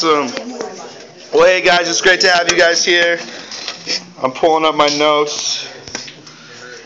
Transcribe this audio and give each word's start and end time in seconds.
Awesome. 0.00 0.30
Well, 1.34 1.44
hey 1.44 1.60
guys, 1.60 1.88
it's 1.88 2.00
great 2.00 2.20
to 2.20 2.30
have 2.30 2.48
you 2.48 2.56
guys 2.56 2.84
here. 2.84 3.18
I'm 4.22 4.30
pulling 4.30 4.64
up 4.64 4.76
my 4.76 4.86
notes. 4.96 5.68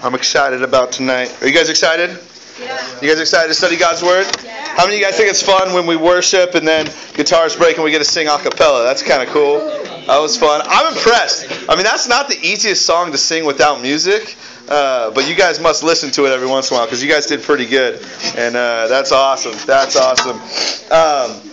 I'm 0.02 0.14
excited 0.14 0.62
about 0.62 0.92
tonight. 0.92 1.42
Are 1.42 1.46
you 1.46 1.52
guys 1.52 1.68
excited? 1.68 2.18
Yeah. 2.58 3.00
You 3.02 3.08
guys 3.08 3.20
excited 3.20 3.48
to 3.48 3.54
study 3.54 3.76
God's 3.76 4.02
Word? 4.02 4.24
How 4.46 4.84
many 4.86 4.94
of 4.94 5.00
you 5.00 5.04
guys 5.04 5.18
think 5.18 5.28
it's 5.28 5.42
fun 5.42 5.74
when 5.74 5.86
we 5.86 5.94
worship 5.94 6.54
and 6.54 6.66
then 6.66 6.88
guitars 7.12 7.54
break 7.54 7.76
and 7.76 7.84
we 7.84 7.90
get 7.90 7.98
to 7.98 8.04
sing 8.06 8.28
a 8.28 8.38
cappella? 8.38 8.82
That's 8.84 9.02
kind 9.02 9.22
of 9.22 9.28
cool. 9.28 9.58
That 9.58 10.18
was 10.18 10.38
fun. 10.38 10.62
I'm 10.64 10.96
impressed. 10.96 11.68
I 11.68 11.74
mean, 11.74 11.84
that's 11.84 12.08
not 12.08 12.30
the 12.30 12.38
easiest 12.40 12.86
song 12.86 13.12
to 13.12 13.18
sing 13.18 13.44
without 13.44 13.82
music. 13.82 14.38
Uh, 14.70 15.10
but 15.10 15.28
you 15.28 15.34
guys 15.34 15.60
must 15.60 15.82
listen 15.82 16.10
to 16.12 16.24
it 16.24 16.30
every 16.30 16.46
once 16.46 16.70
in 16.70 16.76
a 16.76 16.78
while 16.78 16.86
because 16.86 17.04
you 17.04 17.10
guys 17.10 17.26
did 17.26 17.42
pretty 17.42 17.66
good, 17.66 18.00
and 18.36 18.56
uh, 18.56 18.86
that's 18.86 19.12
awesome. 19.12 19.54
That's 19.66 19.96
awesome. 19.96 20.38
Um, 20.90 21.51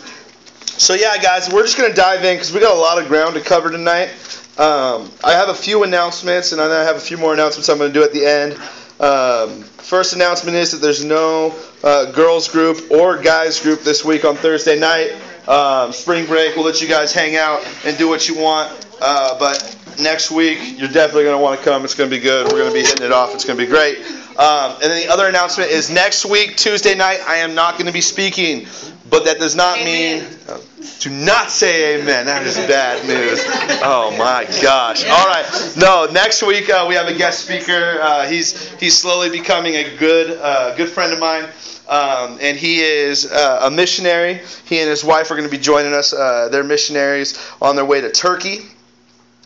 so 0.80 0.94
yeah, 0.94 1.18
guys, 1.18 1.52
we're 1.52 1.64
just 1.64 1.78
gonna 1.78 1.94
dive 1.94 2.24
in 2.24 2.36
because 2.36 2.54
we 2.54 2.60
got 2.62 2.76
a 2.76 2.80
lot 2.80 3.02
of 3.02 3.08
ground 3.10 3.36
to 3.36 3.42
cover 3.42 3.70
tonight. 3.70 4.10
Um, 4.58 5.12
I 5.24 5.34
have 5.34 5.50
a 5.50 5.54
few 5.54 5.84
announcements, 5.84 6.54
and 6.54 6.62
I 6.62 6.84
have 6.84 6.96
a 6.96 7.02
few 7.02 7.18
more 7.18 7.34
announcements 7.34 7.68
I'm 7.70 7.78
gonna 7.78 7.94
do 7.94 8.04
at 8.04 8.14
the 8.14 8.26
end. 8.26 8.54
Um, 9.00 9.64
first 9.64 10.14
announcement 10.14 10.56
is 10.56 10.72
that 10.72 10.78
there's 10.78 11.04
no 11.04 11.54
uh, 11.84 12.12
girls 12.12 12.48
group 12.48 12.92
or 12.92 13.18
guys 13.18 13.60
group 13.60 13.82
this 13.82 14.06
week 14.06 14.24
on 14.24 14.36
Thursday 14.36 14.80
night. 14.80 15.12
Um, 15.48 15.92
spring 15.92 16.26
break, 16.26 16.56
we'll 16.56 16.66
let 16.66 16.82
you 16.82 16.88
guys 16.88 17.14
hang 17.14 17.36
out 17.36 17.66
and 17.86 17.98
do 17.98 18.08
what 18.08 18.28
you 18.30 18.38
want. 18.38 18.88
Uh, 19.02 19.38
but 19.40 19.76
next 20.00 20.32
week, 20.32 20.60
you're 20.78 20.90
definitely 20.90 21.24
going 21.24 21.38
to 21.38 21.44
want 21.44 21.60
to 21.60 21.66
come. 21.66 21.84
It's 21.84 21.96
going 21.96 22.10
to 22.10 22.16
be 22.16 22.22
good. 22.22 22.46
We're 22.48 22.60
going 22.60 22.68
to 22.68 22.74
be 22.74 22.82
hitting 22.82 23.06
it 23.06 23.12
off. 23.12 23.34
It's 23.34 23.46
going 23.46 23.58
to 23.58 23.66
be 23.66 23.70
great. 23.70 23.98
Um, 24.38 24.74
and 24.74 24.84
then 24.84 25.06
the 25.06 25.12
other 25.12 25.28
announcement 25.28 25.72
is 25.72 25.90
next 25.90 26.26
week, 26.26 26.56
Tuesday 26.56 26.96
night, 26.96 27.20
I 27.28 27.38
am 27.38 27.56
not 27.56 27.74
going 27.74 27.88
to 27.88 27.94
be 27.94 28.02
speaking. 28.02 28.68
But 29.10 29.26
that 29.26 29.40
does 29.40 29.56
not 29.56 29.80
mean. 29.80 30.24
Uh, 30.48 30.60
do 31.00 31.10
not 31.10 31.50
say 31.50 32.00
amen. 32.00 32.28
That 32.28 32.46
is 32.46 32.58
bad 32.58 33.06
news. 33.08 33.40
Oh 33.82 34.16
my 34.18 34.46
gosh. 34.62 35.06
All 35.06 35.26
right. 35.26 35.74
No, 35.76 36.08
next 36.12 36.44
week 36.44 36.70
uh, 36.70 36.86
we 36.88 36.96
have 36.96 37.08
a 37.08 37.14
guest 37.14 37.44
speaker. 37.46 37.98
Uh, 38.02 38.28
he's 38.28 38.70
he's 38.74 38.96
slowly 38.96 39.30
becoming 39.30 39.76
a 39.76 39.98
good 39.98 40.38
uh, 40.40 40.76
good 40.76 40.90
friend 40.90 41.12
of 41.12 41.20
mine. 41.20 41.46
Um, 41.88 42.38
and 42.40 42.56
he 42.56 42.82
is 42.82 43.32
uh, 43.32 43.62
a 43.64 43.72
missionary. 43.72 44.42
He 44.66 44.80
and 44.80 44.88
his 44.88 45.04
wife 45.04 45.32
are 45.32 45.36
going 45.36 45.50
to 45.50 45.56
be 45.56 45.62
joining 45.62 45.94
us. 45.94 46.14
Uh, 46.14 46.50
they're 46.52 46.64
missionaries 46.64 47.40
on 47.60 47.76
their 47.76 47.86
way 47.86 48.02
to 48.02 48.12
Turkey 48.12 48.68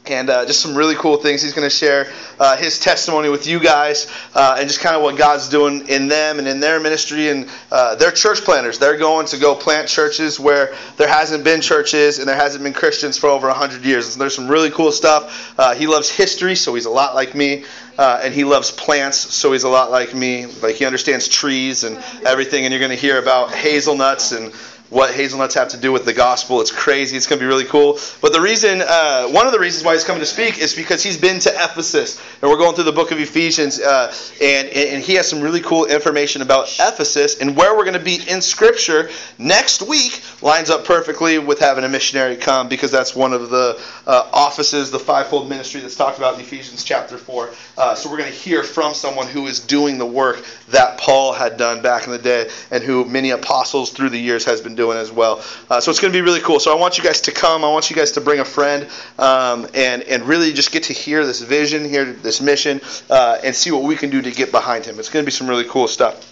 and 0.05 0.29
uh, 0.29 0.45
just 0.45 0.61
some 0.61 0.75
really 0.75 0.95
cool 0.95 1.17
things. 1.17 1.41
He's 1.41 1.53
going 1.53 1.69
to 1.69 1.75
share 1.75 2.11
uh, 2.39 2.57
his 2.57 2.79
testimony 2.79 3.29
with 3.29 3.47
you 3.47 3.59
guys 3.59 4.11
uh, 4.35 4.57
and 4.59 4.67
just 4.67 4.81
kind 4.81 4.95
of 4.95 5.01
what 5.01 5.17
God's 5.17 5.47
doing 5.47 5.87
in 5.87 6.07
them 6.07 6.39
and 6.39 6.47
in 6.47 6.59
their 6.59 6.79
ministry. 6.79 7.29
And 7.29 7.49
uh, 7.71 7.95
they're 7.95 8.11
church 8.11 8.41
planters. 8.41 8.79
They're 8.79 8.97
going 8.97 9.27
to 9.27 9.37
go 9.37 9.55
plant 9.55 9.87
churches 9.87 10.39
where 10.39 10.75
there 10.97 11.07
hasn't 11.07 11.43
been 11.43 11.61
churches 11.61 12.19
and 12.19 12.27
there 12.27 12.35
hasn't 12.35 12.63
been 12.63 12.73
Christians 12.73 13.17
for 13.17 13.29
over 13.29 13.47
100 13.47 13.85
years. 13.85 14.13
And 14.13 14.21
there's 14.21 14.35
some 14.35 14.49
really 14.49 14.71
cool 14.71 14.91
stuff. 14.91 15.57
Uh, 15.57 15.73
he 15.73 15.87
loves 15.87 16.09
history, 16.09 16.55
so 16.55 16.73
he's 16.75 16.85
a 16.85 16.91
lot 16.91 17.15
like 17.15 17.33
me. 17.33 17.63
Uh, 17.97 18.21
and 18.23 18.33
he 18.33 18.43
loves 18.43 18.71
plants, 18.71 19.17
so 19.17 19.51
he's 19.51 19.63
a 19.63 19.69
lot 19.69 19.91
like 19.91 20.15
me. 20.15 20.47
Like 20.47 20.75
he 20.75 20.85
understands 20.85 21.27
trees 21.27 21.83
and 21.83 21.97
everything. 22.25 22.65
And 22.65 22.73
you're 22.73 22.79
going 22.79 22.89
to 22.89 22.97
hear 22.97 23.19
about 23.19 23.53
hazelnuts 23.53 24.31
and 24.31 24.51
what 24.93 25.11
hazelnuts 25.11 25.55
have 25.55 25.69
to 25.69 25.77
do 25.77 25.91
with 25.91 26.05
the 26.05 26.13
gospel. 26.13 26.61
It's 26.61 26.71
crazy. 26.71 27.17
It's 27.17 27.25
going 27.25 27.39
to 27.39 27.43
be 27.43 27.47
really 27.47 27.65
cool. 27.65 27.97
But 28.21 28.31
the 28.31 28.39
reason, 28.39 28.81
uh, 28.81 29.27
one 29.27 29.47
of 29.47 29.51
the 29.51 29.59
reasons 29.59 29.83
why 29.83 29.93
he's 29.93 30.03
coming 30.03 30.19
to 30.19 30.25
speak 30.25 30.59
is 30.59 30.75
because 30.75 31.01
he's 31.01 31.17
been 31.17 31.39
to 31.39 31.49
Ephesus, 31.49 32.21
and 32.41 32.51
we're 32.51 32.57
going 32.57 32.75
through 32.75 32.83
the 32.83 32.91
book 32.91 33.11
of 33.11 33.19
Ephesians, 33.19 33.79
uh, 33.81 34.13
and 34.39 34.67
and 34.67 35.03
he 35.03 35.15
has 35.15 35.27
some 35.27 35.41
really 35.41 35.61
cool 35.61 35.85
information 35.85 36.43
about 36.43 36.67
Ephesus 36.79 37.41
and 37.41 37.57
where 37.57 37.75
we're 37.75 37.85
going 37.85 37.97
to 37.97 38.03
be 38.03 38.19
in 38.29 38.39
Scripture 38.41 39.09
next 39.39 39.81
week. 39.81 40.21
Lines 40.43 40.69
up 40.69 40.85
perfectly 40.85 41.39
with 41.39 41.59
having 41.59 41.83
a 41.83 41.89
missionary 41.89 42.35
come 42.35 42.69
because 42.69 42.91
that's 42.91 43.15
one 43.15 43.33
of 43.33 43.49
the 43.49 43.81
uh, 44.05 44.29
offices, 44.31 44.91
the 44.91 44.99
fivefold 44.99 45.49
ministry 45.49 45.81
that's 45.81 45.95
talked 45.95 46.19
about 46.19 46.35
in 46.35 46.41
Ephesians 46.41 46.83
chapter 46.83 47.17
four. 47.17 47.49
Uh, 47.77 47.95
so 47.95 48.11
we're 48.11 48.17
going 48.17 48.31
to 48.31 48.37
hear 48.37 48.61
from 48.61 48.93
someone 48.93 49.25
who 49.25 49.47
is 49.47 49.59
doing 49.59 49.97
the 49.97 50.05
work 50.05 50.45
that 50.69 50.99
Paul 50.99 51.33
had 51.33 51.57
done 51.57 51.81
back 51.81 52.05
in 52.05 52.11
the 52.11 52.19
day, 52.19 52.51
and 52.69 52.83
who 52.83 53.05
many 53.05 53.31
apostles 53.31 53.89
through 53.89 54.09
the 54.09 54.19
years 54.19 54.45
has 54.45 54.61
been 54.61 54.75
doing 54.75 54.82
doing 54.83 54.97
as 54.97 55.11
well. 55.11 55.43
Uh, 55.69 55.79
so 55.79 55.91
it's 55.91 55.99
going 55.99 56.11
to 56.11 56.17
be 56.17 56.21
really 56.21 56.41
cool. 56.41 56.59
So 56.59 56.75
I 56.75 56.79
want 56.79 56.97
you 56.97 57.03
guys 57.03 57.21
to 57.21 57.31
come. 57.31 57.63
I 57.63 57.69
want 57.69 57.89
you 57.89 57.95
guys 57.95 58.11
to 58.13 58.21
bring 58.21 58.39
a 58.39 58.45
friend 58.45 58.87
um, 59.17 59.67
and 59.73 60.03
and 60.03 60.23
really 60.23 60.51
just 60.51 60.71
get 60.71 60.83
to 60.83 60.93
hear 60.93 61.25
this 61.25 61.41
vision, 61.41 61.85
hear 61.85 62.05
this 62.05 62.41
mission, 62.41 62.81
uh, 63.09 63.39
and 63.43 63.55
see 63.55 63.71
what 63.71 63.83
we 63.83 63.95
can 63.95 64.09
do 64.09 64.21
to 64.21 64.31
get 64.31 64.51
behind 64.51 64.85
him. 64.85 64.99
It's 64.99 65.09
going 65.09 65.23
to 65.23 65.27
be 65.27 65.31
some 65.31 65.49
really 65.49 65.65
cool 65.65 65.87
stuff. 65.87 66.29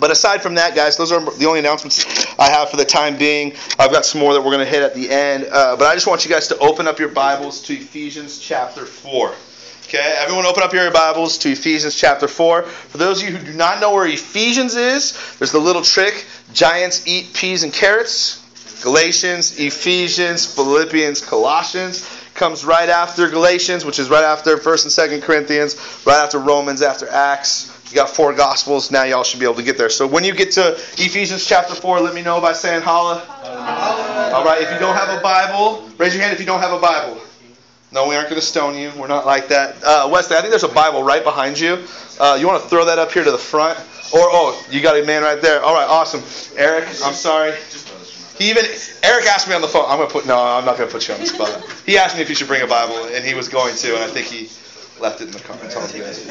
But 0.00 0.10
aside 0.10 0.42
from 0.42 0.54
that, 0.54 0.76
guys, 0.76 0.96
those 0.96 1.10
are 1.10 1.20
the 1.20 1.46
only 1.46 1.60
announcements 1.60 2.04
I 2.38 2.50
have 2.50 2.70
for 2.70 2.76
the 2.76 2.84
time 2.84 3.16
being. 3.16 3.54
I've 3.78 3.92
got 3.92 4.04
some 4.04 4.20
more 4.20 4.32
that 4.34 4.40
we're 4.40 4.52
going 4.52 4.64
to 4.64 4.70
hit 4.70 4.82
at 4.82 4.94
the 4.94 5.10
end. 5.10 5.44
Uh, 5.50 5.76
but 5.76 5.86
I 5.86 5.94
just 5.94 6.06
want 6.06 6.24
you 6.24 6.30
guys 6.30 6.48
to 6.48 6.58
open 6.58 6.86
up 6.86 6.98
your 6.98 7.08
Bibles 7.08 7.62
to 7.62 7.74
Ephesians 7.74 8.38
chapter 8.38 8.84
4. 8.84 9.34
Okay, 9.88 10.16
everyone 10.18 10.44
open 10.44 10.62
up 10.62 10.74
your 10.74 10.90
Bibles 10.90 11.38
to 11.38 11.52
Ephesians 11.52 11.94
chapter 11.94 12.28
4. 12.28 12.64
For 12.64 12.98
those 12.98 13.22
of 13.22 13.30
you 13.30 13.34
who 13.34 13.52
do 13.52 13.56
not 13.56 13.80
know 13.80 13.94
where 13.94 14.06
Ephesians 14.06 14.76
is, 14.76 15.18
there's 15.38 15.50
the 15.50 15.58
little 15.58 15.80
trick 15.80 16.26
giants 16.52 17.06
eat 17.06 17.32
peas 17.32 17.62
and 17.62 17.72
carrots. 17.72 18.44
Galatians, 18.82 19.58
Ephesians, 19.58 20.44
Philippians, 20.44 21.24
Colossians 21.24 22.06
comes 22.34 22.66
right 22.66 22.90
after 22.90 23.30
Galatians, 23.30 23.86
which 23.86 23.98
is 23.98 24.10
right 24.10 24.24
after 24.24 24.58
1st 24.58 25.08
and 25.08 25.22
2nd 25.22 25.22
Corinthians, 25.24 25.74
right 26.04 26.22
after 26.22 26.38
Romans, 26.38 26.82
after 26.82 27.08
Acts. 27.08 27.74
You 27.88 27.94
got 27.94 28.10
four 28.10 28.34
Gospels. 28.34 28.90
Now 28.90 29.04
y'all 29.04 29.24
should 29.24 29.40
be 29.40 29.46
able 29.46 29.54
to 29.54 29.62
get 29.62 29.78
there. 29.78 29.88
So 29.88 30.06
when 30.06 30.22
you 30.22 30.34
get 30.34 30.52
to 30.52 30.72
Ephesians 30.98 31.46
chapter 31.46 31.74
4, 31.74 32.00
let 32.00 32.12
me 32.12 32.20
know 32.20 32.42
by 32.42 32.52
saying 32.52 32.82
holla. 32.82 33.24
All 34.34 34.44
right, 34.44 34.60
if 34.60 34.70
you 34.70 34.78
don't 34.78 34.96
have 34.96 35.18
a 35.18 35.22
Bible, 35.22 35.88
raise 35.96 36.12
your 36.12 36.22
hand 36.22 36.34
if 36.34 36.40
you 36.40 36.44
don't 36.44 36.60
have 36.60 36.74
a 36.74 36.78
Bible. 36.78 37.22
No, 37.90 38.06
we 38.06 38.16
aren't 38.16 38.28
going 38.28 38.40
to 38.40 38.46
stone 38.46 38.76
you. 38.76 38.92
We're 38.96 39.08
not 39.08 39.24
like 39.24 39.48
that. 39.48 39.82
Uh, 39.82 40.08
Wesley, 40.12 40.36
I 40.36 40.40
think 40.40 40.50
there's 40.50 40.64
a 40.64 40.68
Bible 40.68 41.02
right 41.02 41.24
behind 41.24 41.58
you. 41.58 41.84
Uh, 42.20 42.36
you 42.38 42.46
want 42.46 42.62
to 42.62 42.68
throw 42.68 42.84
that 42.84 42.98
up 42.98 43.12
here 43.12 43.24
to 43.24 43.30
the 43.30 43.38
front? 43.38 43.78
Or, 44.12 44.20
oh, 44.20 44.66
you 44.70 44.82
got 44.82 44.98
a 44.98 45.04
man 45.04 45.22
right 45.22 45.40
there. 45.40 45.62
All 45.62 45.74
right, 45.74 45.88
awesome. 45.88 46.22
Eric, 46.58 46.88
I'm 47.02 47.14
sorry. 47.14 47.54
He 48.38 48.50
even 48.50 48.64
Eric 49.02 49.26
asked 49.26 49.48
me 49.48 49.54
on 49.54 49.60
the 49.60 49.68
phone. 49.68 49.84
I'm 49.88 49.98
gonna 49.98 50.08
put 50.08 50.24
no. 50.24 50.38
I'm 50.38 50.64
not 50.64 50.78
gonna 50.78 50.90
put 50.90 51.08
you 51.08 51.14
on 51.14 51.20
the 51.20 51.26
spot. 51.26 51.60
He 51.84 51.98
asked 51.98 52.14
me 52.14 52.22
if 52.22 52.28
you 52.28 52.36
should 52.36 52.46
bring 52.46 52.62
a 52.62 52.68
Bible, 52.68 53.06
and 53.12 53.24
he 53.24 53.34
was 53.34 53.48
going 53.48 53.74
to, 53.74 53.94
and 53.96 54.04
I 54.04 54.06
think 54.06 54.28
he 54.28 54.48
left 55.02 55.20
it 55.20 55.24
in 55.26 55.30
the 55.32 55.40
car. 55.40 55.56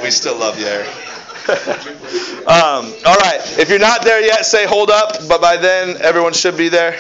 We 0.01 0.09
still 0.09 0.38
love 0.39 0.57
you, 0.57 0.68
Eric. 0.68 0.88
um, 2.47 2.94
all 3.06 3.16
right. 3.18 3.41
If 3.59 3.69
you're 3.69 3.79
not 3.79 4.03
there 4.03 4.22
yet, 4.22 4.45
say 4.45 4.66
hold 4.66 4.89
up. 4.89 5.28
But 5.28 5.41
by 5.41 5.57
then, 5.57 5.97
everyone 6.01 6.31
should 6.31 6.56
be 6.56 6.69
there. 6.69 6.97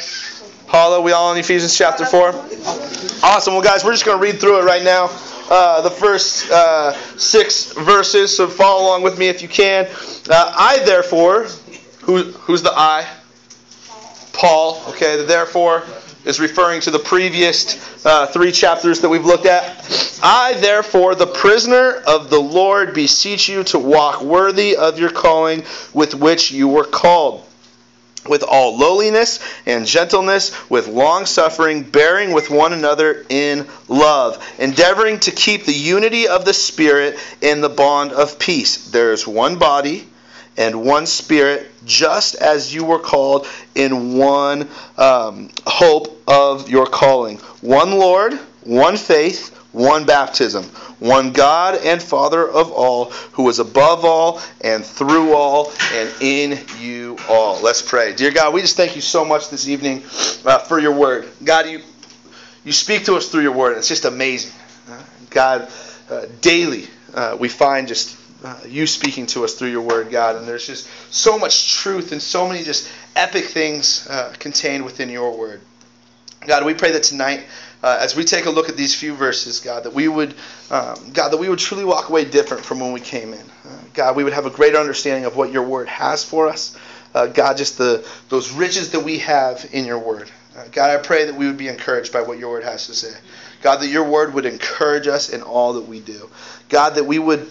Paula, 0.67 0.99
we 0.99 1.13
all 1.13 1.31
in 1.31 1.39
Ephesians 1.39 1.77
chapter 1.77 2.05
4? 2.05 2.29
Awesome. 3.23 3.53
Well, 3.53 3.63
guys, 3.63 3.85
we're 3.85 3.93
just 3.93 4.03
going 4.03 4.17
to 4.17 4.21
read 4.21 4.41
through 4.41 4.59
it 4.59 4.65
right 4.65 4.83
now. 4.83 5.09
Uh, 5.49 5.79
the 5.79 5.89
first 5.89 6.51
uh, 6.51 6.91
six 7.17 7.71
verses, 7.71 8.35
so 8.35 8.49
follow 8.49 8.83
along 8.83 9.01
with 9.01 9.17
me 9.17 9.29
if 9.29 9.41
you 9.41 9.47
can. 9.47 9.85
Uh, 10.29 10.53
I, 10.57 10.79
therefore, 10.85 11.45
who, 12.01 12.23
who's 12.23 12.63
the 12.63 12.73
I? 12.75 13.07
Paul. 14.33 14.83
Okay, 14.89 15.15
the 15.15 15.23
therefore 15.23 15.83
is 16.25 16.41
referring 16.41 16.81
to 16.81 16.91
the 16.91 16.99
previous 16.99 18.05
uh, 18.05 18.27
three 18.27 18.51
chapters 18.51 18.99
that 18.99 19.07
we've 19.07 19.25
looked 19.25 19.45
at. 19.45 20.19
I, 20.21 20.55
therefore, 20.59 21.15
the 21.15 21.27
prisoner 21.27 22.03
of 22.05 22.29
the 22.29 22.39
Lord, 22.39 22.93
beseech 22.93 23.47
you 23.47 23.63
to 23.65 23.79
walk 23.79 24.21
worthy 24.21 24.75
of 24.75 24.99
your 24.99 25.11
calling 25.11 25.63
with 25.93 26.13
which 26.13 26.51
you 26.51 26.67
were 26.67 26.83
called 26.83 27.47
with 28.29 28.43
all 28.43 28.77
lowliness 28.77 29.39
and 29.65 29.85
gentleness, 29.85 30.69
with 30.69 30.87
long 30.87 31.25
suffering, 31.25 31.83
bearing 31.83 32.31
with 32.31 32.49
one 32.49 32.73
another 32.73 33.25
in 33.29 33.67
love, 33.87 34.43
endeavoring 34.59 35.19
to 35.21 35.31
keep 35.31 35.65
the 35.65 35.73
unity 35.73 36.27
of 36.27 36.45
the 36.45 36.53
Spirit 36.53 37.17
in 37.41 37.61
the 37.61 37.69
bond 37.69 38.11
of 38.11 38.39
peace. 38.39 38.89
There 38.89 39.11
is 39.13 39.27
one 39.27 39.57
body 39.57 40.07
and 40.57 40.83
one 40.83 41.05
Spirit, 41.05 41.71
just 41.85 42.35
as 42.35 42.73
you 42.73 42.83
were 42.83 42.99
called 42.99 43.47
in 43.75 44.17
one 44.17 44.67
um, 44.97 45.49
hope 45.65 46.21
of 46.27 46.69
your 46.69 46.87
calling. 46.87 47.37
One 47.61 47.91
Lord, 47.91 48.33
one 48.63 48.97
faith, 48.97 49.53
one 49.77 50.05
baptism, 50.05 50.63
one 50.99 51.31
God 51.31 51.75
and 51.83 52.01
Father 52.01 52.47
of 52.49 52.71
all, 52.71 53.11
who 53.33 53.47
is 53.49 53.59
above 53.59 54.03
all 54.03 54.41
and 54.61 54.83
through 54.83 55.33
all 55.33 55.71
and 55.93 56.11
in 56.19 56.59
you 56.79 57.17
all. 57.29 57.61
Let's 57.61 57.81
pray. 57.81 58.13
Dear 58.13 58.31
God, 58.31 58.53
we 58.53 58.61
just 58.61 58.75
thank 58.75 58.95
you 58.95 59.01
so 59.01 59.23
much 59.23 59.49
this 59.49 59.67
evening 59.67 60.03
uh, 60.45 60.59
for 60.59 60.79
your 60.79 60.93
word. 60.93 61.29
God, 61.43 61.69
you 61.69 61.81
you 62.63 62.73
speak 62.73 63.05
to 63.05 63.15
us 63.15 63.29
through 63.29 63.43
your 63.43 63.53
word. 63.53 63.77
It's 63.77 63.87
just 63.87 64.03
amazing. 64.03 64.51
Uh, 64.89 65.01
God, 65.29 65.71
uh, 66.09 66.25
daily 66.41 66.87
uh, 67.13 67.37
we 67.39 67.47
find 67.47 67.87
just 67.87 68.17
uh, 68.43 68.59
you 68.67 68.85
speaking 68.87 69.25
to 69.27 69.43
us 69.43 69.55
through 69.55 69.69
your 69.69 69.81
word, 69.81 70.11
God, 70.11 70.35
and 70.35 70.47
there's 70.47 70.67
just 70.67 70.87
so 71.13 71.37
much 71.37 71.73
truth 71.75 72.11
and 72.11 72.21
so 72.21 72.47
many 72.47 72.63
just 72.63 72.91
epic 73.15 73.45
things 73.45 74.07
uh, 74.07 74.33
contained 74.37 74.83
within 74.83 75.09
your 75.09 75.37
word. 75.37 75.61
God, 76.45 76.65
we 76.65 76.73
pray 76.73 76.91
that 76.91 77.03
tonight 77.03 77.43
uh, 77.83 77.97
as 78.01 78.15
we 78.15 78.23
take 78.23 78.45
a 78.45 78.49
look 78.49 78.69
at 78.69 78.77
these 78.77 78.95
few 78.95 79.13
verses, 79.13 79.59
God, 79.59 79.83
that 79.83 79.93
we 79.93 80.07
would, 80.07 80.33
um, 80.71 81.11
God, 81.13 81.29
that 81.29 81.37
we 81.37 81.49
would 81.49 81.59
truly 81.59 81.85
walk 81.85 82.09
away 82.09 82.25
different 82.25 82.65
from 82.65 82.79
when 82.79 82.91
we 82.91 82.99
came 82.99 83.33
in. 83.33 83.45
Uh, 83.65 83.77
God, 83.93 84.15
we 84.15 84.23
would 84.23 84.33
have 84.33 84.45
a 84.45 84.49
greater 84.49 84.77
understanding 84.77 85.25
of 85.25 85.35
what 85.35 85.51
Your 85.51 85.63
Word 85.63 85.87
has 85.87 86.23
for 86.23 86.47
us. 86.47 86.77
Uh, 87.13 87.27
God, 87.27 87.57
just 87.57 87.77
the 87.77 88.07
those 88.29 88.51
riches 88.51 88.91
that 88.91 89.01
we 89.01 89.19
have 89.19 89.67
in 89.71 89.85
Your 89.85 89.99
Word. 89.99 90.29
Uh, 90.57 90.63
God, 90.71 90.89
I 90.89 90.97
pray 91.01 91.25
that 91.25 91.35
we 91.35 91.45
would 91.45 91.57
be 91.57 91.67
encouraged 91.67 92.11
by 92.11 92.21
what 92.21 92.39
your 92.39 92.49
word 92.49 92.63
has 92.63 92.87
to 92.87 92.95
say. 92.95 93.15
God, 93.61 93.77
that 93.77 93.89
your 93.89 94.03
word 94.03 94.33
would 94.33 94.47
encourage 94.47 95.07
us 95.07 95.29
in 95.29 95.43
all 95.43 95.73
that 95.73 95.87
we 95.87 95.99
do. 95.99 96.29
God, 96.67 96.95
that 96.95 97.03
we 97.03 97.19
would 97.19 97.47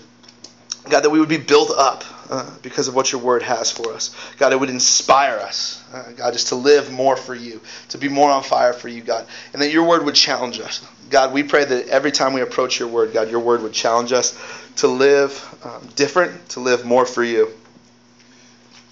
God, 0.91 1.03
that 1.03 1.11
we 1.11 1.21
would 1.21 1.29
be 1.29 1.37
built 1.37 1.71
up 1.71 2.05
uh, 2.31 2.51
because 2.63 2.89
of 2.89 2.95
what 2.95 3.13
your 3.13 3.21
word 3.21 3.43
has 3.43 3.71
for 3.71 3.93
us. 3.93 4.15
God, 4.39 4.53
it 4.53 4.61
would 4.61 4.71
inspire 4.71 5.39
us, 5.39 5.83
uh, 5.93 6.13
God, 6.17 6.33
just 6.33 6.49
to 6.49 6.55
live 6.55 6.91
more 6.91 7.17
for 7.17 7.35
you, 7.35 7.61
to 7.91 7.99
be 7.99 8.09
more 8.09 8.31
on 8.31 8.43
fire 8.43 8.73
for 8.73 8.89
you, 8.89 9.03
God, 9.03 9.27
and 9.53 9.63
that 9.63 9.71
your 9.71 9.85
word 9.85 10.05
would 10.05 10.15
challenge 10.15 10.61
us. 10.61 10.87
God, 11.11 11.33
we 11.33 11.43
pray 11.43 11.65
that 11.65 11.89
every 11.89 12.11
time 12.11 12.33
we 12.33 12.41
approach 12.41 12.81
your 12.81 12.89
word, 12.89 13.13
God, 13.13 13.31
your 13.31 13.41
word 13.41 13.63
would 13.63 13.73
challenge 13.73 14.13
us 14.13 14.37
to 14.77 14.89
live 14.89 15.59
um, 15.65 15.89
different, 15.95 16.49
to 16.51 16.61
live 16.61 16.85
more 16.85 17.07
for 17.07 17.23
you. 17.23 17.51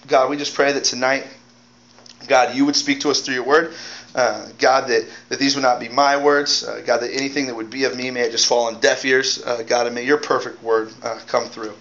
God, 0.07 0.29
we 0.29 0.37
just 0.37 0.53
pray 0.53 0.71
that 0.71 0.83
tonight, 0.83 1.27
God, 2.27 2.55
you 2.55 2.65
would 2.65 2.75
speak 2.75 3.01
to 3.01 3.09
us 3.09 3.21
through 3.21 3.35
your 3.35 3.43
word. 3.43 3.73
Uh, 4.13 4.47
God, 4.59 4.87
that, 4.87 5.05
that 5.27 5.39
these 5.39 5.55
would 5.55 5.61
not 5.61 5.79
be 5.79 5.89
my 5.89 6.15
words. 6.15 6.63
Uh, 6.63 6.81
God, 6.85 6.99
that 6.99 7.13
anything 7.13 7.47
that 7.47 7.55
would 7.55 7.69
be 7.69 7.83
of 7.83 7.97
me 7.97 8.11
may 8.11 8.21
it 8.21 8.31
just 8.31 8.47
fall 8.47 8.67
on 8.67 8.79
deaf 8.79 9.03
ears. 9.03 9.43
Uh, 9.43 9.61
God, 9.63 9.87
and 9.87 9.95
may 9.95 10.05
your 10.05 10.17
perfect 10.17 10.63
word 10.63 10.93
uh, 11.03 11.19
come 11.27 11.45
through. 11.45 11.73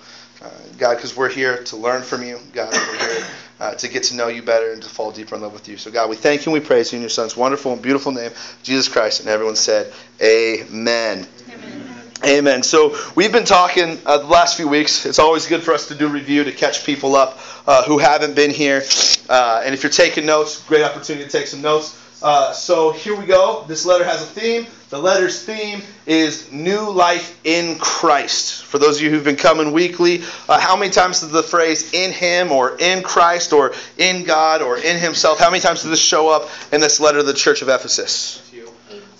Uh, 0.45 0.51
God, 0.77 0.97
because 0.97 1.17
we're 1.17 1.31
here 1.31 1.63
to 1.65 1.77
learn 1.77 2.03
from 2.03 2.23
you. 2.23 2.39
God, 2.53 2.71
we're 2.71 2.99
here 2.99 3.27
uh, 3.61 3.75
to 3.77 3.89
get 3.89 4.03
to 4.05 4.15
know 4.15 4.29
you 4.29 4.43
better 4.43 4.73
and 4.73 4.83
to 4.83 4.89
fall 4.91 5.11
deeper 5.11 5.37
in 5.37 5.41
love 5.41 5.55
with 5.55 5.69
you. 5.69 5.79
So, 5.79 5.91
God, 5.91 6.11
we 6.11 6.17
thank 6.17 6.45
you 6.45 6.53
and 6.53 6.61
we 6.61 6.67
praise 6.67 6.93
you 6.93 6.97
in 6.97 7.03
your 7.03 7.09
Son's 7.09 7.35
wonderful 7.35 7.73
and 7.73 7.81
beautiful 7.81 8.13
name, 8.13 8.31
Jesus 8.63 8.87
Christ. 8.89 9.21
And 9.21 9.31
everyone 9.31 9.57
said, 9.57 9.91
Amen. 10.21 11.27
Amen. 11.49 12.03
Amen. 12.27 12.63
So 12.63 12.95
we've 13.15 13.33
been 13.33 13.47
talking 13.47 13.99
uh, 14.05 14.19
the 14.19 14.27
last 14.27 14.59
few 14.59 14.69
weeks. 14.69 15.07
It's 15.07 15.19
always 15.19 15.47
good 15.47 15.63
for 15.63 15.73
us 15.73 15.89
to 15.89 15.95
do 15.95 16.09
review 16.09 16.45
to 16.45 16.53
catch 16.53 16.85
people 16.85 17.17
up 17.17 17.39
uh, 17.67 17.85
who 17.85 17.97
haven't 17.97 18.35
been 18.37 18.51
here. 18.51 18.83
Uh, 19.31 19.63
and 19.65 19.75
if 19.75 19.83
you're 19.83 19.91
taking 19.91 20.27
notes, 20.27 20.63
great 20.65 20.83
opportunity 20.83 21.25
to 21.25 21.31
take 21.31 21.47
some 21.47 21.63
notes. 21.63 22.01
Uh, 22.23 22.53
so 22.53 22.93
here 22.93 23.15
we 23.15 23.25
go. 23.25 23.65
This 23.67 23.87
letter 23.87 24.05
has 24.05 24.23
a 24.23 24.27
theme. 24.27 24.67
The 24.95 25.01
letter's 25.01 25.43
theme 25.43 25.83
is 26.07 26.53
new 26.53 26.89
life 26.89 27.41
in 27.43 27.81
Christ. 27.81 28.63
For 28.63 28.79
those 28.79 28.99
of 28.99 29.03
you 29.03 29.11
who've 29.11 29.25
been 29.25 29.35
coming 29.35 29.73
weekly, 29.73 30.23
uh, 30.49 30.61
how 30.61 30.77
many 30.77 30.93
times 30.93 31.19
does 31.19 31.33
the 31.33 31.43
phrase 31.43 31.93
in 31.93 32.13
Him 32.13 32.53
or 32.53 32.77
in 32.79 33.03
Christ 33.03 33.53
or 33.53 33.75
in 33.99 34.23
God 34.23 34.63
or 34.63 34.79
in 34.79 34.97
Himself, 34.97 35.41
how 35.41 35.51
many 35.51 35.61
times 35.61 35.83
does 35.83 35.91
this 35.91 36.01
show 36.01 36.29
up 36.29 36.49
in 36.71 36.81
this 36.81 37.01
letter 37.01 37.19
to 37.19 37.25
the 37.25 37.35
church 37.35 37.61
of 37.61 37.69
Ephesus? 37.69 38.39
A 38.39 38.43
few. 38.43 38.69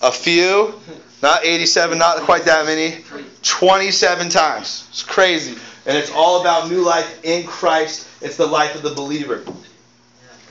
A 0.01 0.13
few? 0.13 0.81
Not 1.25 1.45
87, 1.45 1.99
not 1.99 2.19
quite 2.19 2.45
that 2.45 2.67
many. 2.67 3.05
27 3.43 4.29
times. 4.29 4.87
It's 4.91 5.03
crazy. 5.03 5.59
And 5.87 5.97
it's 5.97 6.13
all 6.13 6.41
about 6.41 6.71
new 6.71 6.85
life 6.85 7.25
in 7.25 7.49
Christ. 7.49 8.07
It's 8.21 8.37
the 8.37 8.47
life 8.47 8.77
of 8.77 8.83
the 8.83 8.95
believer. 8.95 9.43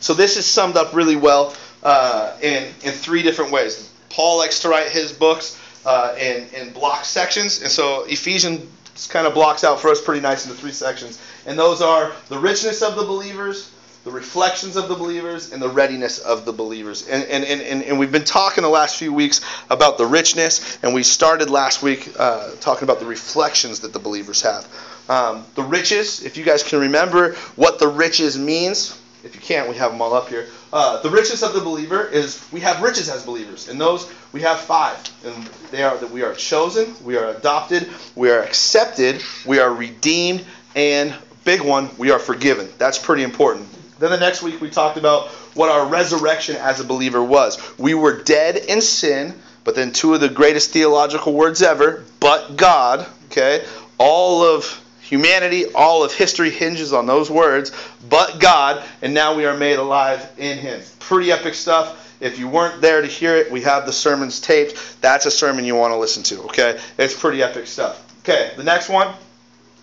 So 0.01 0.15
this 0.15 0.35
is 0.35 0.45
summed 0.45 0.75
up 0.75 0.93
really 0.93 1.15
well 1.15 1.55
uh, 1.81 2.35
in, 2.41 2.65
in 2.83 2.91
three 2.91 3.23
different 3.23 3.53
ways. 3.53 3.89
Paul 4.13 4.37
likes 4.37 4.59
to 4.59 4.69
write 4.69 4.89
his 4.89 5.11
books 5.11 5.59
uh, 5.85 6.15
in, 6.19 6.47
in 6.49 6.71
block 6.71 7.03
sections, 7.03 7.63
and 7.63 7.71
so 7.71 8.03
Ephesians 8.03 8.61
kind 9.09 9.25
of 9.25 9.33
blocks 9.33 9.63
out 9.63 9.79
for 9.79 9.89
us 9.89 9.99
pretty 9.99 10.21
nice 10.21 10.45
into 10.45 10.55
three 10.55 10.71
sections. 10.71 11.19
And 11.47 11.57
those 11.57 11.81
are 11.81 12.11
the 12.29 12.37
richness 12.37 12.83
of 12.83 12.95
the 12.95 13.03
believers, 13.03 13.71
the 14.03 14.11
reflections 14.11 14.75
of 14.75 14.87
the 14.87 14.93
believers, 14.93 15.51
and 15.51 15.59
the 15.59 15.67
readiness 15.67 16.19
of 16.19 16.45
the 16.45 16.53
believers. 16.53 17.07
And, 17.07 17.23
and, 17.23 17.43
and, 17.43 17.83
and 17.83 17.97
we've 17.97 18.11
been 18.11 18.23
talking 18.23 18.61
the 18.61 18.69
last 18.69 18.97
few 18.97 19.11
weeks 19.11 19.41
about 19.71 19.97
the 19.97 20.05
richness, 20.05 20.77
and 20.83 20.93
we 20.93 21.01
started 21.01 21.49
last 21.49 21.81
week 21.81 22.13
uh, 22.19 22.51
talking 22.59 22.83
about 22.83 22.99
the 22.99 23.07
reflections 23.07 23.79
that 23.79 23.93
the 23.93 23.99
believers 23.99 24.43
have. 24.43 24.67
Um, 25.09 25.43
the 25.55 25.63
riches, 25.63 26.23
if 26.23 26.37
you 26.37 26.45
guys 26.45 26.61
can 26.61 26.79
remember 26.81 27.33
what 27.55 27.79
the 27.79 27.87
riches 27.87 28.37
means, 28.37 28.95
if 29.23 29.33
you 29.33 29.41
can't, 29.41 29.67
we 29.67 29.75
have 29.77 29.91
them 29.91 30.01
all 30.03 30.13
up 30.13 30.29
here. 30.29 30.49
Uh, 30.73 30.99
the 31.03 31.09
richness 31.09 31.43
of 31.43 31.53
the 31.53 31.61
believer 31.61 32.03
is 32.07 32.43
we 32.51 32.59
have 32.59 32.81
riches 32.81 33.07
as 33.07 33.23
believers, 33.23 33.69
and 33.69 33.79
those 33.79 34.11
we 34.31 34.41
have 34.41 34.59
five, 34.59 34.97
and 35.23 35.45
they 35.69 35.83
are 35.83 35.95
that 35.97 36.09
we 36.09 36.23
are 36.23 36.33
chosen, 36.33 36.95
we 37.05 37.15
are 37.15 37.29
adopted, 37.29 37.87
we 38.15 38.31
are 38.31 38.41
accepted, 38.41 39.21
we 39.45 39.59
are 39.59 39.71
redeemed, 39.71 40.43
and 40.75 41.13
big 41.43 41.61
one, 41.61 41.95
we 41.99 42.09
are 42.09 42.17
forgiven. 42.17 42.67
That's 42.79 42.97
pretty 42.97 43.21
important. 43.21 43.67
Then 43.99 44.09
the 44.09 44.19
next 44.19 44.41
week 44.41 44.61
we 44.61 44.71
talked 44.71 44.97
about 44.97 45.27
what 45.53 45.69
our 45.69 45.87
resurrection 45.87 46.55
as 46.55 46.79
a 46.79 46.83
believer 46.83 47.23
was. 47.23 47.61
We 47.77 47.93
were 47.93 48.23
dead 48.23 48.57
in 48.57 48.81
sin, 48.81 49.39
but 49.63 49.75
then 49.75 49.93
two 49.93 50.15
of 50.15 50.21
the 50.21 50.29
greatest 50.29 50.71
theological 50.71 51.33
words 51.33 51.61
ever, 51.61 52.03
but 52.19 52.55
God, 52.55 53.05
okay? 53.27 53.63
All 53.99 54.41
of 54.41 54.82
Humanity, 55.13 55.65
all 55.75 56.03
of 56.03 56.11
history 56.11 56.49
hinges 56.49 56.91
on 56.91 57.05
those 57.05 57.29
words, 57.29 57.71
but 58.09 58.39
God, 58.39 58.83
and 59.03 59.13
now 59.13 59.35
we 59.35 59.45
are 59.45 59.55
made 59.55 59.77
alive 59.77 60.27
in 60.39 60.57
Him. 60.57 60.81
Pretty 60.97 61.31
epic 61.31 61.53
stuff. 61.53 62.17
If 62.19 62.39
you 62.39 62.47
weren't 62.47 62.81
there 62.81 62.99
to 62.99 63.05
hear 63.05 63.35
it, 63.35 63.51
we 63.51 63.61
have 63.61 63.85
the 63.85 63.93
sermons 63.93 64.39
taped. 64.39 64.75
That's 65.01 65.27
a 65.27 65.31
sermon 65.31 65.65
you 65.65 65.75
want 65.75 65.93
to 65.93 65.97
listen 65.97 66.23
to, 66.23 66.41
okay? 66.45 66.79
It's 66.97 67.13
pretty 67.13 67.43
epic 67.43 67.67
stuff. 67.67 68.03
Okay, 68.21 68.53
the 68.57 68.63
next 68.63 68.89
one 68.89 69.13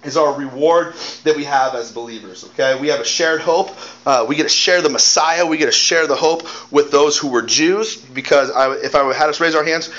is 0.03 0.17
our 0.17 0.33
reward 0.33 0.95
that 1.23 1.37
we 1.37 1.45
have 1.45 1.77
as 1.77 1.93
believers. 1.93 2.43
Okay, 2.47 2.81
we 2.81 2.89
have 2.89 2.99
a 2.99 3.05
shared 3.05 3.41
hope. 3.41 3.71
Uh, 4.05 4.25
we 4.27 4.35
get 4.35 4.45
to 4.45 4.49
share 4.49 4.83
the 4.83 4.89
Messiah. 4.89 5.47
We 5.47 5.59
get 5.59 5.67
to 5.67 5.73
share 5.73 6.09
the 6.09 6.17
hope 6.17 6.43
with 6.73 6.91
those 6.91 7.17
who 7.19 7.29
were 7.29 7.43
Jews. 7.43 7.97
Because 7.97 8.51
I, 8.51 8.75
if 8.77 8.97
I 8.97 9.13
had 9.13 9.29
us 9.29 9.41
raise 9.41 9.55
our 9.55 9.63
hands, 9.63 9.91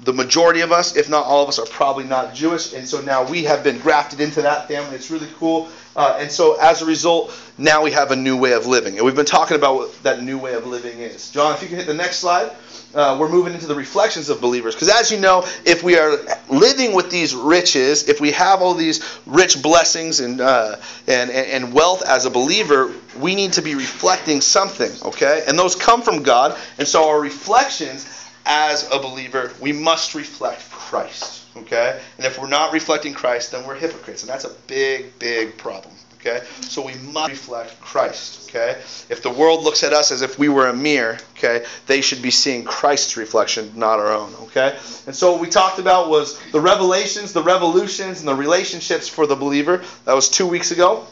the 0.00 0.12
majority 0.12 0.60
of 0.60 0.70
us, 0.70 0.96
if 0.96 1.08
not 1.08 1.26
all 1.26 1.42
of 1.42 1.48
us, 1.48 1.58
are 1.58 1.66
probably 1.66 2.04
not 2.04 2.34
Jewish, 2.34 2.72
and 2.72 2.86
so 2.86 3.00
now 3.00 3.28
we 3.28 3.44
have 3.44 3.64
been 3.64 3.78
grafted 3.78 4.20
into 4.20 4.42
that 4.42 4.68
family. 4.68 4.94
It's 4.94 5.10
really 5.10 5.28
cool. 5.38 5.68
Uh, 5.96 6.16
and 6.20 6.30
so 6.30 6.56
as 6.60 6.82
a 6.82 6.86
result, 6.86 7.36
now 7.58 7.82
we 7.82 7.90
have 7.90 8.12
a 8.12 8.16
new 8.16 8.36
way 8.36 8.52
of 8.52 8.66
living. 8.66 8.96
And 8.96 9.04
we've 9.04 9.16
been 9.16 9.26
talking 9.26 9.56
about 9.56 9.74
what 9.74 10.02
that 10.04 10.22
new 10.22 10.38
way 10.38 10.54
of 10.54 10.64
living 10.66 11.00
is. 11.00 11.30
John, 11.32 11.54
if 11.54 11.62
you 11.62 11.68
can 11.68 11.78
hit 11.78 11.88
the 11.88 11.94
next 11.94 12.18
slide. 12.18 12.52
Uh, 12.94 13.18
we're 13.20 13.28
moving 13.28 13.52
into 13.52 13.66
the 13.66 13.74
reflections 13.74 14.30
of 14.30 14.40
believers. 14.40 14.74
Because 14.74 14.88
as 14.88 15.10
you 15.10 15.20
know, 15.20 15.44
if 15.66 15.82
we 15.82 15.98
are 15.98 16.16
living 16.48 16.94
with 16.94 17.10
these 17.10 17.34
riches, 17.34 18.08
if 18.08 18.18
we 18.18 18.30
have 18.30 18.62
all 18.62 18.72
these 18.72 19.04
rich 19.26 19.62
blessings 19.62 20.20
and, 20.20 20.40
uh, 20.40 20.76
and, 21.06 21.30
and 21.30 21.74
wealth 21.74 22.02
as 22.02 22.24
a 22.24 22.30
believer, 22.30 22.90
we 23.18 23.34
need 23.34 23.52
to 23.54 23.62
be 23.62 23.74
reflecting 23.74 24.40
something, 24.40 24.90
okay? 25.02 25.44
And 25.46 25.58
those 25.58 25.74
come 25.74 26.00
from 26.00 26.22
God. 26.22 26.58
And 26.78 26.88
so 26.88 27.08
our 27.10 27.20
reflections 27.20 28.06
as 28.48 28.90
a 28.90 28.98
believer, 28.98 29.52
we 29.60 29.72
must 29.72 30.14
reflect 30.14 30.68
Christ. 30.70 31.44
Okay? 31.56 32.00
And 32.16 32.26
if 32.26 32.40
we're 32.40 32.48
not 32.48 32.72
reflecting 32.72 33.12
Christ, 33.12 33.52
then 33.52 33.66
we're 33.66 33.76
hypocrites. 33.76 34.22
And 34.22 34.30
that's 34.30 34.44
a 34.44 34.54
big, 34.66 35.18
big 35.18 35.58
problem. 35.58 35.94
Okay? 36.18 36.44
So 36.62 36.84
we 36.84 36.94
must 36.94 37.30
reflect 37.30 37.80
Christ. 37.80 38.48
Okay? 38.48 38.80
If 39.08 39.22
the 39.22 39.30
world 39.30 39.64
looks 39.64 39.84
at 39.84 39.92
us 39.92 40.10
as 40.10 40.22
if 40.22 40.38
we 40.38 40.48
were 40.48 40.66
a 40.66 40.74
mirror, 40.74 41.18
okay, 41.36 41.64
they 41.86 42.00
should 42.00 42.22
be 42.22 42.30
seeing 42.30 42.64
Christ's 42.64 43.16
reflection, 43.16 43.72
not 43.76 43.98
our 43.98 44.12
own. 44.12 44.34
Okay? 44.44 44.76
And 45.06 45.14
so 45.14 45.32
what 45.32 45.40
we 45.40 45.48
talked 45.48 45.78
about 45.78 46.08
was 46.08 46.40
the 46.50 46.60
revelations, 46.60 47.32
the 47.32 47.42
revolutions, 47.42 48.20
and 48.20 48.28
the 48.28 48.34
relationships 48.34 49.08
for 49.08 49.26
the 49.26 49.36
believer. 49.36 49.84
That 50.06 50.14
was 50.14 50.28
two 50.28 50.46
weeks 50.46 50.70
ago 50.70 51.06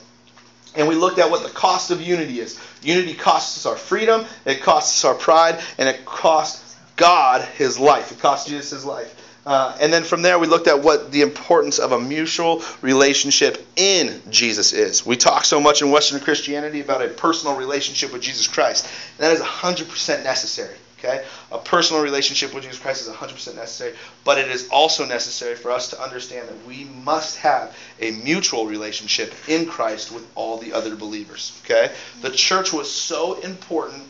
and 0.76 0.87
we 0.87 0.95
looked 0.95 1.19
at 1.19 1.31
what 1.31 1.43
the 1.43 1.49
cost 1.49 1.90
of 1.90 2.00
unity 2.02 2.38
is. 2.38 2.61
Unity 2.83 3.14
costs 3.14 3.57
us 3.57 3.66
our 3.66 3.76
freedom, 3.76 4.26
it 4.45 4.62
costs 4.62 5.02
us 5.02 5.09
our 5.09 5.14
pride, 5.14 5.59
and 5.78 5.88
it 5.88 6.05
costs 6.05 6.66
God 6.97 7.43
his 7.57 7.79
life. 7.79 8.12
It 8.12 8.19
cost 8.19 8.49
Jesus 8.49 8.71
his 8.71 8.85
life. 8.85 9.15
Uh, 9.47 9.76
and 9.81 9.93
then 9.93 10.03
from 10.03 10.23
there, 10.23 10.41
we 10.41 10.49
looked 10.49 10.67
at 10.67 10.83
what 10.83 11.12
the 11.12 11.23
importance 11.23 11.79
of 11.79 11.93
a 11.93 12.00
mutual 12.00 12.65
relationship 12.83 13.65
in 13.76 14.21
Jesus 14.29 14.73
is. 14.73 15.07
We 15.07 15.17
talk 15.17 15.45
so 15.45 15.61
much 15.61 15.83
in 15.83 15.93
Western 15.93 16.19
Christianity 16.19 16.81
about 16.81 17.00
a 17.00 17.09
personal 17.09 17.57
relationship 17.57 18.12
with 18.12 18.23
Jesus 18.23 18.49
Christ. 18.49 18.88
That 19.19 19.33
is 19.33 19.41
100% 19.41 20.25
necessary. 20.25 20.75
Okay? 20.99 21.25
A 21.53 21.59
personal 21.59 22.03
relationship 22.03 22.55
with 22.55 22.65
Jesus 22.65 22.81
Christ 22.81 23.07
is 23.07 23.15
100% 23.15 23.55
necessary, 23.55 23.95
but 24.25 24.38
it 24.38 24.49
is 24.49 24.69
also 24.71 25.05
necessary 25.05 25.55
for 25.55 25.71
us 25.71 25.91
to 25.91 26.03
understand 26.03 26.49
that 26.49 26.67
we 26.67 26.85
must 27.05 27.37
have 27.37 27.76
a 28.00 28.11
mutual 28.12 28.67
relationship 28.67 29.33
in 29.47 29.67
Christ 29.67 30.11
with 30.11 30.26
all 30.35 30.59
the 30.59 30.73
other 30.73 30.97
believers. 30.97 31.61
Okay? 31.65 31.93
The 32.23 32.31
church 32.31 32.73
was 32.73 32.91
so 32.91 33.38
important 33.41 34.03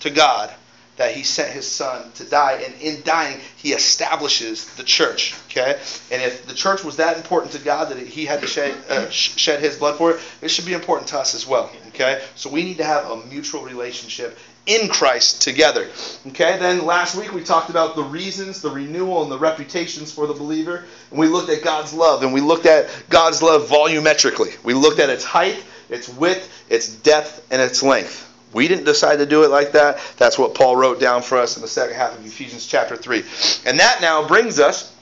to 0.00 0.10
God 0.10 0.54
that 0.96 1.14
he 1.14 1.22
sent 1.22 1.50
his 1.50 1.66
son 1.66 2.10
to 2.12 2.24
die, 2.24 2.62
and 2.64 2.74
in 2.80 3.02
dying, 3.04 3.40
he 3.56 3.72
establishes 3.72 4.66
the 4.74 4.82
church. 4.82 5.34
Okay, 5.48 5.78
and 6.10 6.22
if 6.22 6.46
the 6.46 6.54
church 6.54 6.84
was 6.84 6.96
that 6.96 7.16
important 7.16 7.52
to 7.52 7.58
God 7.58 7.88
that 7.88 7.98
he 7.98 8.26
had 8.26 8.40
to 8.40 8.46
shed, 8.46 8.74
uh, 8.88 9.08
shed 9.08 9.60
his 9.60 9.76
blood 9.76 9.96
for 9.96 10.12
it, 10.12 10.20
it 10.42 10.50
should 10.50 10.66
be 10.66 10.74
important 10.74 11.08
to 11.08 11.18
us 11.18 11.34
as 11.34 11.46
well. 11.46 11.70
Okay, 11.88 12.22
so 12.34 12.50
we 12.50 12.64
need 12.64 12.76
to 12.78 12.84
have 12.84 13.10
a 13.10 13.16
mutual 13.26 13.62
relationship 13.62 14.38
in 14.66 14.88
Christ 14.88 15.42
together. 15.42 15.88
Okay, 16.28 16.58
then 16.58 16.84
last 16.84 17.16
week 17.16 17.32
we 17.32 17.42
talked 17.42 17.70
about 17.70 17.96
the 17.96 18.02
reasons, 18.02 18.60
the 18.60 18.70
renewal, 18.70 19.22
and 19.22 19.32
the 19.32 19.38
reputations 19.38 20.12
for 20.12 20.26
the 20.26 20.34
believer, 20.34 20.84
and 21.10 21.18
we 21.18 21.26
looked 21.26 21.50
at 21.50 21.62
God's 21.62 21.92
love, 21.92 22.22
and 22.22 22.32
we 22.32 22.40
looked 22.40 22.66
at 22.66 22.88
God's 23.08 23.42
love 23.42 23.68
volumetrically. 23.68 24.62
We 24.62 24.74
looked 24.74 25.00
at 25.00 25.08
its 25.08 25.24
height, 25.24 25.62
its 25.88 26.08
width, 26.08 26.64
its 26.68 26.88
depth, 26.88 27.46
and 27.50 27.60
its 27.60 27.82
length. 27.82 28.29
We 28.52 28.68
didn't 28.68 28.84
decide 28.84 29.16
to 29.16 29.26
do 29.26 29.44
it 29.44 29.50
like 29.50 29.72
that. 29.72 30.00
That's 30.16 30.38
what 30.38 30.54
Paul 30.54 30.76
wrote 30.76 31.00
down 31.00 31.22
for 31.22 31.38
us 31.38 31.56
in 31.56 31.62
the 31.62 31.68
second 31.68 31.96
half 31.96 32.18
of 32.18 32.24
Ephesians 32.24 32.66
chapter 32.66 32.96
3. 32.96 33.22
And 33.66 33.78
that 33.78 34.00
now 34.00 34.26
brings 34.26 34.58
us 34.58 34.94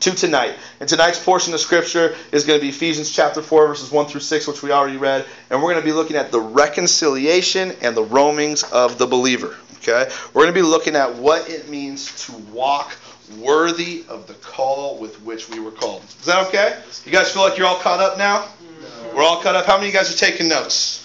to 0.00 0.10
tonight. 0.10 0.54
And 0.80 0.88
tonight's 0.88 1.22
portion 1.22 1.54
of 1.54 1.60
Scripture 1.60 2.16
is 2.32 2.44
going 2.44 2.58
to 2.58 2.62
be 2.62 2.70
Ephesians 2.70 3.10
chapter 3.10 3.40
4, 3.40 3.68
verses 3.68 3.92
1 3.92 4.06
through 4.06 4.20
6, 4.20 4.46
which 4.48 4.62
we 4.62 4.72
already 4.72 4.96
read. 4.96 5.24
And 5.50 5.62
we're 5.62 5.70
going 5.72 5.82
to 5.82 5.86
be 5.86 5.92
looking 5.92 6.16
at 6.16 6.32
the 6.32 6.40
reconciliation 6.40 7.72
and 7.82 7.96
the 7.96 8.02
roamings 8.04 8.64
of 8.72 8.98
the 8.98 9.06
believer. 9.06 9.56
Okay? 9.76 10.10
We're 10.34 10.42
going 10.42 10.54
to 10.54 10.60
be 10.60 10.66
looking 10.66 10.96
at 10.96 11.14
what 11.14 11.48
it 11.48 11.68
means 11.68 12.26
to 12.26 12.32
walk 12.52 12.96
worthy 13.38 14.04
of 14.08 14.26
the 14.26 14.34
call 14.34 14.98
with 14.98 15.22
which 15.22 15.48
we 15.48 15.60
were 15.60 15.70
called. 15.70 16.02
Is 16.04 16.26
that 16.26 16.48
okay? 16.48 16.80
You 17.04 17.12
guys 17.12 17.32
feel 17.32 17.42
like 17.42 17.56
you're 17.56 17.66
all 17.66 17.78
caught 17.78 18.00
up 18.00 18.18
now? 18.18 18.48
We're 19.14 19.22
all 19.22 19.40
caught 19.40 19.54
up. 19.54 19.66
How 19.66 19.76
many 19.76 19.88
of 19.88 19.94
you 19.94 19.98
guys 19.98 20.12
are 20.12 20.18
taking 20.18 20.48
notes? 20.48 21.01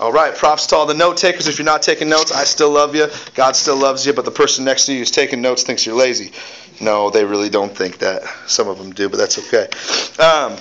All 0.00 0.12
right, 0.12 0.32
props 0.32 0.68
to 0.68 0.76
all 0.76 0.86
the 0.86 0.94
note 0.94 1.16
takers. 1.16 1.48
If 1.48 1.58
you're 1.58 1.64
not 1.64 1.82
taking 1.82 2.08
notes, 2.08 2.30
I 2.30 2.44
still 2.44 2.70
love 2.70 2.94
you. 2.94 3.08
God 3.34 3.56
still 3.56 3.76
loves 3.76 4.06
you, 4.06 4.12
but 4.12 4.24
the 4.24 4.30
person 4.30 4.64
next 4.64 4.86
to 4.86 4.92
you 4.92 4.98
who's 5.00 5.10
taking 5.10 5.42
notes 5.42 5.64
thinks 5.64 5.84
you're 5.84 5.96
lazy. 5.96 6.30
No, 6.80 7.10
they 7.10 7.24
really 7.24 7.48
don't 7.48 7.76
think 7.76 7.98
that. 7.98 8.22
Some 8.46 8.68
of 8.68 8.78
them 8.78 8.92
do, 8.92 9.08
but 9.08 9.16
that's 9.16 9.38
okay. 9.38 9.68
Um, 10.22 10.56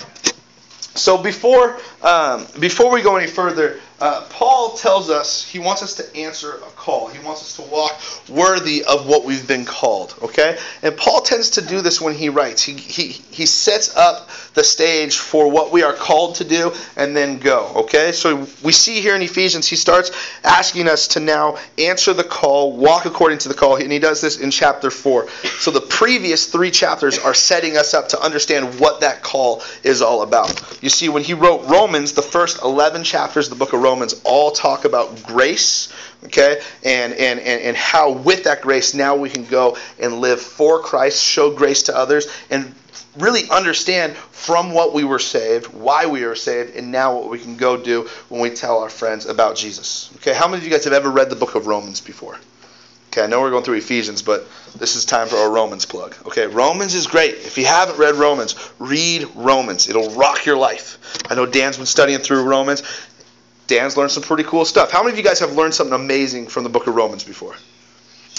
so 0.95 1.21
before 1.21 1.79
um, 2.01 2.47
before 2.59 2.91
we 2.91 3.03
go 3.03 3.15
any 3.15 3.27
further, 3.27 3.79
uh, 3.99 4.25
Paul 4.29 4.77
tells 4.77 5.09
us 5.09 5.43
he 5.43 5.57
wants 5.57 5.81
us 5.81 5.95
to 5.95 6.15
answer 6.15 6.53
a 6.53 6.71
call. 6.75 7.07
He 7.07 7.23
wants 7.25 7.41
us 7.41 7.55
to 7.55 7.63
walk 7.63 7.99
worthy 8.29 8.83
of 8.83 9.07
what 9.07 9.25
we've 9.25 9.47
been 9.47 9.65
called. 9.65 10.13
Okay, 10.21 10.57
and 10.83 10.95
Paul 10.95 11.21
tends 11.21 11.51
to 11.51 11.61
do 11.61 11.81
this 11.81 11.99
when 11.99 12.13
he 12.13 12.29
writes. 12.29 12.61
He 12.61 12.73
he 12.73 13.07
he 13.07 13.45
sets 13.47 13.95
up 13.95 14.29
the 14.53 14.63
stage 14.63 15.17
for 15.17 15.49
what 15.49 15.71
we 15.71 15.81
are 15.81 15.93
called 15.93 16.35
to 16.35 16.43
do 16.43 16.73
and 16.95 17.17
then 17.17 17.39
go. 17.39 17.71
Okay, 17.75 18.11
so 18.11 18.47
we 18.63 18.71
see 18.71 19.01
here 19.01 19.15
in 19.15 19.21
Ephesians 19.23 19.67
he 19.67 19.75
starts 19.75 20.11
asking 20.43 20.87
us 20.87 21.07
to 21.09 21.19
now 21.19 21.57
answer 21.79 22.13
the 22.13 22.23
call, 22.23 22.77
walk 22.77 23.05
according 23.05 23.39
to 23.39 23.49
the 23.49 23.55
call, 23.55 23.77
and 23.77 23.91
he 23.91 23.99
does 23.99 24.21
this 24.21 24.39
in 24.39 24.51
chapter 24.51 24.91
four. 24.91 25.27
So 25.59 25.71
the 25.71 25.81
previous 25.81 26.45
three 26.45 26.69
chapters 26.69 27.17
are 27.17 27.33
setting 27.33 27.77
us 27.77 27.95
up 27.95 28.09
to 28.09 28.21
understand 28.21 28.79
what 28.79 29.01
that 29.01 29.23
call 29.23 29.63
is 29.83 30.03
all 30.03 30.21
about. 30.21 30.77
You 30.83 30.89
see, 30.89 31.09
when 31.09 31.23
he 31.23 31.33
wrote 31.33 31.65
Romans, 31.65 32.13
the 32.13 32.21
first 32.21 32.61
eleven 32.61 33.03
chapters 33.03 33.47
of 33.47 33.57
the 33.57 33.65
book 33.65 33.73
of 33.73 33.79
Romans 33.79 33.86
all 34.23 34.51
talk 34.51 34.85
about 34.85 35.23
grace, 35.23 35.93
okay, 36.25 36.61
and, 36.83 37.13
and, 37.13 37.39
and, 37.39 37.61
and 37.61 37.77
how 37.77 38.11
with 38.11 38.43
that 38.45 38.61
grace 38.61 38.93
now 38.93 39.15
we 39.15 39.29
can 39.29 39.45
go 39.45 39.77
and 39.99 40.19
live 40.19 40.41
for 40.41 40.79
Christ, 40.79 41.23
show 41.23 41.51
grace 41.51 41.83
to 41.83 41.97
others, 41.97 42.27
and 42.49 42.73
really 43.17 43.49
understand 43.49 44.15
from 44.15 44.73
what 44.73 44.93
we 44.93 45.03
were 45.03 45.19
saved, 45.19 45.67
why 45.67 46.05
we 46.05 46.25
were 46.25 46.35
saved, 46.35 46.75
and 46.75 46.91
now 46.91 47.15
what 47.15 47.29
we 47.29 47.39
can 47.39 47.55
go 47.55 47.77
do 47.77 48.07
when 48.29 48.41
we 48.41 48.49
tell 48.49 48.79
our 48.79 48.89
friends 48.89 49.25
about 49.25 49.55
Jesus. 49.55 50.11
Okay, 50.17 50.33
how 50.33 50.47
many 50.47 50.59
of 50.59 50.63
you 50.63 50.71
guys 50.71 50.83
have 50.83 50.93
ever 50.93 51.09
read 51.09 51.29
the 51.29 51.35
book 51.35 51.55
of 51.55 51.67
Romans 51.67 52.01
before? 52.01 52.37
Okay, 53.11 53.23
I 53.23 53.27
know 53.27 53.41
we're 53.41 53.49
going 53.49 53.63
through 53.63 53.77
Ephesians, 53.77 54.21
but 54.21 54.47
this 54.75 54.95
is 54.95 55.05
time 55.05 55.27
for 55.27 55.37
a 55.37 55.49
Romans 55.49 55.85
plug. 55.85 56.15
Okay, 56.27 56.45
Romans 56.45 56.93
is 56.93 57.07
great. 57.07 57.33
If 57.33 57.57
you 57.57 57.65
haven't 57.65 57.97
read 57.97 58.15
Romans, 58.15 58.55
read 58.77 59.27
Romans. 59.33 59.89
It'll 59.89 60.11
rock 60.11 60.45
your 60.45 60.57
life. 60.57 60.99
I 61.29 61.35
know 61.35 61.45
Dan's 61.45 61.77
been 61.77 61.87
studying 61.87 62.19
through 62.19 62.43
Romans. 62.43 62.83
Dan's 63.67 63.97
learned 63.97 64.11
some 64.11 64.23
pretty 64.23 64.43
cool 64.43 64.65
stuff. 64.65 64.91
How 64.91 65.03
many 65.03 65.11
of 65.13 65.17
you 65.17 65.23
guys 65.23 65.39
have 65.39 65.53
learned 65.53 65.73
something 65.73 65.93
amazing 65.93 66.47
from 66.47 66.63
the 66.63 66.69
book 66.69 66.87
of 66.87 66.95
Romans 66.95 67.23
before? 67.23 67.55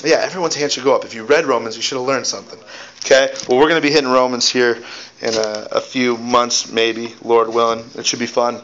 Yeah, 0.04 0.16
everyone's 0.16 0.54
hand 0.54 0.73
should 0.73 0.85
go 0.85 0.94
up. 0.94 1.04
If 1.04 1.14
you 1.14 1.25
read 1.25 1.44
Romans, 1.44 1.76
you 1.76 1.82
should 1.82 1.99
have 1.99 2.06
learned 2.06 2.26
something. 2.26 2.58
Okay? 3.04 3.32
Well, 3.49 3.58
we're 3.58 3.68
going 3.68 3.80
to 3.80 3.87
be 3.87 3.92
hitting 3.92 4.11
Romans 4.11 4.49
here 4.49 4.82
in 5.20 5.35
a, 5.35 5.68
a 5.73 5.80
few 5.80 6.16
months, 6.16 6.70
maybe, 6.70 7.14
Lord 7.23 7.49
willing. 7.49 7.85
It 7.97 8.06
should 8.06 8.20
be 8.20 8.26
fun. 8.26 8.61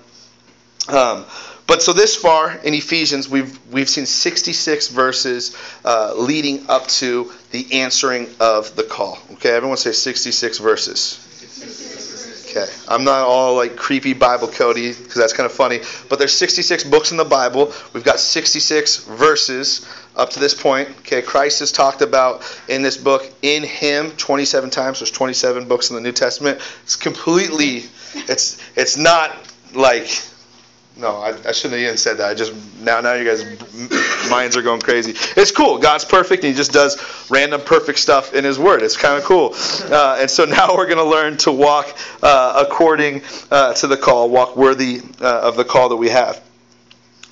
Um, 0.88 1.24
but 1.66 1.82
so 1.82 1.92
this 1.92 2.14
far 2.14 2.52
in 2.52 2.74
Ephesians, 2.74 3.28
we've 3.28 3.58
we've 3.72 3.88
seen 3.88 4.04
66 4.04 4.88
verses 4.88 5.56
uh, 5.84 6.12
leading 6.14 6.68
up 6.68 6.86
to 6.88 7.32
the 7.52 7.80
answering 7.80 8.28
of 8.38 8.76
the 8.76 8.82
call. 8.82 9.18
Okay, 9.32 9.50
everyone 9.50 9.78
say 9.78 9.92
66 9.92 10.58
verses. 10.58 11.23
Okay, 12.56 12.72
I'm 12.86 13.02
not 13.02 13.26
all 13.26 13.56
like 13.56 13.74
creepy 13.74 14.12
Bible 14.12 14.46
cody 14.46 14.92
because 14.92 15.14
that's 15.14 15.32
kind 15.32 15.44
of 15.44 15.52
funny. 15.52 15.80
But 16.08 16.20
there's 16.20 16.32
66 16.34 16.84
books 16.84 17.10
in 17.10 17.16
the 17.16 17.24
Bible. 17.24 17.72
We've 17.92 18.04
got 18.04 18.20
66 18.20 19.06
verses 19.06 19.84
up 20.14 20.30
to 20.30 20.40
this 20.40 20.54
point. 20.54 20.88
Okay, 21.00 21.20
Christ 21.20 21.62
is 21.62 21.72
talked 21.72 22.00
about 22.00 22.44
in 22.68 22.82
this 22.82 22.96
book 22.96 23.28
in 23.42 23.64
Him 23.64 24.12
27 24.12 24.70
times. 24.70 25.00
There's 25.00 25.10
27 25.10 25.66
books 25.66 25.90
in 25.90 25.96
the 25.96 26.02
New 26.02 26.12
Testament. 26.12 26.60
It's 26.84 26.94
completely. 26.94 27.86
It's 28.14 28.60
it's 28.76 28.96
not 28.96 29.36
like 29.72 30.06
no, 30.96 31.16
I, 31.16 31.30
I, 31.30 31.52
shouldn't 31.52 31.72
have 31.72 31.80
even 31.80 31.96
said 31.96 32.18
that. 32.18 32.30
I 32.30 32.34
just 32.34 32.54
now 32.80 33.00
now 33.00 33.14
you 33.14 33.24
guys 33.24 33.42
minds 34.30 34.56
are 34.56 34.62
going 34.62 34.80
crazy. 34.80 35.12
It's 35.36 35.50
cool. 35.50 35.78
God's 35.78 36.04
perfect, 36.04 36.44
and 36.44 36.52
He 36.52 36.56
just 36.56 36.72
does 36.72 37.28
random 37.30 37.60
perfect 37.62 37.98
stuff 37.98 38.32
in 38.32 38.44
His 38.44 38.58
Word. 38.60 38.82
It's 38.82 38.96
kind 38.96 39.18
of 39.18 39.24
cool. 39.24 39.54
Uh, 39.92 40.18
and 40.20 40.30
so 40.30 40.44
now 40.44 40.76
we're 40.76 40.86
going 40.86 40.98
to 40.98 41.04
learn 41.04 41.36
to 41.38 41.52
walk 41.52 41.96
uh, 42.22 42.64
according 42.64 43.22
uh, 43.50 43.74
to 43.74 43.88
the 43.88 43.96
call, 43.96 44.30
walk 44.30 44.56
worthy 44.56 45.00
uh, 45.20 45.40
of 45.40 45.56
the 45.56 45.64
call 45.64 45.88
that 45.88 45.96
we 45.96 46.10
have. 46.10 46.40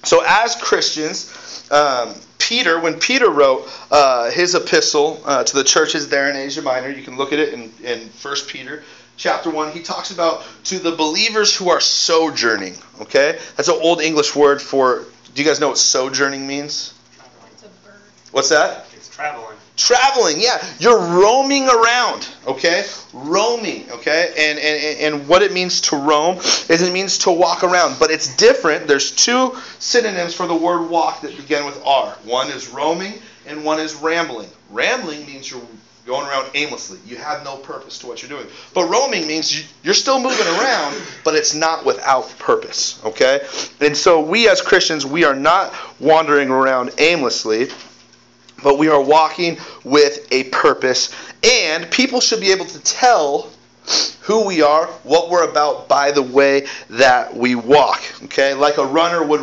So 0.03 0.25
as 0.27 0.57
Christians, 0.57 1.71
um, 1.71 2.15
Peter, 2.39 2.81
when 2.81 2.99
Peter 2.99 3.31
wrote 3.31 3.69
uh, 3.93 4.33
his 4.33 4.57
epistle 4.57 5.23
uh, 5.25 5.45
to 5.45 5.57
the 5.57 5.63
churches 5.63 6.09
there 6.09 6.29
in 6.29 6.35
Asia 6.35 6.63
Minor, 6.63 6.91
you 6.91 7.05
can 7.05 7.17
look 7.17 7.33
at 7.33 7.39
it 7.39 7.55
in 7.55 7.73
in 7.85 8.09
First 8.09 8.49
Peter 8.49 8.83
chapter 9.23 9.51
1, 9.51 9.71
he 9.71 9.83
talks 9.83 10.11
about 10.11 10.43
to 10.65 10.81
the 10.81 10.91
believers 10.91 11.55
who 11.55 11.71
are 11.71 11.81
sojourning. 11.81 12.75
Okay? 13.01 13.39
That's 13.57 13.69
an 13.69 13.79
old 13.81 14.01
English 14.01 14.35
word 14.35 14.61
for. 14.61 15.05
Do 15.35 15.43
you 15.43 15.49
guys 15.49 15.61
know 15.61 15.69
what 15.69 15.79
sojourning 15.79 16.47
means? 16.47 16.93
What's 18.33 18.49
that? 18.49 18.87
It's 18.95 19.09
traveling. 19.09 19.57
Traveling, 19.77 20.41
yeah. 20.41 20.63
You're 20.79 20.99
roaming 20.99 21.69
around, 21.69 22.29
okay? 22.47 22.85
Roaming, 23.13 23.91
okay? 23.91 24.35
And, 24.37 24.59
and, 24.59 25.15
and 25.15 25.29
what 25.29 25.43
it 25.43 25.53
means 25.53 25.81
to 25.83 25.97
roam 25.97 26.37
is 26.39 26.83
it 26.83 26.93
means 26.93 27.19
to 27.19 27.31
walk 27.31 27.63
around. 27.63 27.99
But 27.99 28.11
it's 28.11 28.37
different. 28.37 28.87
There's 28.87 29.11
two 29.11 29.57
synonyms 29.79 30.35
for 30.35 30.47
the 30.47 30.55
word 30.55 30.89
walk 30.91 31.23
that 31.23 31.37
begin 31.37 31.65
with 31.65 31.81
R. 31.87 32.17
One 32.25 32.51
is 32.51 32.69
roaming 32.69 33.15
and 33.47 33.65
one 33.65 33.81
is 33.81 33.95
rambling. 33.95 34.49
Rambling 34.71 35.25
means 35.27 35.51
you're 35.51 35.63
going 36.07 36.27
around 36.27 36.51
aimlessly. 36.55 36.99
You 37.07 37.17
have 37.17 37.45
no 37.45 37.57
purpose 37.57 37.99
to 37.99 38.07
what 38.07 38.23
you're 38.23 38.29
doing. 38.29 38.47
But 38.75 38.89
roaming 38.89 39.27
means 39.27 39.65
you're 39.85 39.95
still 39.95 40.21
moving 40.21 40.47
around, 40.47 41.01
but 41.25 41.35
it's 41.35 41.55
not 41.55 41.85
without 41.85 42.29
purpose. 42.39 43.01
Okay? 43.05 43.47
And 43.81 43.97
so 43.97 44.21
we 44.21 44.49
as 44.49 44.61
Christians, 44.61 45.07
we 45.07 45.25
are 45.25 45.37
not 45.37 45.73
wandering 46.01 46.51
around 46.51 46.91
aimlessly, 46.99 47.69
but 48.63 48.79
we 48.79 48.89
are 48.89 49.01
walking 49.01 49.59
with 49.85 50.27
a 50.33 50.45
purpose. 50.45 51.15
And 51.45 51.89
people 51.91 52.21
should 52.21 52.41
be 52.41 52.51
able 52.51 52.67
to 52.67 52.81
tell 52.81 53.51
who 54.23 54.47
we 54.47 54.63
are, 54.63 54.87
what 55.05 55.31
we're 55.31 55.49
about 55.49 55.89
by 55.89 56.11
the 56.13 56.23
way 56.23 56.67
that 56.91 57.37
we 57.37 57.55
walk. 57.55 58.03
Okay? 58.25 58.55
Like 58.55 58.79
a 58.79 58.87
runner 58.87 59.25
would 59.25 59.41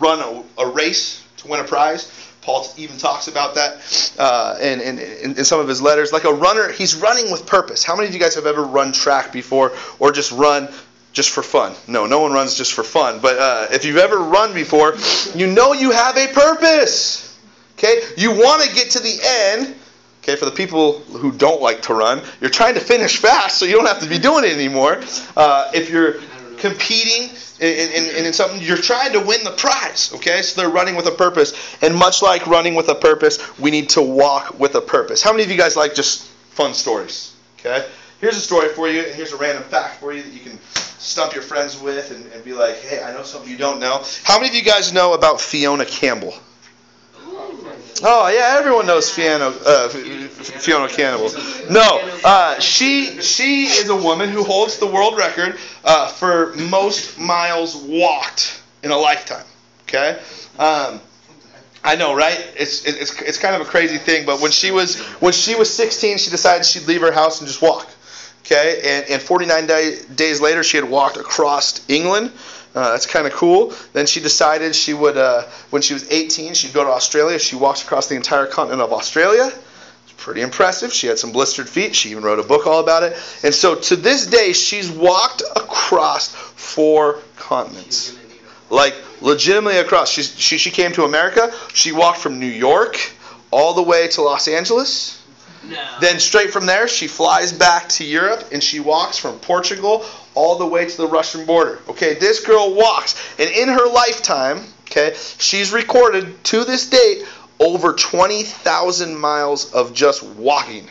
run 0.00 0.20
a, 0.58 0.62
a 0.62 0.70
race 0.70 1.24
to 1.38 1.48
win 1.48 1.60
a 1.60 1.64
prize 1.64 2.19
Paul 2.42 2.66
even 2.78 2.96
talks 2.96 3.28
about 3.28 3.56
that 3.56 4.14
uh, 4.18 4.56
in, 4.60 4.80
in, 4.80 4.98
in, 4.98 5.44
some 5.44 5.60
of 5.60 5.68
his 5.68 5.82
letters. 5.82 6.12
Like 6.12 6.24
a 6.24 6.32
runner, 6.32 6.72
he's 6.72 6.94
running 6.94 7.30
with 7.30 7.46
purpose. 7.46 7.84
How 7.84 7.96
many 7.96 8.08
of 8.08 8.14
you 8.14 8.20
guys 8.20 8.34
have 8.36 8.46
ever 8.46 8.62
run 8.62 8.92
track 8.92 9.32
before 9.32 9.72
or 9.98 10.10
just 10.10 10.32
run 10.32 10.68
just 11.12 11.30
for 11.30 11.42
fun? 11.42 11.74
No, 11.86 12.06
no 12.06 12.20
one 12.20 12.32
runs 12.32 12.56
just 12.56 12.72
for 12.72 12.82
fun. 12.82 13.20
But 13.20 13.38
uh, 13.38 13.66
if 13.72 13.84
you've 13.84 13.98
ever 13.98 14.16
run 14.16 14.54
before, 14.54 14.94
you 15.34 15.48
know 15.48 15.74
you 15.74 15.90
have 15.90 16.16
a 16.16 16.28
purpose. 16.28 17.38
Okay? 17.76 18.00
You 18.16 18.32
want 18.32 18.62
to 18.62 18.74
get 18.74 18.92
to 18.92 19.00
the 19.00 19.18
end. 19.22 19.74
Okay, 20.22 20.36
for 20.36 20.44
the 20.44 20.50
people 20.50 20.98
who 21.00 21.32
don't 21.32 21.62
like 21.62 21.80
to 21.82 21.94
run, 21.94 22.22
you're 22.42 22.50
trying 22.50 22.74
to 22.74 22.80
finish 22.80 23.16
fast 23.16 23.56
so 23.56 23.64
you 23.64 23.72
don't 23.72 23.86
have 23.86 24.00
to 24.00 24.08
be 24.08 24.18
doing 24.18 24.44
it 24.44 24.52
anymore. 24.52 25.00
Uh, 25.34 25.70
if 25.72 25.88
you're 25.88 26.16
competing 26.60 27.30
in, 27.60 28.26
in, 28.26 28.32
something, 28.32 28.60
you're 28.60 28.76
trying 28.76 29.12
to 29.12 29.20
win 29.20 29.42
the 29.44 29.50
prize. 29.52 30.12
Okay, 30.14 30.42
so 30.42 30.60
they're 30.60 30.70
running 30.70 30.94
with 30.94 31.06
a 31.06 31.12
purpose, 31.12 31.76
and 31.82 31.94
much 31.94 32.22
like 32.22 32.46
running 32.46 32.74
with 32.74 32.88
a 32.88 32.94
purpose, 32.94 33.38
we 33.58 33.70
need 33.70 33.88
to 33.90 34.02
walk 34.02 34.58
with 34.58 34.74
a 34.74 34.80
purpose. 34.80 35.22
How 35.22 35.32
many 35.32 35.42
of 35.42 35.50
you 35.50 35.56
guys 35.56 35.76
like 35.76 35.94
just 35.94 36.26
fun 36.50 36.74
stories? 36.74 37.34
Okay, 37.58 37.86
here's 38.20 38.36
a 38.36 38.40
story 38.40 38.68
for 38.68 38.88
you, 38.88 39.00
and 39.00 39.14
here's 39.14 39.32
a 39.32 39.36
random 39.36 39.64
fact 39.64 40.00
for 40.00 40.12
you 40.12 40.22
that 40.22 40.32
you 40.32 40.40
can 40.40 40.58
stump 40.98 41.34
your 41.34 41.42
friends 41.42 41.80
with 41.80 42.10
and, 42.10 42.30
and 42.32 42.44
be 42.44 42.52
like, 42.52 42.76
hey, 42.76 43.02
I 43.02 43.12
know 43.12 43.22
something 43.22 43.50
you 43.50 43.56
don't 43.56 43.80
know. 43.80 44.04
How 44.22 44.38
many 44.38 44.50
of 44.50 44.54
you 44.54 44.62
guys 44.62 44.92
know 44.92 45.14
about 45.14 45.36
Ffyona 45.36 45.86
Campbell? 45.86 46.34
Oh 48.02 48.28
yeah, 48.28 48.56
everyone 48.58 48.86
knows 48.86 49.10
Ffyona 49.10 49.50
uh, 49.66 49.88
Ffyona 49.88 50.88
Campbell. 50.88 51.30
No, 51.70 52.00
uh, 52.24 52.58
she 52.60 53.20
she 53.20 53.64
is 53.64 53.88
a 53.88 53.96
woman 53.96 54.28
who 54.30 54.42
holds 54.42 54.78
the 54.78 54.86
world 54.86 55.18
record 55.18 55.58
uh, 55.84 56.08
for 56.08 56.54
most 56.56 57.18
miles 57.18 57.76
walked 57.76 58.62
in 58.82 58.90
a 58.90 58.96
lifetime. 58.96 59.44
Okay. 59.82 60.18
Um, 60.58 61.00
I 61.82 61.96
know, 61.96 62.14
right? 62.14 62.38
It's, 62.56 62.84
it's 62.84 63.20
it's 63.22 63.38
kind 63.38 63.54
of 63.54 63.62
a 63.62 63.64
crazy 63.64 63.98
thing, 63.98 64.26
but 64.26 64.40
when 64.40 64.50
she 64.50 64.70
was 64.70 64.98
when 65.20 65.32
she 65.32 65.54
was 65.54 65.72
16, 65.72 66.18
she 66.18 66.30
decided 66.30 66.66
she'd 66.66 66.86
leave 66.86 67.00
her 67.00 67.12
house 67.12 67.40
and 67.40 67.48
just 67.48 67.62
walk. 67.62 67.88
Okay, 68.44 68.80
and, 68.84 69.10
and 69.10 69.22
49 69.22 69.66
day, 69.66 69.98
days 70.14 70.40
later, 70.40 70.62
she 70.62 70.76
had 70.76 70.88
walked 70.88 71.16
across 71.16 71.88
England. 71.88 72.32
Uh, 72.74 72.92
that's 72.92 73.06
kind 73.06 73.26
of 73.26 73.32
cool. 73.32 73.72
Then 73.92 74.06
she 74.06 74.20
decided 74.20 74.76
she 74.76 74.94
would, 74.94 75.16
uh, 75.16 75.42
when 75.70 75.82
she 75.82 75.92
was 75.92 76.08
18, 76.10 76.54
she'd 76.54 76.72
go 76.72 76.84
to 76.84 76.90
Australia. 76.90 77.38
She 77.38 77.56
walked 77.56 77.82
across 77.82 78.06
the 78.06 78.14
entire 78.14 78.46
continent 78.46 78.80
of 78.80 78.92
Australia. 78.92 79.52
It's 80.04 80.12
pretty 80.16 80.40
impressive. 80.42 80.92
She 80.92 81.08
had 81.08 81.18
some 81.18 81.32
blistered 81.32 81.68
feet. 81.68 81.96
She 81.96 82.10
even 82.10 82.22
wrote 82.22 82.38
a 82.38 82.44
book 82.44 82.68
all 82.68 82.80
about 82.80 83.02
it. 83.02 83.16
And 83.42 83.52
so 83.52 83.74
to 83.74 83.96
this 83.96 84.26
day, 84.26 84.52
she's 84.52 84.88
walked 84.88 85.42
across 85.56 86.28
four 86.28 87.18
continents. 87.36 88.16
Like 88.70 88.94
legitimately 89.20 89.78
across. 89.78 90.08
She's, 90.08 90.38
she, 90.38 90.56
she 90.56 90.70
came 90.70 90.92
to 90.92 91.02
America. 91.02 91.52
She 91.74 91.90
walked 91.90 92.18
from 92.18 92.38
New 92.38 92.46
York 92.46 92.98
all 93.50 93.74
the 93.74 93.82
way 93.82 94.06
to 94.08 94.22
Los 94.22 94.46
Angeles. 94.46 95.20
No. 95.68 95.76
Then 96.00 96.20
straight 96.20 96.52
from 96.52 96.66
there, 96.66 96.88
she 96.88 97.06
flies 97.06 97.52
back 97.52 97.88
to 97.90 98.04
Europe 98.04 98.44
and 98.52 98.62
she 98.62 98.80
walks 98.80 99.18
from 99.18 99.38
Portugal 99.40 100.04
all 100.34 100.58
the 100.58 100.66
way 100.66 100.86
to 100.86 100.96
the 100.96 101.06
Russian 101.06 101.44
border. 101.44 101.80
Okay, 101.88 102.14
this 102.14 102.44
girl 102.44 102.74
walks, 102.74 103.20
and 103.38 103.50
in 103.50 103.68
her 103.68 103.88
lifetime, 103.88 104.64
okay, 104.90 105.14
she's 105.38 105.72
recorded 105.72 106.42
to 106.44 106.64
this 106.64 106.88
date 106.88 107.24
over 107.58 107.92
20,000 107.92 109.16
miles 109.16 109.72
of 109.72 109.92
just 109.92 110.22
walking. 110.22 110.88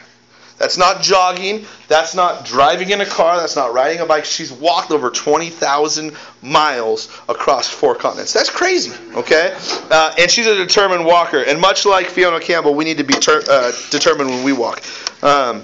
That's 0.59 0.77
not 0.77 1.01
jogging. 1.01 1.65
That's 1.87 2.13
not 2.13 2.45
driving 2.45 2.89
in 2.89 2.99
a 2.99 3.05
car. 3.05 3.37
That's 3.37 3.55
not 3.55 3.73
riding 3.73 4.01
a 4.01 4.05
bike. 4.05 4.25
She's 4.25 4.51
walked 4.51 4.91
over 4.91 5.09
20,000 5.09 6.13
miles 6.41 7.07
across 7.29 7.69
four 7.69 7.95
continents. 7.95 8.33
That's 8.33 8.49
crazy, 8.49 8.91
okay? 9.15 9.57
Uh, 9.89 10.13
and 10.19 10.29
she's 10.29 10.47
a 10.47 10.55
determined 10.55 11.05
walker. 11.05 11.41
And 11.41 11.61
much 11.61 11.85
like 11.85 12.07
Ffyona 12.07 12.41
Campbell, 12.41 12.75
we 12.75 12.83
need 12.83 12.97
to 12.97 13.05
be 13.05 13.13
ter- 13.13 13.41
uh, 13.49 13.71
determined 13.89 14.29
when 14.29 14.43
we 14.43 14.51
walk. 14.51 14.83
Um, 15.23 15.63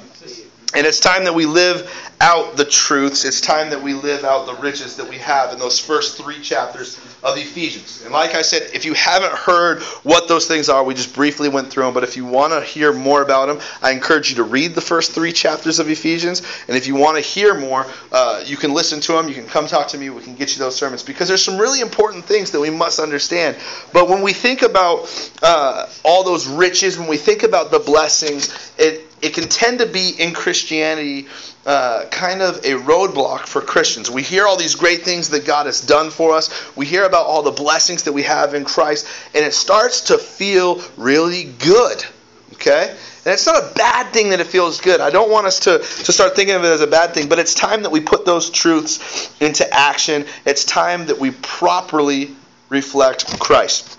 and 0.75 0.85
it's 0.85 0.99
time 0.99 1.23
that 1.23 1.33
we 1.33 1.45
live 1.45 1.89
out 2.19 2.57
the 2.57 2.65
truths. 2.65 3.25
It's 3.25 3.41
time 3.41 3.69
that 3.69 3.81
we 3.81 3.93
live 3.93 4.23
out 4.23 4.45
the 4.45 4.55
riches 4.55 4.95
that 4.97 5.07
we 5.07 5.17
have 5.17 5.53
in 5.53 5.59
those 5.59 5.79
first 5.79 6.17
three 6.17 6.41
chapters 6.41 6.97
of 7.23 7.37
Ephesians. 7.37 8.03
And 8.03 8.13
like 8.13 8.35
I 8.35 8.41
said, 8.41 8.69
if 8.73 8.85
you 8.85 8.93
haven't 8.93 9.33
heard 9.33 9.81
what 10.03 10.27
those 10.27 10.47
things 10.47 10.69
are, 10.69 10.83
we 10.83 10.93
just 10.93 11.13
briefly 11.13 11.49
went 11.49 11.69
through 11.69 11.83
them. 11.83 11.93
But 11.93 12.03
if 12.03 12.17
you 12.17 12.25
want 12.25 12.53
to 12.53 12.61
hear 12.61 12.93
more 12.93 13.21
about 13.21 13.47
them, 13.47 13.59
I 13.81 13.91
encourage 13.91 14.29
you 14.29 14.35
to 14.37 14.43
read 14.43 14.75
the 14.75 14.81
first 14.81 15.13
three 15.13 15.31
chapters 15.31 15.79
of 15.79 15.89
Ephesians. 15.89 16.41
And 16.67 16.75
if 16.75 16.87
you 16.87 16.95
want 16.95 17.17
to 17.17 17.21
hear 17.21 17.53
more, 17.53 17.85
uh, 18.11 18.43
you 18.45 18.57
can 18.57 18.73
listen 18.73 18.99
to 19.01 19.13
them. 19.13 19.27
You 19.27 19.35
can 19.35 19.47
come 19.47 19.67
talk 19.67 19.87
to 19.89 19.97
me. 19.97 20.09
We 20.09 20.23
can 20.23 20.35
get 20.35 20.53
you 20.53 20.59
those 20.59 20.75
sermons 20.75 21.03
because 21.03 21.27
there's 21.27 21.43
some 21.43 21.57
really 21.57 21.81
important 21.81 22.25
things 22.25 22.51
that 22.51 22.59
we 22.59 22.69
must 22.69 22.99
understand. 22.99 23.57
But 23.93 24.09
when 24.09 24.21
we 24.21 24.33
think 24.33 24.61
about 24.61 25.31
uh, 25.41 25.87
all 26.03 26.23
those 26.23 26.47
riches, 26.47 26.97
when 26.97 27.07
we 27.07 27.17
think 27.17 27.43
about 27.43 27.71
the 27.71 27.79
blessings, 27.79 28.73
it 28.77 29.14
it 29.25 29.33
can 29.33 29.49
tend 29.49 29.79
to 29.79 29.87
be 29.87 30.09
in 30.09 30.33
Christianity 30.33 31.27
uh, 31.65 32.05
kind 32.11 32.43
of 32.43 32.57
a 32.57 32.73
roadblock 32.73 33.47
for 33.47 33.59
Christians. 33.59 34.11
We 34.11 34.21
hear 34.21 34.45
all 34.45 34.55
these 34.55 34.75
great 34.75 35.01
things 35.01 35.29
that 35.29 35.45
God 35.45 35.65
has 35.65 35.81
done 35.81 36.11
for 36.11 36.33
us. 36.33 36.51
We 36.75 36.85
hear 36.85 37.05
about 37.05 37.25
all 37.25 37.41
the 37.41 37.51
blessings 37.51 38.03
that 38.03 38.13
we 38.13 38.21
have 38.21 38.53
in 38.53 38.65
Christ, 38.65 39.07
and 39.33 39.43
it 39.43 39.55
starts 39.55 40.01
to 40.01 40.19
feel 40.19 40.83
really 40.95 41.45
good. 41.45 42.05
Okay? 42.53 42.89
And 42.89 43.33
it's 43.33 43.47
not 43.47 43.63
a 43.63 43.73
bad 43.73 44.13
thing 44.13 44.29
that 44.29 44.39
it 44.39 44.45
feels 44.45 44.79
good. 44.79 45.01
I 45.01 45.09
don't 45.09 45.31
want 45.31 45.47
us 45.47 45.61
to, 45.61 45.79
to 45.79 46.11
start 46.11 46.35
thinking 46.35 46.55
of 46.55 46.63
it 46.63 46.67
as 46.67 46.81
a 46.81 46.87
bad 46.87 47.15
thing, 47.15 47.27
but 47.27 47.39
it's 47.39 47.55
time 47.55 47.81
that 47.81 47.91
we 47.91 48.01
put 48.01 48.25
those 48.25 48.51
truths 48.51 49.31
into 49.41 49.67
action. 49.73 50.25
It's 50.45 50.65
time 50.65 51.07
that 51.07 51.17
we 51.17 51.31
properly 51.31 52.35
reflect 52.69 53.39
Christ. 53.39 53.97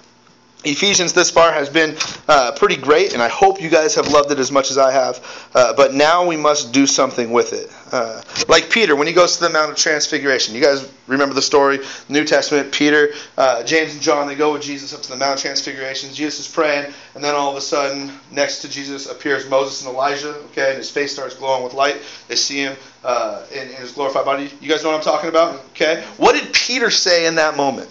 Ephesians 0.66 1.12
this 1.12 1.30
far 1.30 1.52
has 1.52 1.68
been 1.68 1.96
uh, 2.28 2.52
pretty 2.56 2.76
great, 2.76 3.12
and 3.12 3.23
I 3.23 3.28
hope 3.28 3.61
you 3.61 3.70
guys 3.70 3.94
have 3.94 4.08
loved 4.08 4.32
it 4.32 4.38
as 4.38 4.50
much 4.50 4.70
as 4.70 4.78
I 4.78 4.90
have. 4.90 5.49
Uh, 5.54 5.73
but 5.75 5.94
now 5.94 6.26
we 6.26 6.37
must 6.37 6.73
do 6.73 6.87
something 6.87 7.30
with 7.30 7.52
it. 7.52 7.70
Uh, 7.92 8.20
like 8.49 8.68
Peter, 8.68 8.96
when 8.96 9.06
he 9.06 9.12
goes 9.12 9.37
to 9.37 9.44
the 9.44 9.50
Mount 9.50 9.70
of 9.70 9.76
Transfiguration. 9.76 10.54
You 10.54 10.61
guys 10.61 10.90
remember 11.06 11.35
the 11.35 11.42
story? 11.42 11.78
New 12.08 12.25
Testament, 12.25 12.73
Peter, 12.73 13.11
uh, 13.38 13.62
James, 13.62 13.92
and 13.92 14.02
John, 14.02 14.26
they 14.26 14.35
go 14.35 14.52
with 14.52 14.62
Jesus 14.62 14.92
up 14.92 15.02
to 15.02 15.08
the 15.08 15.16
Mount 15.16 15.35
of 15.35 15.40
Transfiguration. 15.40 16.12
Jesus 16.12 16.49
is 16.49 16.52
praying, 16.52 16.92
and 17.14 17.23
then 17.23 17.35
all 17.35 17.50
of 17.50 17.56
a 17.56 17.61
sudden, 17.61 18.12
next 18.32 18.58
to 18.61 18.68
Jesus 18.68 19.08
appears 19.08 19.49
Moses 19.49 19.85
and 19.85 19.94
Elijah, 19.94 20.35
okay, 20.50 20.70
and 20.70 20.78
his 20.78 20.90
face 20.90 21.12
starts 21.12 21.37
glowing 21.37 21.62
with 21.62 21.75
light. 21.75 21.96
They 22.26 22.37
see 22.37 22.58
him 22.58 22.76
uh, 23.04 23.44
in, 23.52 23.68
in 23.68 23.75
his 23.76 23.92
glorified 23.92 24.25
body. 24.25 24.50
You 24.61 24.68
guys 24.68 24.82
know 24.82 24.90
what 24.90 24.99
I'm 24.99 25.04
talking 25.04 25.28
about? 25.28 25.61
Okay? 25.70 26.04
What 26.16 26.35
did 26.35 26.52
Peter 26.52 26.90
say 26.90 27.26
in 27.26 27.37
that 27.37 27.56
moment? 27.56 27.88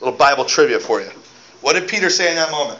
A 0.00 0.04
little 0.04 0.18
Bible 0.18 0.44
trivia 0.44 0.78
for 0.78 1.00
you. 1.00 1.10
What 1.60 1.74
did 1.74 1.88
Peter 1.88 2.10
say 2.10 2.30
in 2.30 2.36
that 2.36 2.50
moment? 2.50 2.78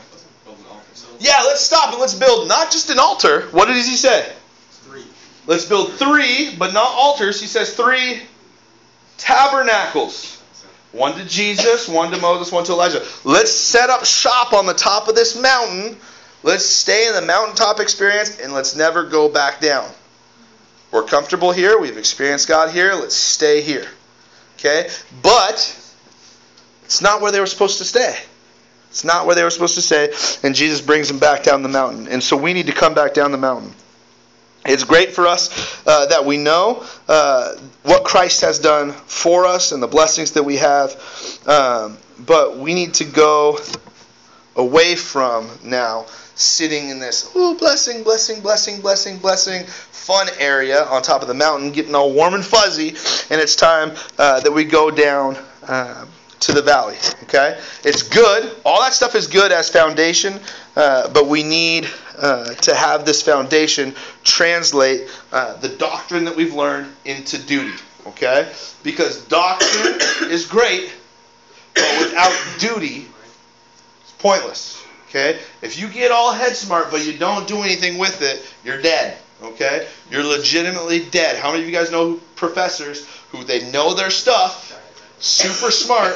Yeah, 1.20 1.42
let's 1.46 1.60
stop 1.60 1.90
and 1.90 2.00
let's 2.00 2.14
build 2.14 2.48
not 2.48 2.70
just 2.70 2.90
an 2.90 2.98
altar. 2.98 3.42
What 3.50 3.66
does 3.66 3.86
he 3.86 3.96
say? 3.96 4.32
Three. 4.70 5.04
Let's 5.46 5.64
build 5.64 5.94
three, 5.94 6.54
but 6.56 6.72
not 6.72 6.90
altars. 6.92 7.40
He 7.40 7.46
says 7.46 7.74
three 7.74 8.22
tabernacles. 9.16 10.36
One 10.92 11.14
to 11.18 11.24
Jesus, 11.24 11.88
one 11.88 12.12
to 12.12 12.18
Moses, 12.18 12.52
one 12.52 12.64
to 12.64 12.72
Elijah. 12.72 13.04
Let's 13.24 13.52
set 13.52 13.90
up 13.90 14.04
shop 14.04 14.52
on 14.52 14.66
the 14.66 14.74
top 14.74 15.08
of 15.08 15.14
this 15.14 15.38
mountain. 15.38 15.96
Let's 16.42 16.64
stay 16.64 17.08
in 17.08 17.14
the 17.14 17.22
mountaintop 17.22 17.80
experience 17.80 18.38
and 18.38 18.52
let's 18.52 18.76
never 18.76 19.04
go 19.04 19.28
back 19.28 19.60
down. 19.60 19.90
We're 20.90 21.02
comfortable 21.02 21.52
here. 21.52 21.78
We've 21.78 21.98
experienced 21.98 22.48
God 22.48 22.70
here. 22.70 22.94
Let's 22.94 23.16
stay 23.16 23.60
here. 23.60 23.86
Okay? 24.56 24.88
But 25.20 25.56
it's 26.84 27.02
not 27.02 27.20
where 27.20 27.32
they 27.32 27.40
were 27.40 27.46
supposed 27.46 27.78
to 27.78 27.84
stay. 27.84 28.16
It's 28.90 29.04
not 29.04 29.26
where 29.26 29.34
they 29.34 29.44
were 29.44 29.50
supposed 29.50 29.74
to 29.74 29.82
say, 29.82 30.12
and 30.42 30.54
Jesus 30.54 30.80
brings 30.80 31.08
them 31.08 31.18
back 31.18 31.42
down 31.42 31.62
the 31.62 31.68
mountain. 31.68 32.08
And 32.08 32.22
so 32.22 32.36
we 32.36 32.52
need 32.52 32.66
to 32.66 32.72
come 32.72 32.94
back 32.94 33.14
down 33.14 33.32
the 33.32 33.38
mountain. 33.38 33.72
It's 34.64 34.84
great 34.84 35.12
for 35.12 35.26
us 35.26 35.86
uh, 35.86 36.06
that 36.06 36.24
we 36.24 36.36
know 36.36 36.84
uh, 37.06 37.54
what 37.84 38.04
Christ 38.04 38.40
has 38.42 38.58
done 38.58 38.92
for 38.92 39.46
us 39.46 39.72
and 39.72 39.82
the 39.82 39.86
blessings 39.86 40.32
that 40.32 40.42
we 40.42 40.56
have, 40.56 40.90
um, 41.46 41.98
but 42.18 42.58
we 42.58 42.74
need 42.74 42.94
to 42.94 43.04
go 43.04 43.58
away 44.56 44.96
from 44.96 45.48
now 45.64 46.06
sitting 46.34 46.88
in 46.88 46.98
this 46.98 47.34
ooh, 47.36 47.56
blessing, 47.56 48.02
blessing, 48.02 48.40
blessing, 48.40 48.80
blessing, 48.80 49.18
blessing 49.18 49.64
fun 50.08 50.28
area 50.38 50.84
on 50.84 51.02
top 51.02 51.20
of 51.20 51.28
the 51.28 51.34
mountain, 51.34 51.70
getting 51.70 51.94
all 51.94 52.14
warm 52.14 52.32
and 52.32 52.42
fuzzy, 52.42 52.88
and 53.30 53.40
it's 53.42 53.54
time 53.54 53.92
uh, 54.18 54.40
that 54.40 54.50
we 54.50 54.64
go 54.64 54.90
down 54.90 55.36
uh, 55.64 56.06
to 56.40 56.52
the 56.52 56.62
valley. 56.62 56.96
Okay, 57.24 57.60
it's 57.84 58.02
good. 58.02 58.56
All 58.64 58.80
that 58.82 58.94
stuff 58.94 59.14
is 59.14 59.26
good 59.26 59.52
as 59.52 59.68
foundation, 59.68 60.40
uh, 60.76 61.08
but 61.10 61.26
we 61.26 61.42
need 61.42 61.88
uh, 62.16 62.54
to 62.54 62.74
have 62.74 63.04
this 63.04 63.22
foundation 63.22 63.94
translate 64.24 65.08
uh, 65.32 65.56
the 65.56 65.68
doctrine 65.68 66.24
that 66.24 66.36
we've 66.36 66.54
learned 66.54 66.92
into 67.04 67.38
duty. 67.38 67.76
Okay, 68.06 68.50
because 68.82 69.22
doctrine 69.24 69.98
is 70.30 70.46
great, 70.46 70.92
but 71.74 71.98
without 72.00 72.36
duty, 72.58 73.06
it's 74.02 74.12
pointless. 74.18 74.82
Okay, 75.08 75.38
if 75.62 75.78
you 75.78 75.88
get 75.88 76.10
all 76.10 76.32
head 76.32 76.54
smart 76.54 76.90
but 76.90 77.04
you 77.04 77.16
don't 77.16 77.48
do 77.48 77.62
anything 77.62 77.98
with 77.98 78.20
it, 78.22 78.46
you're 78.64 78.80
dead. 78.80 79.18
Okay, 79.42 79.86
you're 80.10 80.24
legitimately 80.24 81.04
dead. 81.06 81.36
How 81.36 81.50
many 81.50 81.62
of 81.62 81.68
you 81.68 81.74
guys 81.74 81.92
know 81.92 82.20
professors 82.34 83.06
who 83.30 83.44
they 83.44 83.70
know 83.70 83.94
their 83.94 84.10
stuff? 84.10 84.67
Super 85.20 85.70
smart, 85.70 86.14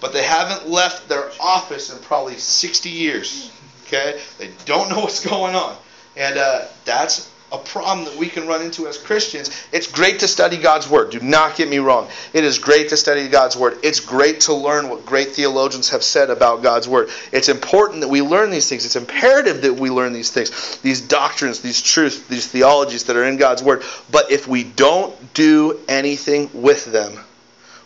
but 0.00 0.12
they 0.12 0.22
haven't 0.22 0.68
left 0.68 1.08
their 1.08 1.30
office 1.40 1.92
in 1.92 1.98
probably 2.02 2.36
60 2.36 2.88
years. 2.88 3.50
Okay? 3.86 4.20
They 4.38 4.50
don't 4.64 4.88
know 4.90 5.00
what's 5.00 5.24
going 5.24 5.54
on. 5.54 5.76
And 6.16 6.38
uh, 6.38 6.66
that's 6.84 7.30
a 7.52 7.58
problem 7.58 8.04
that 8.06 8.16
we 8.16 8.28
can 8.28 8.46
run 8.46 8.62
into 8.62 8.86
as 8.88 8.98
Christians. 8.98 9.50
It's 9.72 9.86
great 9.86 10.20
to 10.20 10.28
study 10.28 10.56
God's 10.56 10.88
Word. 10.88 11.10
Do 11.10 11.20
not 11.20 11.56
get 11.56 11.68
me 11.68 11.78
wrong. 11.78 12.08
It 12.32 12.44
is 12.44 12.58
great 12.58 12.88
to 12.88 12.96
study 12.96 13.28
God's 13.28 13.56
Word. 13.56 13.78
It's 13.82 14.00
great 14.00 14.40
to 14.42 14.54
learn 14.54 14.88
what 14.88 15.06
great 15.06 15.28
theologians 15.32 15.90
have 15.90 16.02
said 16.02 16.30
about 16.30 16.62
God's 16.62 16.88
Word. 16.88 17.10
It's 17.32 17.48
important 17.48 18.00
that 18.00 18.08
we 18.08 18.22
learn 18.22 18.50
these 18.50 18.68
things. 18.68 18.84
It's 18.84 18.96
imperative 18.96 19.62
that 19.62 19.74
we 19.74 19.90
learn 19.90 20.12
these 20.12 20.30
things, 20.30 20.78
these 20.78 21.00
doctrines, 21.00 21.60
these 21.60 21.80
truths, 21.80 22.26
these 22.26 22.46
theologies 22.46 23.04
that 23.04 23.16
are 23.16 23.24
in 23.24 23.36
God's 23.36 23.62
Word. 23.62 23.84
But 24.10 24.30
if 24.30 24.48
we 24.48 24.64
don't 24.64 25.14
do 25.34 25.78
anything 25.88 26.50
with 26.52 26.84
them, 26.86 27.18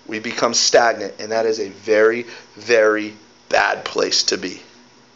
we 0.09 0.19
become 0.19 0.55
stagnant, 0.55 1.15
and 1.21 1.31
that 1.33 1.47
is 1.47 1.61
a 1.61 1.69
very, 1.69 2.25
very 2.55 3.15
bad 3.49 3.85
place 3.85 4.25
to 4.25 4.39
be. 4.39 4.61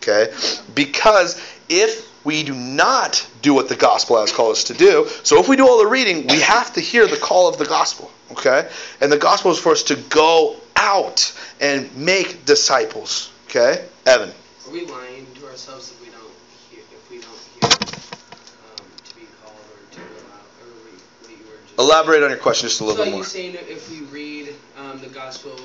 Okay? 0.03 0.33
Because 0.75 1.41
if 1.69 2.09
we 2.25 2.43
do 2.43 2.55
not 2.55 3.27
do 3.41 3.55
what 3.55 3.69
the 3.69 3.77
gospel 3.77 4.21
has 4.21 4.33
called 4.33 4.53
us 4.53 4.65
to 4.65 4.75
do, 4.75 5.09
so 5.23 5.41
if 5.41 5.49
we 5.49 5.57
do 5.57 5.67
all 5.67 5.79
the 5.79 5.87
reading, 5.87 6.27
we 6.27 6.41
have 6.41 6.73
to 6.75 6.81
hear 6.81 7.07
the 7.07 7.17
call 7.17 7.49
of 7.49 7.59
the 7.59 7.65
gospel. 7.65 8.11
Okay? 8.33 8.69
And 9.01 9.11
the 9.11 9.19
gospel 9.19 9.51
is 9.51 9.59
for 9.59 9.73
us 9.73 9.85
to 9.85 9.97
go 9.97 10.57
out 10.77 11.33
and 11.61 11.95
make 11.97 12.45
disciples. 12.45 13.31
Okay? 13.49 13.85
Evan. 14.07 14.31
Are 14.67 14.73
we 14.73 14.87
lying 14.87 15.27
to 15.35 15.47
ourselves 15.47 15.91
if 15.93 16.01
we 16.01 16.07
don't 16.11 16.23
hear, 16.71 16.81
if 16.91 17.11
we 17.11 17.19
don't 17.19 17.39
hear 17.61 17.71
um, 17.71 18.87
to 19.05 19.15
be 19.15 19.27
called 19.43 19.55
or 19.55 19.95
to 19.95 20.01
allow, 20.01 20.41
or 20.63 20.73
we, 20.85 20.91
what 21.21 21.31
you 21.31 21.45
were 21.47 21.61
just 21.67 21.79
Elaborate 21.79 22.23
on 22.23 22.31
your 22.31 22.39
question 22.39 22.69
just 22.69 22.81
a 22.81 22.85
little 22.85 22.97
so 22.97 23.05
bit 23.05 23.09
are 23.09 23.13
more. 23.13 23.21
you 23.21 23.25
saying 23.25 23.57
if 23.69 23.91
we 23.91 24.01
read 24.07 24.55
um, 24.93 25.01
the 25.01 25.09
gospel, 25.09 25.59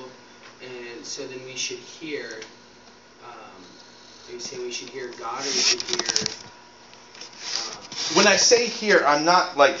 and 0.62 1.04
so 1.04 1.26
then 1.26 1.44
we 1.44 1.56
should 1.56 1.78
hear? 1.78 2.40
Um, 3.22 3.62
are 4.28 4.32
you 4.32 4.40
saying 4.40 4.62
we 4.62 4.72
should 4.72 4.88
hear 4.88 5.10
God, 5.18 5.40
or 5.40 5.44
we 5.44 5.50
should 5.50 5.82
hear? 5.82 6.08
Uh, 7.56 8.14
When 8.14 8.26
I 8.26 8.36
say 8.36 8.66
here, 8.66 9.02
I'm 9.06 9.24
not 9.24 9.56
like 9.56 9.76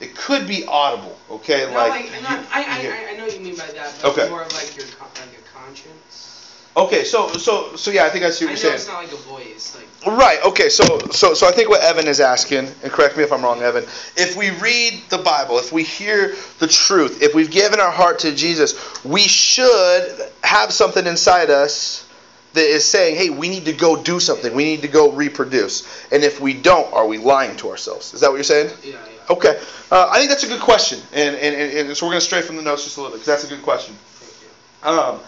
it 0.00 0.14
could 0.16 0.46
be 0.46 0.64
audible, 0.64 1.16
okay? 1.30 1.66
no, 1.66 1.74
like 1.74 2.10
like, 2.10 2.22
not, 2.22 2.44
I, 2.52 2.82
you 2.82 2.90
I, 2.90 3.10
I 3.10 3.16
know 3.16 3.24
what 3.24 3.34
you 3.34 3.40
mean 3.40 3.56
by 3.56 3.66
that. 3.66 3.94
But 4.00 4.12
Okay. 4.12 4.28
More 4.28 4.42
of 4.42 4.52
like 4.52 4.76
your 4.76 4.86
like 4.86 5.38
a 5.38 5.58
conscience. 5.58 6.31
Okay, 6.74 7.04
so 7.04 7.32
so 7.34 7.76
so 7.76 7.90
yeah, 7.90 8.04
I 8.04 8.10
think 8.10 8.24
I 8.24 8.30
see 8.30 8.46
what 8.46 8.54
know 8.54 8.60
you're 8.60 8.74
it's 8.74 8.84
saying. 8.84 8.96
not 8.96 9.04
like 9.04 9.12
a 9.12 9.16
voice. 9.16 9.76
Like 9.76 10.16
Right. 10.18 10.42
Okay. 10.44 10.68
So 10.68 10.98
so 11.10 11.34
so 11.34 11.46
I 11.46 11.52
think 11.52 11.68
what 11.68 11.82
Evan 11.82 12.08
is 12.08 12.18
asking, 12.20 12.68
and 12.82 12.90
correct 12.92 13.16
me 13.16 13.22
if 13.22 13.32
I'm 13.32 13.42
wrong, 13.42 13.60
Evan. 13.60 13.84
If 14.16 14.36
we 14.36 14.50
read 14.50 15.02
the 15.10 15.18
Bible, 15.18 15.58
if 15.58 15.72
we 15.72 15.82
hear 15.84 16.34
the 16.58 16.66
truth, 16.66 17.22
if 17.22 17.34
we've 17.34 17.50
given 17.50 17.78
our 17.78 17.90
heart 17.90 18.20
to 18.20 18.34
Jesus, 18.34 19.04
we 19.04 19.20
should 19.20 20.30
have 20.42 20.72
something 20.72 21.06
inside 21.06 21.50
us 21.50 22.06
that 22.54 22.64
is 22.64 22.86
saying, 22.86 23.16
"Hey, 23.16 23.30
we 23.30 23.48
need 23.48 23.66
to 23.66 23.72
go 23.72 24.02
do 24.02 24.18
something. 24.18 24.54
We 24.54 24.64
need 24.64 24.82
to 24.82 24.88
go 24.88 25.10
reproduce." 25.12 25.86
And 26.10 26.24
if 26.24 26.40
we 26.40 26.54
don't, 26.54 26.92
are 26.92 27.06
we 27.06 27.18
lying 27.18 27.56
to 27.58 27.70
ourselves? 27.70 28.14
Is 28.14 28.20
that 28.20 28.30
what 28.30 28.36
you're 28.36 28.44
saying? 28.44 28.70
yeah, 28.82 28.92
yeah. 28.92 28.98
Okay. 29.30 29.60
Uh, 29.90 30.08
I 30.10 30.18
think 30.18 30.30
that's 30.30 30.44
a 30.44 30.48
good 30.48 30.60
question, 30.60 31.00
and 31.12 31.36
and, 31.36 31.54
and, 31.54 31.88
and 31.88 31.96
so 31.96 32.06
we're 32.06 32.12
going 32.12 32.20
to 32.20 32.26
stray 32.26 32.42
from 32.42 32.56
the 32.56 32.62
notes 32.62 32.84
just 32.84 32.96
a 32.96 33.00
little 33.00 33.14
bit 33.14 33.24
because 33.24 33.40
that's 33.40 33.44
a 33.52 33.54
good 33.54 33.62
question. 33.62 33.94
Thank 33.94 34.94
you. 34.94 35.00
Um, 35.00 35.20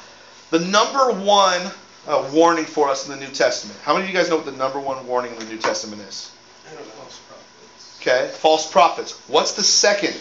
the 0.54 0.60
number 0.60 1.10
one 1.10 1.68
uh, 2.06 2.30
warning 2.32 2.64
for 2.64 2.88
us 2.88 3.08
in 3.08 3.18
the 3.18 3.26
New 3.26 3.32
Testament. 3.32 3.76
How 3.82 3.92
many 3.92 4.04
of 4.04 4.10
you 4.10 4.16
guys 4.16 4.30
know 4.30 4.36
what 4.36 4.44
the 4.44 4.52
number 4.52 4.78
one 4.78 5.04
warning 5.04 5.32
in 5.32 5.38
the 5.40 5.46
New 5.46 5.58
Testament 5.58 6.00
is? 6.02 6.30
I 6.70 6.74
don't 6.76 6.86
know. 6.86 6.92
Okay, 8.00 8.30
false 8.34 8.70
prophets. 8.70 9.20
What's 9.28 9.54
the 9.54 9.64
second 9.64 10.14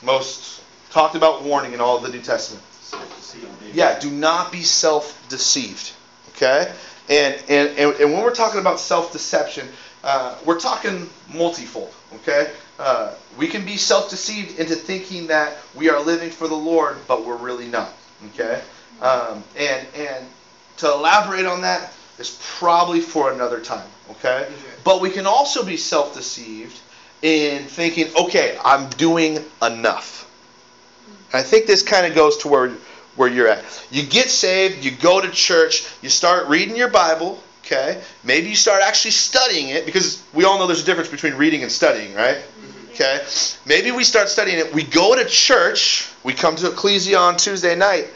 most 0.00 0.62
talked 0.90 1.16
about 1.16 1.42
warning 1.42 1.72
in 1.72 1.80
all 1.80 1.96
of 1.96 2.04
the 2.04 2.10
New 2.10 2.20
Testament? 2.20 2.64
Yeah, 3.72 3.98
do 3.98 4.12
not 4.12 4.52
be 4.52 4.62
self-deceived. 4.62 5.90
Okay, 6.36 6.72
and 7.08 7.34
and 7.48 7.68
and, 7.78 7.94
and 7.96 8.12
when 8.12 8.22
we're 8.22 8.32
talking 8.32 8.60
about 8.60 8.78
self-deception, 8.78 9.66
uh, 10.04 10.38
we're 10.44 10.60
talking 10.60 11.10
multifold. 11.34 11.92
Okay, 12.14 12.52
uh, 12.78 13.14
we 13.36 13.48
can 13.48 13.64
be 13.64 13.76
self-deceived 13.76 14.60
into 14.60 14.76
thinking 14.76 15.26
that 15.26 15.56
we 15.74 15.90
are 15.90 16.00
living 16.00 16.30
for 16.30 16.46
the 16.46 16.54
Lord, 16.54 16.98
but 17.08 17.26
we're 17.26 17.36
really 17.36 17.66
not. 17.66 17.92
Okay, 18.34 18.62
um, 19.00 19.44
and 19.56 19.86
and 19.94 20.26
to 20.78 20.90
elaborate 20.90 21.46
on 21.46 21.62
that 21.62 21.92
is 22.18 22.38
probably 22.58 23.00
for 23.00 23.32
another 23.32 23.60
time. 23.60 23.88
Okay, 24.10 24.48
but 24.84 25.00
we 25.00 25.10
can 25.10 25.26
also 25.26 25.64
be 25.64 25.76
self-deceived 25.76 26.78
in 27.22 27.64
thinking, 27.64 28.08
okay, 28.18 28.58
I'm 28.64 28.88
doing 28.90 29.44
enough. 29.62 30.26
I 31.32 31.42
think 31.42 31.66
this 31.66 31.82
kind 31.82 32.06
of 32.06 32.14
goes 32.14 32.38
to 32.38 32.48
where 32.48 32.72
where 33.16 33.28
you're 33.28 33.48
at. 33.48 33.64
You 33.90 34.04
get 34.04 34.30
saved, 34.30 34.84
you 34.84 34.90
go 34.90 35.20
to 35.20 35.30
church, 35.30 35.86
you 36.02 36.08
start 36.08 36.48
reading 36.48 36.76
your 36.76 36.88
Bible, 36.88 37.42
okay? 37.64 38.00
Maybe 38.24 38.48
you 38.48 38.56
start 38.56 38.82
actually 38.82 39.12
studying 39.12 39.68
it 39.68 39.84
because 39.84 40.22
we 40.32 40.44
all 40.44 40.58
know 40.58 40.66
there's 40.66 40.82
a 40.82 40.86
difference 40.86 41.10
between 41.10 41.34
reading 41.34 41.62
and 41.62 41.70
studying, 41.70 42.14
right? 42.14 42.38
Okay? 42.92 43.24
Maybe 43.66 43.92
we 43.92 44.04
start 44.04 44.28
studying 44.28 44.58
it. 44.58 44.72
We 44.72 44.82
go 44.82 45.14
to 45.14 45.24
church, 45.24 46.08
we 46.24 46.32
come 46.32 46.56
to 46.56 46.68
Ekklesia 46.70 47.18
on 47.18 47.36
Tuesday 47.36 47.74
night, 47.74 48.08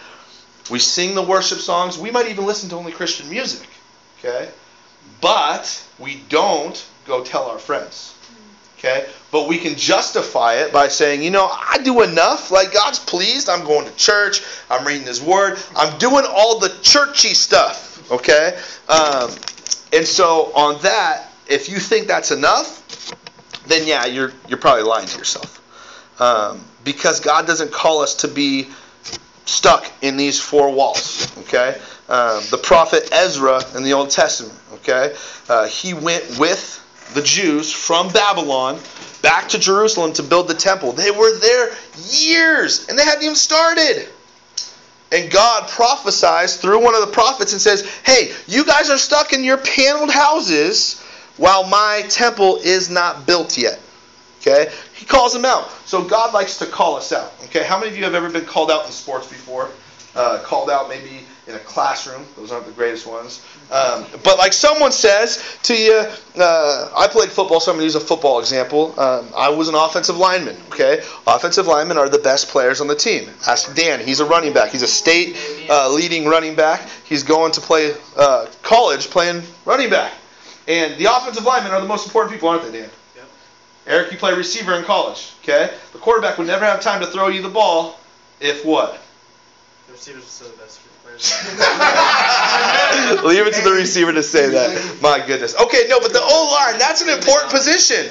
we 0.70 0.78
sing 0.78 1.14
the 1.14 1.22
worship 1.22 1.58
songs, 1.58 1.98
we 1.98 2.10
might 2.10 2.28
even 2.28 2.46
listen 2.46 2.68
to 2.70 2.76
only 2.76 2.92
Christian 2.92 3.28
music, 3.28 3.68
okay? 4.18 4.50
But 5.20 5.82
we 5.98 6.22
don't 6.28 6.84
go 7.06 7.22
tell 7.22 7.44
our 7.44 7.58
friends. 7.58 8.14
Okay? 8.78 9.06
But 9.30 9.48
we 9.48 9.58
can 9.58 9.76
justify 9.76 10.56
it 10.56 10.72
by 10.72 10.88
saying, 10.88 11.22
you 11.22 11.30
know, 11.30 11.48
I 11.50 11.78
do 11.78 12.02
enough. 12.02 12.50
Like, 12.50 12.72
God's 12.74 12.98
pleased. 12.98 13.48
I'm 13.48 13.64
going 13.64 13.86
to 13.86 13.96
church. 13.96 14.42
I'm 14.68 14.86
reading 14.86 15.06
His 15.06 15.22
Word. 15.22 15.58
I'm 15.74 15.98
doing 15.98 16.26
all 16.28 16.58
the 16.58 16.68
churchy 16.82 17.32
stuff. 17.32 18.10
Okay? 18.12 18.58
Um, 18.88 19.30
and 19.92 20.06
so, 20.06 20.52
on 20.54 20.82
that, 20.82 21.28
if 21.48 21.70
you 21.70 21.78
think 21.78 22.08
that's 22.08 22.30
enough, 22.30 22.82
then 23.66 23.86
yeah, 23.86 24.04
you're, 24.04 24.32
you're 24.48 24.58
probably 24.58 24.82
lying 24.82 25.06
to 25.06 25.18
yourself. 25.18 25.62
Um, 26.20 26.62
because 26.84 27.20
God 27.20 27.46
doesn't 27.46 27.72
call 27.72 28.00
us 28.00 28.16
to 28.16 28.28
be 28.28 28.68
stuck 29.44 29.90
in 30.02 30.16
these 30.16 30.40
four 30.40 30.72
walls. 30.72 31.32
Okay? 31.38 31.78
Um, 32.08 32.42
the 32.50 32.58
prophet 32.62 33.08
Ezra 33.12 33.60
in 33.76 33.82
the 33.82 33.92
Old 33.92 34.10
Testament. 34.10 34.58
Okay? 34.74 35.14
Uh, 35.48 35.66
he 35.66 35.94
went 35.94 36.38
with 36.38 36.80
the 37.14 37.22
Jews 37.22 37.72
from 37.72 38.08
Babylon 38.08 38.78
back 39.22 39.50
to 39.50 39.58
Jerusalem 39.58 40.12
to 40.14 40.22
build 40.22 40.48
the 40.48 40.54
temple. 40.54 40.92
They 40.92 41.10
were 41.10 41.38
there 41.38 41.74
years 42.10 42.88
and 42.88 42.98
they 42.98 43.04
hadn't 43.04 43.22
even 43.22 43.36
started. 43.36 44.08
And 45.12 45.30
God 45.30 45.68
prophesies 45.68 46.56
through 46.56 46.82
one 46.82 46.94
of 46.94 47.00
the 47.00 47.12
prophets 47.12 47.52
and 47.52 47.60
says, 47.60 47.88
Hey, 48.04 48.32
you 48.46 48.64
guys 48.64 48.90
are 48.90 48.98
stuck 48.98 49.32
in 49.32 49.44
your 49.44 49.58
paneled 49.58 50.10
houses 50.10 51.00
while 51.36 51.66
my 51.66 52.04
temple 52.08 52.56
is 52.56 52.90
not 52.90 53.26
built 53.26 53.56
yet. 53.56 53.80
Okay? 54.40 54.72
He 54.94 55.04
calls 55.04 55.32
them 55.32 55.44
out. 55.44 55.70
So 55.86 56.04
God 56.04 56.32
likes 56.32 56.58
to 56.58 56.66
call 56.66 56.96
us 56.96 57.12
out. 57.12 57.32
Okay? 57.44 57.64
How 57.64 57.78
many 57.78 57.90
of 57.90 57.96
you 57.96 58.04
have 58.04 58.14
ever 58.14 58.30
been 58.30 58.44
called 58.44 58.70
out 58.70 58.86
in 58.86 58.92
sports 58.92 59.26
before? 59.26 59.70
Uh, 60.14 60.40
called 60.44 60.70
out 60.70 60.88
maybe 60.88 61.26
in 61.48 61.56
a 61.56 61.58
classroom. 61.58 62.24
Those 62.36 62.52
aren't 62.52 62.66
the 62.66 62.72
greatest 62.72 63.04
ones. 63.04 63.44
Um, 63.72 64.06
but 64.22 64.38
like 64.38 64.52
someone 64.52 64.92
says 64.92 65.58
to 65.64 65.74
you, 65.74 66.04
uh, 66.36 66.92
I 66.96 67.08
played 67.08 67.30
football, 67.30 67.58
so 67.58 67.72
I'm 67.72 67.78
going 67.78 67.82
to 67.82 67.86
use 67.86 67.96
a 67.96 68.00
football 68.00 68.38
example. 68.38 68.98
Um, 68.98 69.28
I 69.36 69.48
was 69.48 69.68
an 69.68 69.74
offensive 69.74 70.16
lineman. 70.16 70.56
Okay, 70.68 71.02
offensive 71.26 71.66
linemen 71.66 71.98
are 71.98 72.08
the 72.08 72.20
best 72.20 72.48
players 72.48 72.80
on 72.80 72.86
the 72.86 72.94
team. 72.94 73.28
Ask 73.48 73.74
Dan. 73.74 73.98
He's 73.98 74.20
a 74.20 74.24
running 74.24 74.52
back. 74.52 74.70
He's 74.70 74.82
a 74.82 74.86
state 74.86 75.36
uh, 75.68 75.92
leading 75.92 76.26
running 76.26 76.54
back. 76.54 76.88
He's 77.04 77.24
going 77.24 77.50
to 77.52 77.60
play 77.60 77.94
uh, 78.16 78.46
college 78.62 79.10
playing 79.10 79.42
running 79.64 79.90
back. 79.90 80.12
And 80.68 80.96
the 80.98 81.06
offensive 81.06 81.44
linemen 81.44 81.72
are 81.72 81.80
the 81.80 81.88
most 81.88 82.06
important 82.06 82.32
people, 82.32 82.48
aren't 82.48 82.70
they, 82.70 82.80
Dan? 82.80 82.90
Yep. 83.86 83.94
Eric, 83.94 84.12
you 84.12 84.18
play 84.18 84.34
receiver 84.34 84.74
in 84.74 84.84
college. 84.84 85.32
Okay, 85.42 85.72
the 85.92 85.98
quarterback 85.98 86.38
would 86.38 86.46
never 86.46 86.64
have 86.64 86.80
time 86.80 87.00
to 87.00 87.06
throw 87.06 87.28
you 87.28 87.42
the 87.42 87.48
ball 87.48 87.98
if 88.40 88.64
what? 88.64 89.00
The 89.86 89.92
receivers 89.92 90.24
are 90.24 90.26
still 90.26 90.48
the 90.50 90.56
best 90.56 90.80
players. 91.04 91.32
Leave 93.24 93.46
it 93.46 93.54
to 93.54 93.62
the 93.62 93.72
receiver 93.72 94.12
to 94.12 94.22
say 94.22 94.48
that. 94.50 94.98
My 95.02 95.24
goodness. 95.24 95.54
Okay, 95.60 95.84
no, 95.88 96.00
but 96.00 96.12
the 96.12 96.20
O 96.20 96.50
line, 96.52 96.78
that's 96.78 97.02
an 97.02 97.10
important 97.10 97.50
position. 97.50 98.10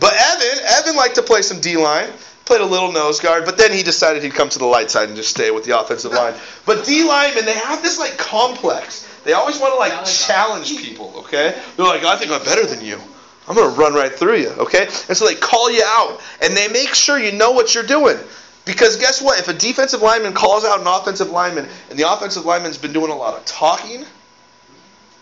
But 0.00 0.14
Evan, 0.14 0.64
Evan 0.64 0.96
liked 0.96 1.16
to 1.16 1.22
play 1.22 1.42
some 1.42 1.60
D 1.60 1.76
line, 1.76 2.08
played 2.44 2.60
a 2.60 2.66
little 2.66 2.92
nose 2.92 3.20
guard, 3.20 3.44
but 3.44 3.58
then 3.58 3.72
he 3.72 3.82
decided 3.82 4.22
he'd 4.22 4.34
come 4.34 4.48
to 4.50 4.58
the 4.58 4.66
light 4.66 4.90
side 4.90 5.08
and 5.08 5.16
just 5.16 5.30
stay 5.30 5.50
with 5.50 5.64
the 5.64 5.78
offensive 5.78 6.12
line. 6.12 6.34
But 6.64 6.84
D 6.84 7.04
linemen, 7.04 7.44
they 7.44 7.54
have 7.54 7.82
this 7.82 7.98
like 7.98 8.16
complex. 8.16 9.06
They 9.24 9.32
always 9.32 9.58
want 9.58 9.74
to 9.74 9.78
like 9.78 10.04
challenge 10.06 10.78
people, 10.78 11.12
okay? 11.16 11.60
They're 11.76 11.86
like, 11.86 12.04
I 12.04 12.16
think 12.16 12.30
I'm 12.30 12.44
better 12.44 12.64
than 12.64 12.84
you. 12.84 13.00
I'm 13.48 13.54
going 13.54 13.72
to 13.72 13.80
run 13.80 13.94
right 13.94 14.12
through 14.12 14.36
you, 14.36 14.50
okay? 14.50 14.82
And 14.82 15.16
so 15.16 15.26
they 15.26 15.34
call 15.34 15.70
you 15.70 15.82
out 15.84 16.20
and 16.42 16.54
they 16.54 16.68
make 16.68 16.94
sure 16.94 17.18
you 17.18 17.32
know 17.32 17.52
what 17.52 17.74
you're 17.74 17.84
doing. 17.84 18.18
Because 18.66 18.96
guess 18.96 19.22
what? 19.22 19.38
If 19.38 19.48
a 19.48 19.54
defensive 19.54 20.02
lineman 20.02 20.34
calls 20.34 20.66
out 20.66 20.80
an 20.80 20.86
offensive 20.86 21.30
lineman 21.30 21.66
and 21.88 21.98
the 21.98 22.12
offensive 22.12 22.44
lineman's 22.44 22.76
been 22.76 22.92
doing 22.92 23.10
a 23.10 23.16
lot 23.16 23.34
of 23.34 23.44
talking, 23.46 24.04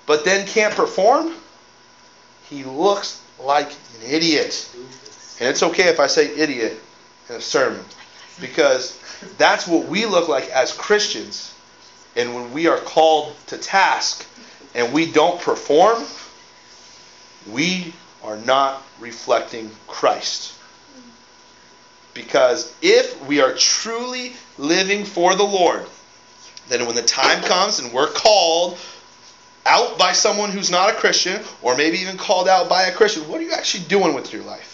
but 0.07 0.25
then 0.25 0.47
can't 0.49 0.75
perform, 0.75 1.33
he 2.51 2.65
looks 2.65 3.23
like 3.39 3.71
an 3.71 4.11
idiot. 4.11 4.69
And 5.39 5.49
it's 5.49 5.62
okay 5.62 5.85
if 5.85 6.01
I 6.01 6.09
say 6.09 6.37
idiot 6.37 6.81
in 7.29 7.37
a 7.37 7.41
sermon. 7.41 7.85
Because 8.41 9.01
that's 9.39 9.69
what 9.69 9.87
we 9.87 10.07
look 10.07 10.29
like 10.29 10.49
as 10.51 10.73
Christians. 10.73 11.55
And 12.17 12.35
when 12.35 12.53
we 12.53 12.67
are 12.67 12.79
called 12.79 13.37
to 13.47 13.59
task 13.59 14.27
and 14.75 14.93
we 14.93 15.11
don't 15.12 15.41
perform, 15.41 16.03
we 17.53 17.93
are 18.27 18.37
not 18.39 18.83
reflecting 19.01 19.71
Christ. 19.87 20.53
Because 22.12 22.75
if 22.83 23.25
we 23.27 23.41
are 23.41 23.55
truly 23.55 24.33
living 24.59 25.05
for 25.05 25.35
the 25.35 25.45
Lord, 25.45 25.87
then 26.69 26.87
when 26.87 26.97
the 26.97 27.03
time 27.03 27.43
comes 27.43 27.79
and 27.79 27.93
we're 27.93 28.11
called 28.11 28.79
out 29.65 29.99
by 29.99 30.12
someone 30.12 30.51
who's 30.51 30.71
not 30.71 30.91
a 30.91 30.95
Christian, 30.95 31.41
or 31.62 31.77
maybe 31.77 31.99
even 31.99 32.17
called 32.17 32.49
out 32.49 32.69
by 32.69 32.85
a 32.85 32.93
Christian, 32.93 33.29
what 33.29 33.41
are 33.41 33.45
you 33.45 33.53
actually 33.53 33.85
doing 33.85 34.15
with 34.15 34.33
your 34.33 34.43
life? 34.43 34.73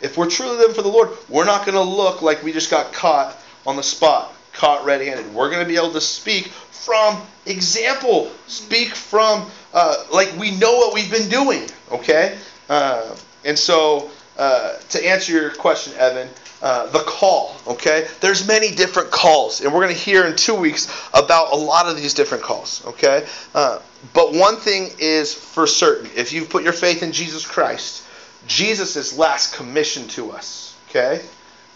If 0.00 0.16
we're 0.16 0.30
truly 0.30 0.56
living 0.56 0.74
for 0.74 0.82
the 0.82 0.88
Lord, 0.88 1.10
we're 1.28 1.44
not 1.44 1.66
going 1.66 1.74
to 1.74 1.82
look 1.82 2.22
like 2.22 2.42
we 2.42 2.52
just 2.52 2.70
got 2.70 2.92
caught 2.92 3.36
on 3.66 3.76
the 3.76 3.82
spot, 3.82 4.32
caught 4.52 4.84
red 4.84 5.00
handed. 5.00 5.32
We're 5.34 5.50
going 5.50 5.62
to 5.62 5.68
be 5.68 5.76
able 5.76 5.92
to 5.92 6.00
speak 6.00 6.48
from 6.70 7.20
example, 7.46 8.30
speak 8.46 8.94
from, 8.94 9.50
uh, 9.72 10.04
like 10.12 10.36
we 10.38 10.52
know 10.52 10.76
what 10.76 10.94
we've 10.94 11.10
been 11.10 11.28
doing, 11.28 11.68
okay? 11.90 12.38
Uh, 12.68 13.14
and 13.44 13.58
so, 13.58 14.10
uh, 14.36 14.76
to 14.90 15.06
answer 15.06 15.32
your 15.32 15.50
question, 15.50 15.94
Evan, 15.96 16.28
uh, 16.60 16.86
the 16.86 16.98
call, 17.00 17.56
okay? 17.66 18.06
There's 18.20 18.46
many 18.46 18.70
different 18.70 19.10
calls, 19.10 19.60
and 19.60 19.72
we're 19.72 19.82
going 19.82 19.94
to 19.94 20.00
hear 20.00 20.24
in 20.24 20.36
two 20.36 20.54
weeks 20.54 20.88
about 21.14 21.52
a 21.52 21.56
lot 21.56 21.86
of 21.86 21.96
these 21.96 22.14
different 22.14 22.42
calls, 22.42 22.84
okay? 22.86 23.26
Uh, 23.54 23.78
but 24.12 24.32
one 24.32 24.56
thing 24.56 24.90
is 24.98 25.32
for 25.32 25.66
certain 25.66 26.10
if 26.16 26.32
you've 26.32 26.50
put 26.50 26.64
your 26.64 26.72
faith 26.72 27.02
in 27.02 27.12
Jesus 27.12 27.46
Christ, 27.46 28.04
Jesus' 28.46 29.16
last 29.16 29.54
commission 29.54 30.08
to 30.08 30.32
us, 30.32 30.76
okay, 30.88 31.20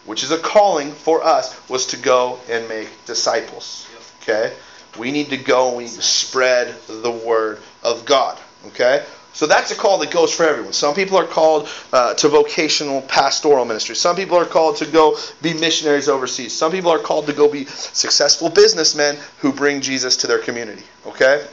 which 0.04 0.24
is 0.24 0.32
a 0.32 0.38
calling 0.38 0.90
for 0.90 1.22
us, 1.22 1.56
was 1.68 1.86
to 1.86 1.96
go 1.96 2.40
and 2.48 2.68
make 2.68 2.88
disciples, 3.06 3.88
okay? 4.22 4.52
We 4.98 5.10
need 5.10 5.30
to 5.30 5.36
go 5.36 5.68
and 5.68 5.76
we 5.76 5.84
need 5.84 5.92
to 5.92 6.02
spread 6.02 6.74
the 6.88 7.10
word 7.10 7.60
of 7.82 8.04
God, 8.04 8.38
okay? 8.68 9.04
So 9.34 9.46
that's 9.46 9.70
a 9.70 9.74
call 9.74 9.98
that 9.98 10.10
goes 10.10 10.32
for 10.34 10.44
everyone. 10.44 10.72
Some 10.74 10.94
people 10.94 11.16
are 11.16 11.26
called 11.26 11.68
uh, 11.92 12.14
to 12.14 12.28
vocational 12.28 13.00
pastoral 13.02 13.64
ministry. 13.64 13.96
Some 13.96 14.14
people 14.14 14.36
are 14.36 14.44
called 14.44 14.76
to 14.76 14.86
go 14.86 15.16
be 15.40 15.54
missionaries 15.54 16.08
overseas. 16.08 16.52
Some 16.52 16.70
people 16.70 16.90
are 16.90 16.98
called 16.98 17.26
to 17.26 17.32
go 17.32 17.48
be 17.48 17.64
successful 17.64 18.50
businessmen 18.50 19.16
who 19.38 19.52
bring 19.52 19.80
Jesus 19.80 20.16
to 20.18 20.26
their 20.26 20.38
community. 20.38 20.82
Okay? 21.06 21.46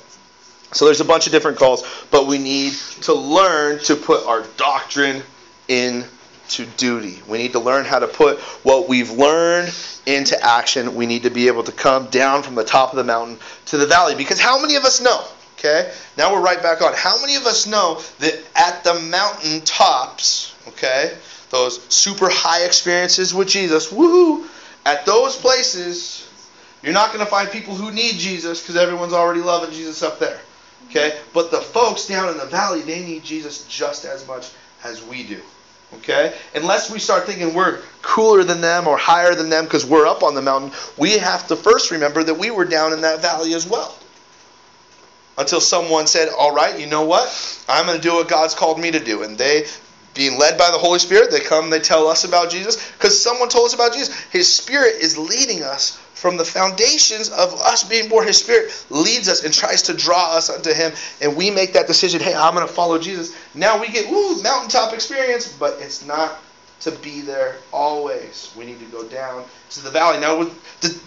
So 0.72 0.86
there's 0.86 1.02
a 1.02 1.06
bunch 1.06 1.26
of 1.26 1.32
different 1.32 1.58
calls, 1.58 1.84
but 2.12 2.28
we 2.28 2.38
need 2.38 2.74
to 3.04 3.14
learn 3.14 3.80
to 3.86 3.96
put 3.96 4.26
our 4.28 4.44
doctrine 4.58 5.24
into 5.68 6.66
duty. 6.78 7.22
We 7.28 7.38
need 7.40 7.54
to 7.54 7.60
learn 7.60 7.86
how 7.86 8.00
to 8.00 8.08
put 8.08 8.40
what 8.64 8.88
we've 8.88 9.10
learned 9.10 9.74
into 10.06 10.40
action. 10.44 10.96
We 10.96 11.06
need 11.06 11.24
to 11.24 11.32
be 11.32 11.48
able 11.48 11.64
to 11.64 11.72
come 11.72 12.08
down 12.08 12.44
from 12.44 12.56
the 12.56 12.64
top 12.64 12.92
of 12.92 12.98
the 12.98 13.04
mountain 13.04 13.40
to 13.68 13.78
the 13.78 13.88
valley. 13.88 14.16
Because 14.16 14.40
how 14.40 14.62
many 14.62 14.76
of 14.76 14.84
us 14.84 15.02
know? 15.02 15.24
Okay? 15.60 15.92
Now 16.18 16.34
we're 16.34 16.42
right 16.42 16.62
back 16.62 16.82
on. 16.82 16.94
How 16.96 17.20
many 17.20 17.36
of 17.36 17.46
us 17.46 17.68
know 17.68 18.02
that 18.20 18.42
at 18.56 18.84
the 18.84 18.94
mountain 18.96 19.62
tops, 19.62 20.56
okay, 20.70 21.16
those 21.50 21.84
super 21.94 22.30
high 22.30 22.64
experiences 22.64 23.34
with 23.34 23.50
Jesus, 23.50 23.92
woohoo, 23.92 24.48
at 24.86 25.06
those 25.06 25.36
places, 25.36 26.28
you're 26.82 26.94
not 26.94 27.12
going 27.12 27.24
to 27.24 27.30
find 27.30 27.52
people 27.52 27.76
who 27.76 27.92
need 27.92 28.14
Jesus 28.14 28.62
because 28.62 28.78
everyone's 28.78 29.14
already 29.14 29.42
loving 29.42 29.72
Jesus 29.72 30.02
up 30.02 30.20
there. 30.20 30.40
Okay? 30.90 31.18
But 31.34 31.52
the 31.52 31.60
folks 31.60 32.08
down 32.08 32.30
in 32.30 32.38
the 32.38 32.46
valley, 32.46 32.82
they 32.82 33.04
need 33.04 33.24
Jesus 33.24 33.66
just 33.68 34.06
as 34.06 34.26
much 34.28 34.50
as 34.86 35.04
we 35.04 35.24
do. 35.24 35.42
Okay? 35.96 36.34
Unless 36.56 36.90
we 36.90 37.00
start 37.00 37.26
thinking 37.26 37.54
we're 37.54 37.82
cooler 38.02 38.46
than 38.46 38.62
them 38.62 38.88
or 38.88 38.96
higher 38.96 39.36
than 39.36 39.50
them 39.50 39.66
because 39.66 39.86
we're 39.86 40.08
up 40.08 40.24
on 40.24 40.36
the 40.36 40.42
mountain, 40.42 40.72
we 40.98 41.18
have 41.18 41.48
to 41.48 41.58
first 41.58 41.92
remember 41.92 42.24
that 42.24 42.36
we 42.36 42.50
were 42.50 42.66
down 42.66 42.94
in 42.94 43.02
that 43.02 43.22
valley 43.22 43.54
as 43.54 43.68
well 43.68 43.98
until 45.40 45.62
someone 45.62 46.06
said, 46.06 46.30
All 46.38 46.54
right, 46.54 46.80
you 46.80 46.86
know 46.86 47.06
what? 47.06 47.64
I'm 47.68 47.86
going 47.86 47.98
to 47.98 48.04
do 48.04 48.16
what 48.16 48.28
God's 48.28 48.54
called 48.54 48.80
me 48.80 48.92
to 48.92 49.00
do. 49.00 49.24
And 49.24 49.38
they, 49.38 49.66
being 50.14 50.38
led 50.38 50.58
by 50.58 50.70
the 50.70 50.78
Holy 50.78 51.00
Spirit, 51.00 51.32
they 51.32 51.40
come, 51.40 51.70
they 51.70 51.80
tell 51.80 52.08
us 52.08 52.26
about 52.26 52.52
Jesus 52.52 52.92
because 52.92 53.20
someone 53.20 53.48
told 53.50 53.68
us 53.68 53.74
about 53.74 53.94
Jesus. 53.94 54.14
His 54.26 54.54
Spirit 54.54 54.96
is 55.02 55.18
leading 55.18 55.64
us 55.64 55.98
from 56.14 56.36
the 56.36 56.44
foundations 56.44 57.30
of 57.30 57.54
us 57.54 57.84
being 57.84 58.10
born. 58.10 58.28
His 58.28 58.38
Spirit 58.38 58.86
leads 58.90 59.30
us 59.30 59.46
and 59.46 59.54
tries 59.54 59.84
to 59.84 59.94
draw 59.94 60.36
us 60.36 60.50
unto 60.50 60.74
Him. 60.74 60.92
And 61.22 61.38
we 61.38 61.50
make 61.50 61.74
that 61.74 61.88
decision 61.88 62.20
hey, 62.20 62.36
I'm 62.36 62.54
going 62.54 62.68
to 62.68 62.74
follow 62.74 63.00
Jesus. 63.00 63.34
Now 63.56 63.80
we 63.80 63.88
get, 63.88 64.12
ooh, 64.12 64.44
mountaintop 64.44 64.94
experience, 64.94 65.52
but 65.54 65.78
it's 65.80 66.06
not 66.06 66.38
to 66.82 66.92
be 66.92 67.22
there 67.22 67.58
always. 67.72 68.54
We 68.58 68.66
need 68.66 68.80
to 68.80 68.86
go 68.86 69.04
down 69.08 69.44
to 69.72 69.84
the 69.84 69.92
valley. 69.92 70.20
Now, 70.20 70.50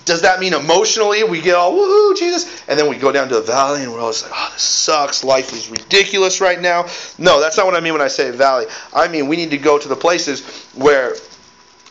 does 0.05 0.23
that 0.23 0.39
mean 0.39 0.55
emotionally 0.55 1.25
we 1.25 1.41
get 1.41 1.55
all 1.55 1.73
woohoo 1.73 2.17
Jesus, 2.17 2.63
and 2.69 2.79
then 2.79 2.89
we 2.89 2.97
go 2.97 3.11
down 3.11 3.29
to 3.29 3.37
the 3.37 3.43
valley 3.43 3.83
and 3.83 3.93
we're 3.93 4.01
always 4.01 4.23
like, 4.23 4.33
oh, 4.35 4.51
this 4.53 4.63
sucks. 4.63 5.25
Life 5.25 5.53
is 5.53 5.71
ridiculous 5.71 6.41
right 6.41 6.61
now. 6.61 6.87
No, 7.19 7.41
that's 7.41 7.57
not 7.57 7.67
what 7.67 7.75
I 7.75 7.81
mean 7.81 7.93
when 7.93 8.03
I 8.03 8.09
say 8.09 8.31
valley. 8.31 8.67
I 8.93 9.09
mean 9.09 9.29
we 9.29 9.37
need 9.37 9.51
to 9.51 9.59
go 9.59 9.79
to 9.79 9.89
the 9.89 9.97
places 9.97 10.47
where 10.75 11.15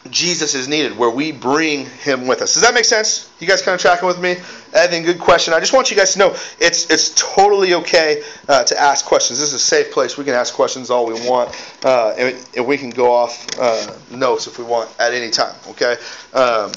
Jesus 0.10 0.56
is 0.56 0.68
needed, 0.68 0.98
where 0.98 1.10
we 1.10 1.32
bring 1.32 1.86
him 1.86 2.26
with 2.26 2.42
us. 2.42 2.56
Does 2.56 2.64
that 2.64 2.74
make 2.74 2.86
sense? 2.86 3.30
You 3.40 3.48
guys 3.48 3.62
kind 3.62 3.76
of 3.76 3.82
tracking 3.82 4.08
with 4.08 4.20
me? 4.20 4.38
Evan, 4.74 5.04
good 5.04 5.20
question. 5.20 5.54
I 5.54 5.60
just 5.60 5.74
want 5.74 5.92
you 5.92 5.98
guys 5.98 6.14
to 6.14 6.20
know 6.20 6.36
it's 6.60 6.90
it's 6.90 7.14
totally 7.16 7.76
okay 7.76 8.24
uh, 8.50 8.64
to 8.64 8.80
ask 8.80 9.06
questions. 9.06 9.40
This 9.40 9.50
is 9.50 9.54
a 9.56 9.60
safe 9.60 9.92
place. 9.92 10.18
We 10.18 10.24
can 10.24 10.34
ask 10.34 10.54
questions 10.56 10.90
all 10.90 11.06
we 11.06 11.14
want, 11.30 11.50
uh, 11.86 12.16
and, 12.18 12.48
and, 12.58 12.66
we 12.66 12.78
can 12.78 12.90
go 12.90 13.12
off 13.12 13.46
uh, 13.60 13.96
notes 14.10 14.48
if 14.48 14.58
we 14.58 14.64
want 14.64 14.90
at 15.00 15.14
any 15.14 15.30
time. 15.30 15.56
Okay, 15.70 15.96
um, 16.34 16.72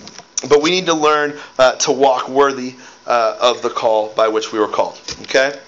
but 0.48 0.60
we 0.60 0.70
need 0.70 0.86
to 0.86 0.94
learn 0.94 1.38
uh, 1.58 1.76
to 1.76 1.92
walk 1.92 2.28
worthy 2.28 2.74
uh, 3.06 3.38
of 3.40 3.62
the 3.62 3.70
call 3.70 4.10
by 4.10 4.28
which 4.28 4.52
we 4.52 4.58
were 4.58 4.68
called. 4.68 5.00
Okay. 5.22 5.58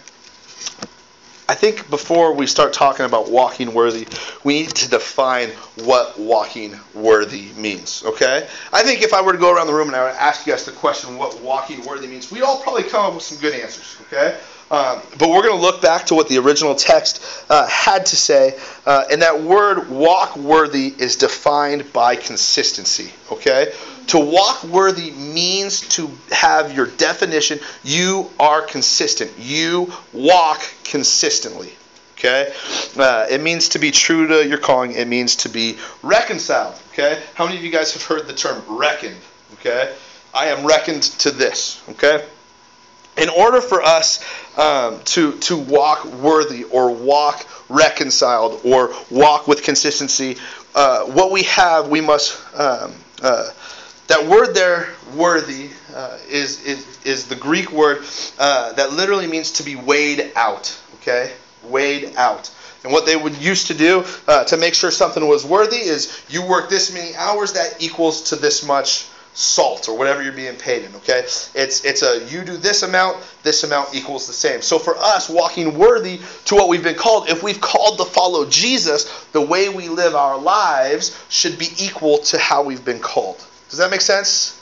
I 1.48 1.54
think 1.54 1.88
before 1.90 2.32
we 2.32 2.46
start 2.46 2.72
talking 2.72 3.06
about 3.06 3.30
walking 3.30 3.72
worthy, 3.72 4.09
we 4.42 4.62
need 4.62 4.70
to 4.70 4.90
define 4.90 5.50
what 5.85 6.18
walking 6.18 6.74
worthy 6.92 7.52
means. 7.56 8.02
Okay? 8.04 8.48
I 8.72 8.82
think 8.82 9.02
if 9.02 9.14
I 9.14 9.22
were 9.22 9.32
to 9.32 9.38
go 9.38 9.54
around 9.54 9.68
the 9.68 9.74
room 9.74 9.87
and 9.87 9.96
I 9.96 10.02
were 10.02 10.11
to 10.11 10.22
ask 10.22 10.44
you 10.44 10.52
guys 10.52 10.64
the 10.64 10.72
question 10.72 11.16
what 11.16 11.40
walking 11.40 11.85
worthy 11.85 12.09
means, 12.09 12.32
we'd 12.32 12.42
all 12.42 12.61
probably 12.62 12.82
come 12.82 13.06
up 13.06 13.14
with 13.14 13.22
some 13.22 13.38
good 13.38 13.54
answers. 13.54 13.96
Okay? 14.02 14.37
Um, 14.68 15.00
but 15.18 15.28
we're 15.28 15.42
going 15.42 15.54
to 15.54 15.62
look 15.62 15.80
back 15.80 16.06
to 16.06 16.16
what 16.16 16.28
the 16.28 16.38
original 16.38 16.74
text 16.74 17.22
uh, 17.48 17.68
had 17.68 18.06
to 18.06 18.16
say, 18.16 18.59
uh, 18.85 19.04
and 19.12 19.22
that 19.22 19.40
word 19.40 19.88
walk 19.88 20.37
worthy 20.37 20.88
is 20.98 21.14
defined 21.14 21.92
by 21.92 22.16
consistency. 22.16 23.12
Okay? 23.30 23.72
To 24.09 24.19
walk 24.19 24.62
worthy 24.64 25.11
means 25.11 25.81
to 25.97 26.11
have 26.31 26.73
your 26.73 26.87
definition. 26.87 27.59
You 27.83 28.31
are 28.38 28.62
consistent. 28.62 29.33
You 29.38 29.92
walk 30.12 30.62
consistently. 30.85 31.73
Okay? 32.19 32.53
Uh, 32.97 33.27
it 33.29 33.40
means 33.40 33.71
to 33.71 33.79
be 33.79 33.90
true 33.90 34.27
to 34.29 34.47
your 34.47 34.59
calling. 34.59 34.92
It 34.92 35.07
means 35.09 35.37
to 35.37 35.49
be 35.49 35.79
reconciled. 36.03 36.75
Okay? 36.92 37.23
How 37.35 37.45
many 37.45 37.59
of 37.59 37.64
you 37.64 37.71
guys 37.71 37.92
have 37.92 38.03
heard 38.03 38.27
the 38.27 38.33
term 38.33 38.62
reckoned? 38.69 39.16
Okay? 39.55 39.95
I 40.33 40.47
am 40.47 40.66
reckoned 40.66 41.03
to 41.03 41.31
this. 41.31 41.83
Okay? 41.90 42.25
In 43.16 43.29
order 43.31 43.61
for 43.61 43.83
us 43.83 44.23
um, 44.59 45.01
to, 45.05 45.38
to 45.38 45.57
walk 45.57 46.05
worthy 46.05 46.64
or 46.64 46.90
walk 46.90 47.47
reconciled 47.69 48.61
or 48.64 48.95
walk 49.11 49.49
with 49.49 49.62
consistency, 49.62 50.37
uh, 50.75 51.05
what 51.05 51.33
we 51.33 51.42
have, 51.45 51.88
we 51.88 52.01
must 52.01 52.38
um, 52.55 52.92
uh, 53.23 53.51
that 54.09 54.27
word 54.27 54.55
there, 54.55 54.88
worthy, 55.14 55.71
uh, 55.95 56.19
is, 56.29 56.64
is, 56.64 57.05
is 57.05 57.27
the 57.27 57.35
Greek 57.35 57.73
word 57.73 58.05
uh, 58.38 58.73
that 58.75 58.92
literally 58.92 59.27
means 59.27 59.53
to 59.53 59.62
be 59.62 59.75
weighed 59.75 60.33
out. 60.37 60.79
Okay? 61.01 61.33
Weighed 61.64 62.14
out. 62.16 62.51
And 62.85 62.92
what 62.92 63.05
they 63.05 63.16
would 63.16 63.37
used 63.37 63.66
to 63.69 63.75
do 63.75 64.05
uh, 64.29 64.45
to 64.45 64.57
make 64.57 64.75
sure 64.75 64.92
something 64.92 65.27
was 65.27 65.45
worthy 65.45 65.79
is 65.79 66.23
you 66.29 66.47
work 66.47 66.69
this 66.69 66.95
many 66.95 67.16
hours, 67.16 67.53
that 67.55 67.83
equals 67.83 68.23
to 68.31 68.37
this 68.37 68.64
much 68.64 69.09
salt 69.35 69.88
or 69.88 69.99
whatever 69.99 70.23
you're 70.23 70.33
being 70.33 70.55
paid 70.55 70.85
in. 70.85 70.95
Okay? 70.97 71.21
It's, 71.21 71.85
it's 71.85 72.03
a 72.03 72.25
you 72.29 72.45
do 72.45 72.57
this 72.57 72.85
amount, 72.85 73.19
this 73.42 73.64
amount 73.64 73.92
equals 73.92 74.29
the 74.29 74.33
same. 74.33 74.62
So 74.62 74.79
for 74.79 74.97
us, 74.97 75.29
walking 75.29 75.77
worthy 75.77 76.21
to 76.45 76.55
what 76.55 76.69
we've 76.69 76.85
been 76.85 76.95
called, 76.95 77.29
if 77.29 77.42
we've 77.42 77.61
called 77.61 77.99
to 77.99 78.05
follow 78.05 78.47
Jesus, 78.47 79.27
the 79.33 79.42
way 79.42 79.69
we 79.69 79.88
live 79.88 80.14
our 80.14 80.38
lives 80.38 81.21
should 81.29 81.59
be 81.59 81.69
equal 81.79 82.19
to 82.19 82.38
how 82.38 82.62
we've 82.62 82.85
been 82.85 83.01
called. 83.01 83.45
Does 83.68 83.79
that 83.79 83.90
make 83.90 84.00
sense? 84.00 84.61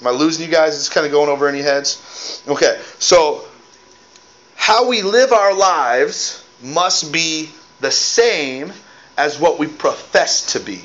Am 0.00 0.06
I 0.08 0.10
losing 0.10 0.44
you 0.44 0.52
guys? 0.52 0.76
It's 0.76 0.88
kind 0.88 1.06
of 1.06 1.12
going 1.12 1.28
over 1.28 1.48
any 1.48 1.60
heads. 1.60 2.42
Okay, 2.48 2.80
so 2.98 3.44
how 4.56 4.88
we 4.88 5.02
live 5.02 5.32
our 5.32 5.54
lives 5.54 6.44
must 6.62 7.12
be 7.12 7.50
the 7.80 7.90
same 7.90 8.72
as 9.16 9.38
what 9.38 9.58
we 9.58 9.66
profess 9.66 10.52
to 10.52 10.60
be. 10.60 10.82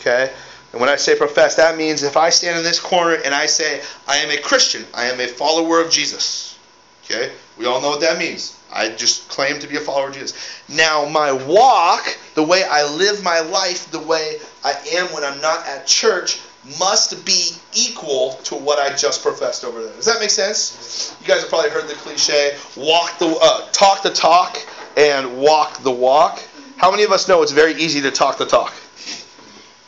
Okay? 0.00 0.32
And 0.72 0.80
when 0.80 0.90
I 0.90 0.96
say 0.96 1.16
profess, 1.16 1.56
that 1.56 1.76
means 1.76 2.02
if 2.02 2.16
I 2.16 2.30
stand 2.30 2.58
in 2.58 2.64
this 2.64 2.80
corner 2.80 3.14
and 3.14 3.34
I 3.34 3.46
say, 3.46 3.82
I 4.06 4.18
am 4.18 4.30
a 4.30 4.40
Christian, 4.40 4.84
I 4.94 5.06
am 5.06 5.20
a 5.20 5.26
follower 5.26 5.80
of 5.80 5.90
Jesus. 5.90 6.58
Okay? 7.04 7.32
We 7.58 7.66
all 7.66 7.80
know 7.80 7.90
what 7.90 8.00
that 8.00 8.18
means. 8.18 8.55
I 8.72 8.88
just 8.90 9.28
claim 9.28 9.58
to 9.60 9.66
be 9.66 9.76
a 9.76 9.80
follower 9.80 10.08
of 10.08 10.14
Jesus. 10.14 10.34
Now, 10.68 11.08
my 11.08 11.32
walk, 11.32 12.18
the 12.34 12.42
way 12.42 12.64
I 12.64 12.84
live 12.84 13.22
my 13.22 13.40
life, 13.40 13.90
the 13.90 14.00
way 14.00 14.38
I 14.64 14.72
am 14.92 15.06
when 15.12 15.24
I'm 15.24 15.40
not 15.40 15.66
at 15.66 15.86
church, 15.86 16.40
must 16.80 17.24
be 17.24 17.52
equal 17.74 18.32
to 18.44 18.56
what 18.56 18.78
I 18.78 18.94
just 18.96 19.22
professed 19.22 19.64
over 19.64 19.82
there. 19.82 19.94
Does 19.94 20.06
that 20.06 20.18
make 20.20 20.30
sense? 20.30 21.14
You 21.20 21.26
guys 21.26 21.40
have 21.40 21.48
probably 21.48 21.70
heard 21.70 21.88
the 21.88 21.94
cliche: 21.94 22.56
walk 22.76 23.18
the 23.18 23.38
uh, 23.40 23.68
talk 23.70 24.02
the 24.02 24.10
talk 24.10 24.58
and 24.96 25.38
walk 25.38 25.82
the 25.82 25.92
walk. 25.92 26.42
How 26.76 26.90
many 26.90 27.04
of 27.04 27.12
us 27.12 27.28
know 27.28 27.42
it's 27.42 27.52
very 27.52 27.74
easy 27.74 28.00
to 28.02 28.10
talk 28.10 28.38
the 28.38 28.46
talk? 28.46 28.74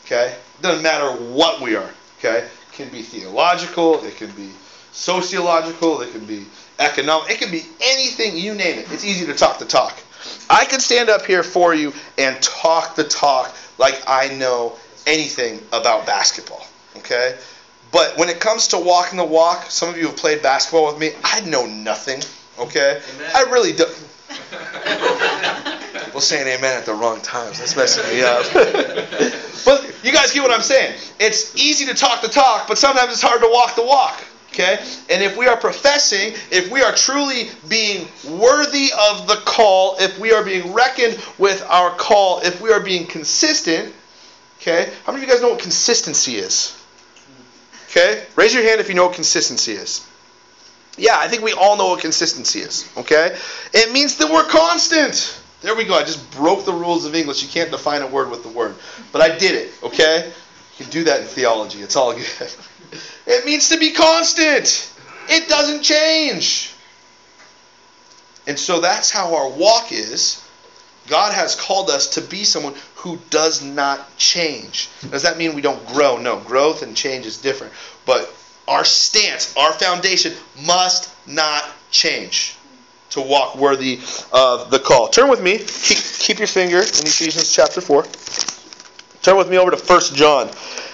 Okay, 0.04 0.36
it 0.58 0.62
doesn't 0.62 0.82
matter 0.82 1.10
what 1.34 1.60
we 1.60 1.74
are. 1.74 1.90
Okay, 2.18 2.38
it 2.38 2.72
can 2.72 2.88
be 2.90 3.02
theological, 3.02 4.02
it 4.04 4.16
can 4.16 4.30
be 4.30 4.50
sociological, 4.92 6.00
it 6.00 6.12
can 6.12 6.24
be 6.24 6.46
economic, 6.78 7.30
it 7.30 7.38
can 7.38 7.50
be 7.50 7.64
anything 7.80 8.36
you 8.36 8.54
name 8.54 8.78
it. 8.78 8.92
It's 8.92 9.04
easy 9.04 9.26
to 9.26 9.34
talk 9.34 9.58
the 9.58 9.64
talk. 9.64 9.98
I 10.50 10.64
could 10.64 10.82
stand 10.82 11.10
up 11.10 11.24
here 11.24 11.42
for 11.42 11.74
you 11.74 11.92
and 12.16 12.40
talk 12.42 12.96
the 12.96 13.04
talk 13.04 13.54
like 13.78 14.02
I 14.06 14.28
know 14.34 14.76
anything 15.06 15.60
about 15.72 16.06
basketball. 16.06 16.66
Okay? 16.96 17.36
But 17.90 18.18
when 18.18 18.28
it 18.28 18.40
comes 18.40 18.68
to 18.68 18.78
walking 18.78 19.16
the 19.16 19.24
walk, 19.24 19.70
some 19.70 19.88
of 19.88 19.96
you 19.96 20.06
have 20.08 20.16
played 20.16 20.42
basketball 20.42 20.86
with 20.86 20.98
me. 20.98 21.12
I 21.24 21.40
know 21.40 21.66
nothing. 21.66 22.22
Okay? 22.58 23.00
Amen. 23.14 23.30
I 23.34 23.42
really 23.50 23.72
do. 23.72 23.86
well, 26.12 26.20
saying 26.20 26.46
amen 26.46 26.76
at 26.76 26.84
the 26.84 26.92
wrong 26.92 27.20
times. 27.22 27.58
That's 27.58 27.76
messing 27.76 28.04
me 28.10 28.22
up. 28.22 28.44
but 29.64 30.04
you 30.04 30.12
guys 30.12 30.32
get 30.32 30.42
what 30.42 30.50
I'm 30.50 30.60
saying. 30.62 30.98
It's 31.18 31.56
easy 31.56 31.86
to 31.86 31.94
talk 31.94 32.20
the 32.20 32.28
talk, 32.28 32.68
but 32.68 32.76
sometimes 32.76 33.12
it's 33.12 33.22
hard 33.22 33.40
to 33.40 33.48
walk 33.50 33.74
the 33.76 33.84
walk. 33.84 34.22
Okay? 34.58 34.82
And 35.08 35.22
if 35.22 35.36
we 35.36 35.46
are 35.46 35.56
professing, 35.56 36.34
if 36.50 36.68
we 36.68 36.82
are 36.82 36.92
truly 36.92 37.48
being 37.68 38.08
worthy 38.28 38.90
of 39.10 39.28
the 39.28 39.36
call, 39.44 39.96
if 40.00 40.18
we 40.18 40.32
are 40.32 40.42
being 40.42 40.72
reckoned 40.72 41.16
with 41.38 41.64
our 41.68 41.90
call, 41.90 42.40
if 42.40 42.60
we 42.60 42.72
are 42.72 42.80
being 42.80 43.06
consistent, 43.06 43.94
okay? 44.60 44.92
How 45.04 45.12
many 45.12 45.22
of 45.22 45.28
you 45.28 45.34
guys 45.34 45.42
know 45.42 45.50
what 45.50 45.60
consistency 45.60 46.36
is? 46.36 46.76
Okay? 47.88 48.24
Raise 48.34 48.52
your 48.52 48.64
hand 48.64 48.80
if 48.80 48.88
you 48.88 48.96
know 48.96 49.06
what 49.06 49.14
consistency 49.14 49.72
is. 49.72 50.04
Yeah, 50.96 51.16
I 51.16 51.28
think 51.28 51.44
we 51.44 51.52
all 51.52 51.76
know 51.76 51.90
what 51.90 52.00
consistency 52.00 52.58
is, 52.58 52.90
okay? 52.96 53.38
It 53.72 53.92
means 53.92 54.16
that 54.16 54.28
we're 54.28 54.44
constant. 54.44 55.40
There 55.62 55.76
we 55.76 55.84
go. 55.84 55.94
I 55.94 56.02
just 56.02 56.32
broke 56.32 56.64
the 56.64 56.72
rules 56.72 57.04
of 57.04 57.14
English. 57.14 57.42
You 57.44 57.48
can't 57.48 57.70
define 57.70 58.02
a 58.02 58.08
word 58.08 58.28
with 58.28 58.42
the 58.42 58.48
word. 58.48 58.74
But 59.12 59.22
I 59.22 59.38
did 59.38 59.54
it, 59.54 59.72
okay? 59.84 60.32
You 60.78 60.84
can 60.84 60.90
do 60.90 61.04
that 61.04 61.20
in 61.20 61.26
theology. 61.28 61.80
It's 61.80 61.94
all 61.94 62.12
good. 62.12 62.26
It 63.26 63.44
means 63.44 63.68
to 63.70 63.78
be 63.78 63.90
constant. 63.92 64.90
It 65.28 65.48
doesn't 65.48 65.82
change. 65.82 66.74
And 68.46 68.58
so 68.58 68.80
that's 68.80 69.10
how 69.10 69.34
our 69.34 69.50
walk 69.50 69.92
is. 69.92 70.42
God 71.08 71.34
has 71.34 71.54
called 71.54 71.90
us 71.90 72.14
to 72.14 72.20
be 72.20 72.44
someone 72.44 72.74
who 72.96 73.18
does 73.30 73.62
not 73.62 74.16
change. 74.16 74.88
Does 75.10 75.22
that 75.22 75.38
mean 75.38 75.54
we 75.54 75.62
don't 75.62 75.84
grow? 75.86 76.16
No, 76.16 76.38
growth 76.40 76.82
and 76.82 76.96
change 76.96 77.26
is 77.26 77.38
different. 77.38 77.72
But 78.06 78.32
our 78.66 78.84
stance, 78.84 79.54
our 79.56 79.72
foundation 79.72 80.34
must 80.64 81.10
not 81.26 81.64
change 81.90 82.56
to 83.10 83.20
walk 83.20 83.56
worthy 83.56 84.00
of 84.32 84.70
the 84.70 84.78
call. 84.78 85.08
Turn 85.08 85.30
with 85.30 85.42
me. 85.42 85.58
Keep, 85.58 85.98
keep 86.18 86.38
your 86.38 86.46
finger 86.46 86.78
in 86.78 87.06
Ephesians 87.06 87.52
chapter 87.52 87.80
4. 87.80 88.04
Turn 89.22 89.36
with 89.36 89.48
me 89.50 89.58
over 89.58 89.70
to 89.70 89.76
1 89.76 90.00
John. 90.14 90.48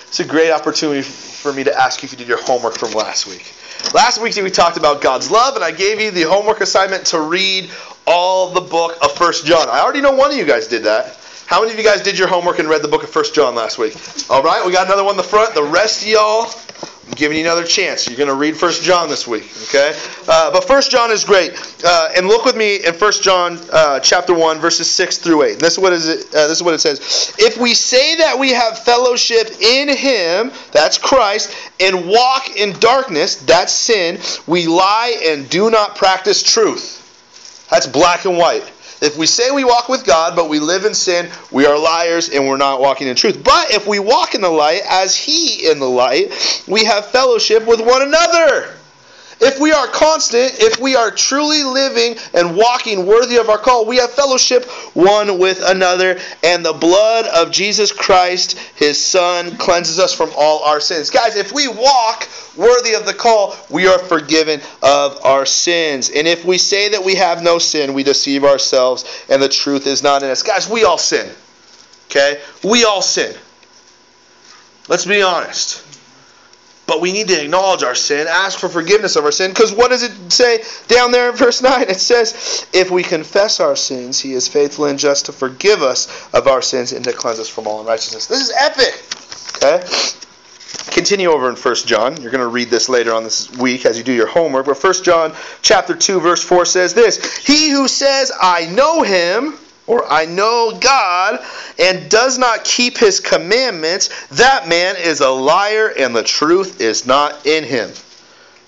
It's 0.07 0.21
a 0.21 0.25
great 0.25 0.53
opportunity 0.53 1.03
for 1.45 1.53
me 1.53 1.63
to 1.63 1.79
ask 1.79 2.03
you 2.03 2.07
if 2.07 2.13
you 2.13 2.17
did 2.17 2.27
your 2.27 2.43
homework 2.43 2.79
from 2.79 2.93
last 2.93 3.27
week. 3.27 3.53
Last 3.93 4.19
week 4.19 4.35
we 4.37 4.51
talked 4.51 4.79
about 4.79 5.03
God's 5.03 5.31
love, 5.31 5.57
and 5.57 5.63
I 5.63 5.73
gave 5.73 6.01
you 6.01 6.11
the 6.11 6.23
homework 6.23 6.63
assignment 6.63 7.05
to 7.09 7.21
read 7.21 7.71
all 8.07 8.55
the 8.55 8.63
book 8.63 8.97
of 9.05 9.13
First 9.13 9.45
John. 9.45 9.69
I 9.69 9.81
already 9.81 10.01
know 10.01 10.13
one 10.13 10.31
of 10.31 10.39
you 10.39 10.47
guys 10.47 10.69
did 10.69 10.85
that. 10.85 11.19
How 11.45 11.61
many 11.61 11.73
of 11.73 11.79
you 11.79 11.85
guys 11.85 12.01
did 12.01 12.19
your 12.19 12.29
homework 12.29 12.61
and 12.61 12.67
read 12.67 12.81
the 12.81 12.89
book 12.89 13.03
of 13.03 13.11
First 13.11 13.35
John 13.35 13.55
last 13.55 13.77
week? 13.77 13.95
All 14.31 14.43
right, 14.43 14.65
we 14.65 14.73
got 14.73 14.87
another 14.87 15.05
one 15.05 15.13
in 15.13 15.17
the 15.19 15.23
front. 15.23 15.55
The 15.55 15.63
rest 15.63 16.01
of 16.01 16.09
y'all, 16.09 16.45
I'm 17.07 17.13
giving 17.13 17.37
you 17.37 17.45
another 17.45 17.65
chance. 17.65 18.09
You're 18.09 18.17
going 18.17 18.29
to 18.29 18.35
read 18.35 18.57
First 18.57 18.83
John 18.83 19.09
this 19.09 19.27
week, 19.27 19.51
okay? 19.65 19.95
Uh, 20.27 20.51
but 20.51 20.65
First 20.65 20.91
John 20.91 21.11
is 21.11 21.25
great, 21.25 21.53
uh, 21.85 22.09
and 22.17 22.27
look 22.27 22.45
with 22.45 22.57
me 22.57 22.77
in 22.77 22.95
First 22.95 23.23
John 23.23 23.59
uh, 23.73 24.01
chapter 24.01 24.33
one, 24.33 24.59
verses 24.59 24.91
six 24.91 25.19
through 25.19 25.43
eight. 25.43 25.59
This 25.59 25.75
is 25.75 25.79
what 25.79 25.93
is 25.93 26.09
it? 26.09 26.27
Uh, 26.35 26.49
this 26.49 26.59
is 26.59 26.63
what 26.63 26.73
it 26.75 26.81
says. 26.81 27.35
If 27.39 27.59
we 27.59 27.75
say 27.75 28.17
that 28.17 28.39
we 28.39 28.51
have 28.51 28.79
fellowship 28.79 29.51
in 29.61 29.89
Him, 29.95 30.51
that's 30.73 30.97
Christ, 30.97 31.55
and 31.79 32.09
walk 32.09 32.57
in 32.57 32.73
darkness, 32.81 33.37
that's 33.37 33.73
sin, 33.73 34.19
we 34.47 34.67
lie 34.67 35.21
and 35.25 35.49
do 35.51 35.71
not 35.71 35.97
practice 35.97 36.43
truth. 36.43 37.03
That's 37.71 37.87
black 37.87 38.25
and 38.25 38.39
white. 38.39 38.71
If 39.01 39.17
we 39.17 39.27
say 39.27 39.51
we 39.51 39.65
walk 39.65 39.89
with 39.89 40.05
God, 40.05 40.37
but 40.37 40.49
we 40.49 40.61
live 40.61 40.85
in 40.85 40.95
sin, 40.95 41.31
we 41.51 41.67
are 41.67 41.79
liars 41.79 42.29
and 42.29 42.49
we're 42.49 42.57
not 42.57 42.81
walking 42.81 43.09
in 43.09 43.17
truth. 43.17 43.43
But 43.45 43.73
if 43.73 43.87
we 43.87 43.99
walk 43.99 44.35
in 44.35 44.41
the 44.41 44.51
light, 44.51 44.83
as 44.89 45.17
He 45.17 45.71
in 45.71 45.79
the 45.79 45.89
light, 45.89 46.65
we 46.67 46.85
have 46.85 47.07
fellowship 47.11 47.67
with 47.67 47.81
one 47.81 48.03
another. 48.03 48.75
If 49.41 49.59
we 49.61 49.73
are 49.73 49.87
constant, 49.89 50.61
if 50.61 50.79
we 50.79 50.97
are 50.97 51.11
truly 51.11 51.65
living 51.65 52.17
and 52.33 52.57
walking 52.57 53.07
worthy 53.07 53.37
of 53.37 53.49
our 53.49 53.59
call, 53.59 53.87
we 53.87 53.97
have 53.97 54.11
fellowship 54.11 54.65
one 54.95 55.39
with 55.39 55.63
another, 55.65 56.19
and 56.43 56.65
the 56.65 56.73
blood 56.73 57.27
of 57.27 57.51
Jesus 57.51 57.93
Christ, 57.93 58.59
his 58.77 59.03
Son, 59.03 59.57
cleanses 59.57 59.99
us 59.99 60.15
from 60.15 60.31
all 60.37 60.63
our 60.65 60.81
sins. 60.81 61.11
Guys, 61.11 61.37
if 61.37 61.53
we 61.53 61.69
walk 61.69 62.29
worthy 62.57 62.95
of 62.95 63.07
the 63.07 63.15
call, 63.15 63.57
we 63.71 63.87
are 63.87 63.99
forgiven 63.99 64.61
of 64.83 65.25
our 65.25 65.47
sins. 65.47 66.11
And 66.11 66.27
if 66.29 66.45
we 66.45 66.59
say 66.59 66.91
that 66.91 67.05
we 67.05 67.17
have 67.17 67.43
no 67.43 67.59
sin, 67.59 67.95
we 67.95 68.03
deceive 68.03 68.45
ourselves, 68.45 69.05
and 69.29 69.43
the 69.43 69.49
truth 69.49 69.87
is 69.87 70.03
not 70.03 70.23
in 70.23 70.31
us. 70.31 70.43
Guys, 70.43 70.69
we 70.69 70.85
all 70.85 70.99
sin. 70.99 71.31
Okay? 72.07 72.41
We 72.63 72.85
all 72.85 73.03
sin. 73.03 73.35
Let's 74.89 75.07
be 75.07 75.23
honest. 75.23 75.83
But 76.87 77.01
we 77.01 77.13
need 77.13 77.29
to 77.29 77.43
acknowledge 77.43 77.83
our 77.83 77.95
sin, 77.95 78.27
ask 78.29 78.59
for 78.59 78.69
forgiveness 78.69 79.17
of 79.17 79.25
our 79.25 79.33
sin, 79.33 79.51
because 79.51 79.73
what 79.73 79.91
does 79.91 80.03
it 80.03 80.13
say 80.31 80.63
down 80.87 81.13
there 81.13 81.31
in 81.31 81.37
verse 81.37 81.63
9? 81.63 81.83
It 81.89 82.01
says, 82.01 82.67
If 82.73 82.91
we 82.91 83.03
confess 83.03 83.61
our 83.61 83.77
sins, 83.77 84.21
he 84.21 84.35
is 84.35 84.49
faithful 84.49 84.85
and 84.87 84.99
just 84.99 85.27
to 85.27 85.33
forgive 85.33 85.83
us 85.83 86.29
of 86.35 86.47
our 86.47 86.61
sins 86.61 86.93
and 86.93 87.05
to 87.05 87.13
cleanse 87.13 87.39
us 87.39 87.49
from 87.49 87.67
all 87.67 87.81
unrighteousness. 87.81 88.27
This 88.27 88.41
is 88.41 88.53
epic. 88.59 89.03
Okay? 89.57 89.87
Continue 90.93 91.31
over 91.31 91.49
in 91.49 91.57
1 91.57 91.75
John. 91.87 92.21
You're 92.21 92.31
going 92.31 92.43
to 92.43 92.49
read 92.49 92.69
this 92.69 92.89
later 92.89 93.15
on 93.15 93.25
this 93.25 93.51
week 93.57 93.87
as 93.87 93.97
you 93.97 94.05
do 94.05 94.13
your 94.13 94.27
homework. 94.27 94.67
But 94.67 94.83
1 94.83 95.03
John 95.03 95.35
chapter 95.63 95.95
2, 95.95 96.21
verse 96.21 96.43
4 96.43 96.67
says 96.67 96.93
this 96.93 97.39
He 97.39 97.71
who 97.71 97.89
says, 97.89 98.31
I 98.41 98.67
know 98.67 99.03
him 99.03 99.59
or 99.87 100.11
I 100.11 100.25
know 100.27 100.77
God, 100.81 101.45
and 101.79 102.11
does 102.11 102.39
not 102.39 102.65
keep 102.65 102.97
his 102.99 103.21
commandments, 103.21 104.27
that 104.29 104.69
man 104.69 104.97
is 104.99 105.21
a 105.21 105.29
liar 105.29 105.93
and 105.99 106.15
the 106.15 106.23
truth 106.23 106.81
is 106.81 107.07
not 107.07 107.47
in 107.47 107.65
him. 107.65 107.91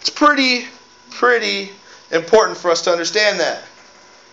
It's 0.00 0.10
pretty, 0.10 0.66
pretty 1.10 1.70
important 2.10 2.58
for 2.58 2.70
us 2.70 2.82
to 2.82 2.90
understand 2.90 3.40
that. 3.40 3.62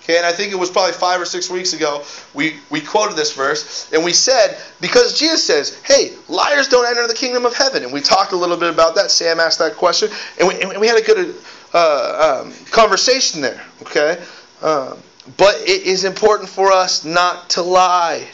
Okay, 0.03 0.17
and 0.17 0.25
I 0.25 0.33
think 0.33 0.51
it 0.51 0.57
was 0.57 0.69
probably 0.69 0.91
five 0.91 1.21
or 1.21 1.25
six 1.25 1.49
weeks 1.49 1.71
ago 1.71 2.03
we, 2.33 2.57
we 2.69 2.81
quoted 2.81 3.15
this 3.15 3.33
verse, 3.33 3.89
and 3.93 4.03
we 4.03 4.11
said, 4.11 4.57
because 4.81 5.17
Jesus 5.17 5.45
says, 5.45 5.81
hey, 5.83 6.11
liars 6.27 6.67
don't 6.67 6.85
enter 6.85 7.07
the 7.07 7.13
kingdom 7.13 7.45
of 7.45 7.55
heaven. 7.55 7.83
And 7.83 7.93
we 7.93 8.01
talked 8.01 8.33
a 8.33 8.35
little 8.35 8.57
bit 8.57 8.69
about 8.69 8.95
that. 8.95 9.11
Sam 9.11 9.39
asked 9.39 9.59
that 9.59 9.75
question, 9.75 10.09
and 10.37 10.47
we, 10.49 10.61
and 10.61 10.77
we 10.81 10.87
had 10.87 10.97
a 10.97 11.05
good 11.05 11.35
uh, 11.73 12.41
um, 12.43 12.53
conversation 12.69 13.39
there. 13.39 13.63
Okay? 13.81 14.21
Um, 14.61 14.97
but 15.37 15.55
it 15.61 15.83
is 15.83 16.03
important 16.03 16.49
for 16.49 16.71
us 16.71 17.05
not 17.05 17.51
to 17.51 17.61
lie. 17.61 18.27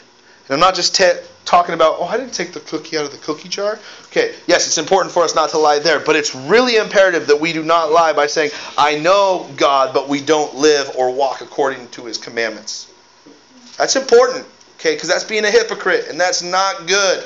And 0.48 0.54
I'm 0.54 0.60
not 0.60 0.76
just 0.76 0.96
te- 0.96 1.20
talking 1.46 1.74
about, 1.76 1.98
oh, 2.00 2.06
I 2.06 2.18
didn't 2.18 2.34
take 2.34 2.54
the 2.54 2.60
cookie 2.60 2.98
out 2.98 3.06
of 3.06 3.12
the 3.12 3.18
cookie 3.18 3.50
jar. 3.50 3.80
Okay, 4.06 4.36
yes, 4.48 4.68
it's 4.68 4.78
important 4.78 5.14
for 5.14 5.24
us 5.24 5.36
not 5.36 5.50
to 5.52 5.58
lie 5.58 5.80
there, 5.80 6.00
but 6.00 6.16
it's 6.16 6.34
really 6.34 6.76
imperative 6.76 7.28
that 7.28 7.40
we 7.40 7.54
do 7.54 7.64
not 7.64 7.92
lie 7.92 8.14
by 8.14 8.28
saying, 8.28 8.52
I 8.78 8.98
know 9.00 9.50
God, 9.58 9.94
but 9.94 10.10
we 10.10 10.22
don't 10.22 10.56
live 10.56 10.96
or 10.96 11.14
walk 11.14 11.42
according 11.42 11.88
to 11.90 12.06
his 12.06 12.18
commandments. 12.18 12.92
That's 13.78 13.96
important, 13.96 14.46
okay, 14.78 14.96
because 14.96 15.10
that's 15.10 15.24
being 15.24 15.46
a 15.46 15.52
hypocrite, 15.52 16.08
and 16.10 16.20
that's 16.20 16.42
not 16.42 16.88
good. 16.88 17.24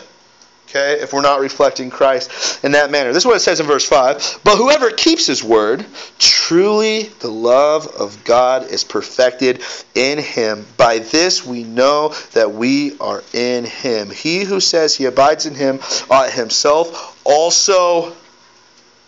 Okay, 0.70 1.02
if 1.02 1.14
we're 1.14 1.22
not 1.22 1.40
reflecting 1.40 1.92
Christ 1.92 2.64
in 2.64 2.72
that 2.72 2.90
manner. 2.90 3.14
This 3.14 3.22
is 3.22 3.28
what 3.28 3.36
it 3.36 3.42
says 3.42 3.60
in 3.60 3.68
verse 3.68 3.88
5. 3.88 4.40
But 4.44 4.58
whoever 4.58 4.90
keeps 4.90 5.28
his 5.28 5.44
word, 5.44 5.86
truly 6.18 7.04
the 7.20 7.30
love 7.30 7.86
of 7.88 8.24
God 8.24 8.72
is 8.72 8.84
perfected 8.84 9.62
in 9.94 10.18
him. 10.18 10.66
By 10.76 11.00
this 11.00 11.46
we 11.46 11.64
know 11.64 12.16
that 12.32 12.54
we 12.54 12.98
are 13.00 13.24
in 13.34 13.66
him. 13.66 14.10
He 14.10 14.44
who 14.44 14.60
says 14.60 14.96
he 14.96 15.06
abides 15.06 15.46
in 15.46 15.54
him 15.54 15.80
ought 16.10 16.32
himself 16.32 17.22
also, 17.24 18.16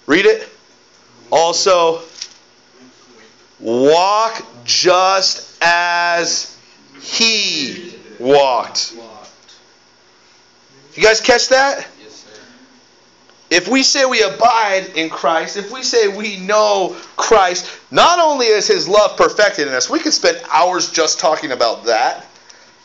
read 0.05 0.27
it, 0.27 0.47
also 1.31 2.01
walk 3.59 4.45
just 4.65 5.57
as 5.61 6.55
he 7.01 7.95
walked. 8.19 8.93
You 10.95 11.03
guys 11.03 11.19
catch 11.19 11.49
that? 11.49 11.85
Yes, 12.01 12.13
sir. 12.13 12.41
If 13.49 13.67
we 13.67 13.83
say 13.83 14.05
we 14.05 14.23
abide 14.23 14.93
in 14.95 15.09
Christ, 15.09 15.57
if 15.57 15.71
we 15.71 15.83
say 15.83 16.07
we 16.07 16.37
know 16.37 16.95
Christ, 17.17 17.69
not 17.91 18.19
only 18.19 18.47
is 18.47 18.67
his 18.67 18.87
love 18.87 19.17
perfected 19.17 19.67
in 19.67 19.73
us, 19.73 19.89
we 19.89 19.99
could 19.99 20.13
spend 20.13 20.41
hours 20.51 20.91
just 20.91 21.19
talking 21.19 21.51
about 21.51 21.85
that. 21.85 22.25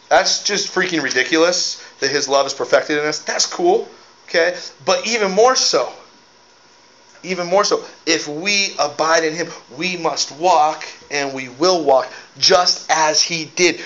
That's 0.08 0.42
just 0.42 0.74
freaking 0.74 1.02
ridiculous 1.02 1.82
that 2.00 2.10
his 2.10 2.28
love 2.28 2.46
is 2.46 2.52
perfected 2.52 2.98
in 2.98 3.04
us. 3.04 3.20
That's 3.20 3.46
cool. 3.46 3.88
Okay? 4.26 4.56
But 4.84 5.06
even 5.06 5.30
more 5.30 5.54
so, 5.54 5.92
even 7.22 7.46
more 7.46 7.64
so, 7.64 7.84
if 8.06 8.26
we 8.26 8.74
abide 8.78 9.24
in 9.24 9.34
him, 9.34 9.48
we 9.76 9.96
must 9.96 10.32
walk 10.32 10.84
and 11.10 11.32
we 11.32 11.48
will 11.48 11.84
walk 11.84 12.08
just 12.38 12.90
as 12.90 13.22
he 13.22 13.44
did. 13.44 13.80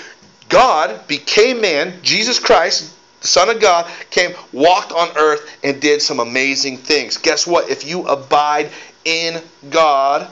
God 0.49 1.07
became 1.09 1.61
man, 1.61 1.99
Jesus 2.03 2.39
Christ, 2.39 2.95
Son 3.25 3.49
of 3.49 3.61
God, 3.61 3.91
came, 4.11 4.35
walked 4.53 4.93
on 4.93 5.17
earth, 5.17 5.51
and 5.65 5.81
did 5.81 6.03
some 6.03 6.21
amazing 6.21 6.79
things. 6.79 7.17
Guess 7.17 7.47
what? 7.47 7.71
If 7.71 7.87
you 7.87 8.07
abide 8.07 8.71
in 9.05 9.43
God, 9.71 10.29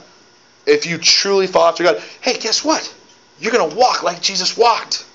if 0.67 0.87
you 0.87 0.99
truly 0.99 1.47
follow 1.47 1.69
after 1.69 1.85
God, 1.85 2.03
hey, 2.21 2.39
guess 2.39 2.65
what? 2.65 2.95
You're 3.41 3.53
going 3.53 3.71
to 3.71 3.77
walk 3.77 4.03
like 4.03 4.21
Jesus 4.21 4.57
walked. 4.57 5.07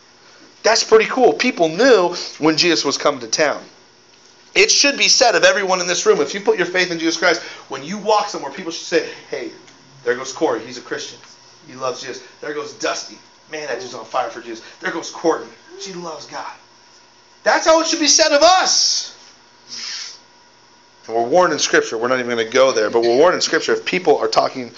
That's 0.63 0.84
pretty 0.84 1.06
cool. 1.06 1.34
People 1.34 1.70
knew 1.70 2.16
when 2.40 2.58
Jesus 2.58 2.84
was 2.84 2.98
coming 2.98 3.22
to 3.22 3.28
town. 3.28 3.63
It 4.56 4.72
should 4.72 4.98
be 4.98 5.08
said 5.08 5.36
of 5.36 5.44
everyone 5.44 5.80
in 5.82 5.88
this 5.88 6.06
room, 6.06 6.20
if 6.20 6.34
you 6.34 6.42
put 6.42 6.58
your 6.58 6.66
faith 6.66 6.92
in 6.92 6.98
Jesus 6.98 7.18
Christ, 7.18 7.42
when 7.70 7.84
you 7.84 8.00
walk 8.00 8.28
somewhere, 8.28 8.52
people 8.52 8.72
should 8.72 8.88
say, 8.88 9.10
hey, 9.30 9.52
there 10.04 10.16
goes 10.16 10.34
Corey. 10.34 10.66
He's 10.66 10.80
a 10.80 10.82
Christian. 10.82 11.20
He 11.68 11.76
loves 11.76 12.02
Jesus. 12.02 12.24
There 12.42 12.54
goes 12.54 12.74
Dusty. 12.74 13.18
Man, 13.52 13.68
that 13.68 13.80
dude's 13.80 13.94
on 13.94 14.04
fire 14.04 14.30
for 14.30 14.42
Jesus. 14.42 14.66
There 14.80 14.92
goes 14.92 15.12
Courtney. 15.12 15.52
She 15.80 15.94
loves 15.94 16.26
God. 16.26 16.54
That's 17.43 17.65
how 17.65 17.82
it 17.82 17.88
should 17.88 18.00
be 18.00 18.08
said 18.08 18.32
of 18.32 18.41
us. 18.41 19.13
And 21.08 21.15
we're 21.15 21.28
warned 21.28 21.54
in 21.54 21.60
Scripture. 21.60 21.97
We're 21.97 22.10
not 22.10 22.19
even 22.19 22.32
going 22.32 22.45
to 22.45 22.52
go 22.52 22.71
there, 22.71 22.89
but 22.89 23.02
we're 23.02 23.17
warned 23.17 23.36
in 23.36 23.42
Scripture 23.42 23.73
if 23.73 23.85
people 23.85 24.17
are 24.17 24.27
talking 24.27 24.71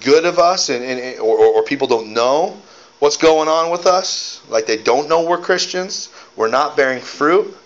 good 0.00 0.24
of 0.24 0.38
us 0.38 0.68
and, 0.68 0.84
and 0.84 1.20
or, 1.20 1.38
or 1.38 1.62
people 1.64 1.86
don't 1.86 2.14
know 2.14 2.56
what's 3.00 3.16
going 3.16 3.48
on 3.48 3.70
with 3.70 3.86
us, 3.86 4.40
like 4.48 4.66
they 4.66 4.76
don't 4.76 5.08
know 5.08 5.26
we're 5.28 5.38
Christians, 5.38 6.08
we're 6.36 6.48
not 6.48 6.76
bearing 6.76 7.00
fruit, 7.00 7.56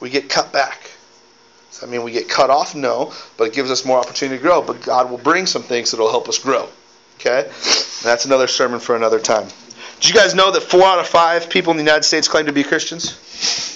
we 0.00 0.08
get 0.08 0.30
cut 0.30 0.52
back. 0.52 0.90
Does 1.70 1.82
that 1.82 1.90
mean 1.90 2.02
we 2.02 2.12
get 2.12 2.30
cut 2.30 2.48
off? 2.48 2.74
No, 2.74 3.12
but 3.36 3.48
it 3.48 3.52
gives 3.52 3.70
us 3.70 3.84
more 3.84 3.98
opportunity 3.98 4.38
to 4.38 4.42
grow. 4.42 4.62
But 4.62 4.80
God 4.80 5.10
will 5.10 5.18
bring 5.18 5.44
some 5.44 5.62
things 5.62 5.90
that 5.90 6.00
will 6.00 6.10
help 6.10 6.26
us 6.26 6.38
grow. 6.38 6.70
Okay? 7.20 7.42
that's 8.02 8.24
another 8.24 8.46
sermon 8.46 8.80
for 8.80 8.96
another 8.96 9.20
time. 9.20 9.46
Did 10.00 10.08
you 10.08 10.14
guys 10.14 10.34
know 10.34 10.50
that 10.52 10.62
four 10.62 10.84
out 10.84 10.98
of 10.98 11.06
five 11.06 11.50
people 11.50 11.72
in 11.72 11.76
the 11.76 11.82
United 11.82 12.04
States 12.04 12.28
claim 12.28 12.46
to 12.46 12.52
be 12.52 12.62
Christians? 12.62 13.75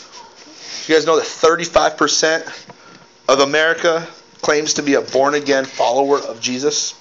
You 0.87 0.95
guys 0.95 1.07
know 1.07 1.16
that 1.16 1.26
35% 1.26 2.66
of 3.28 3.41
America 3.41 4.07
claims 4.41 4.74
to 4.74 4.83
be 4.83 4.95
a 4.95 5.01
born 5.01 5.35
again 5.35 5.64
follower 5.64 6.18
of 6.18 6.41
Jesus? 6.41 6.95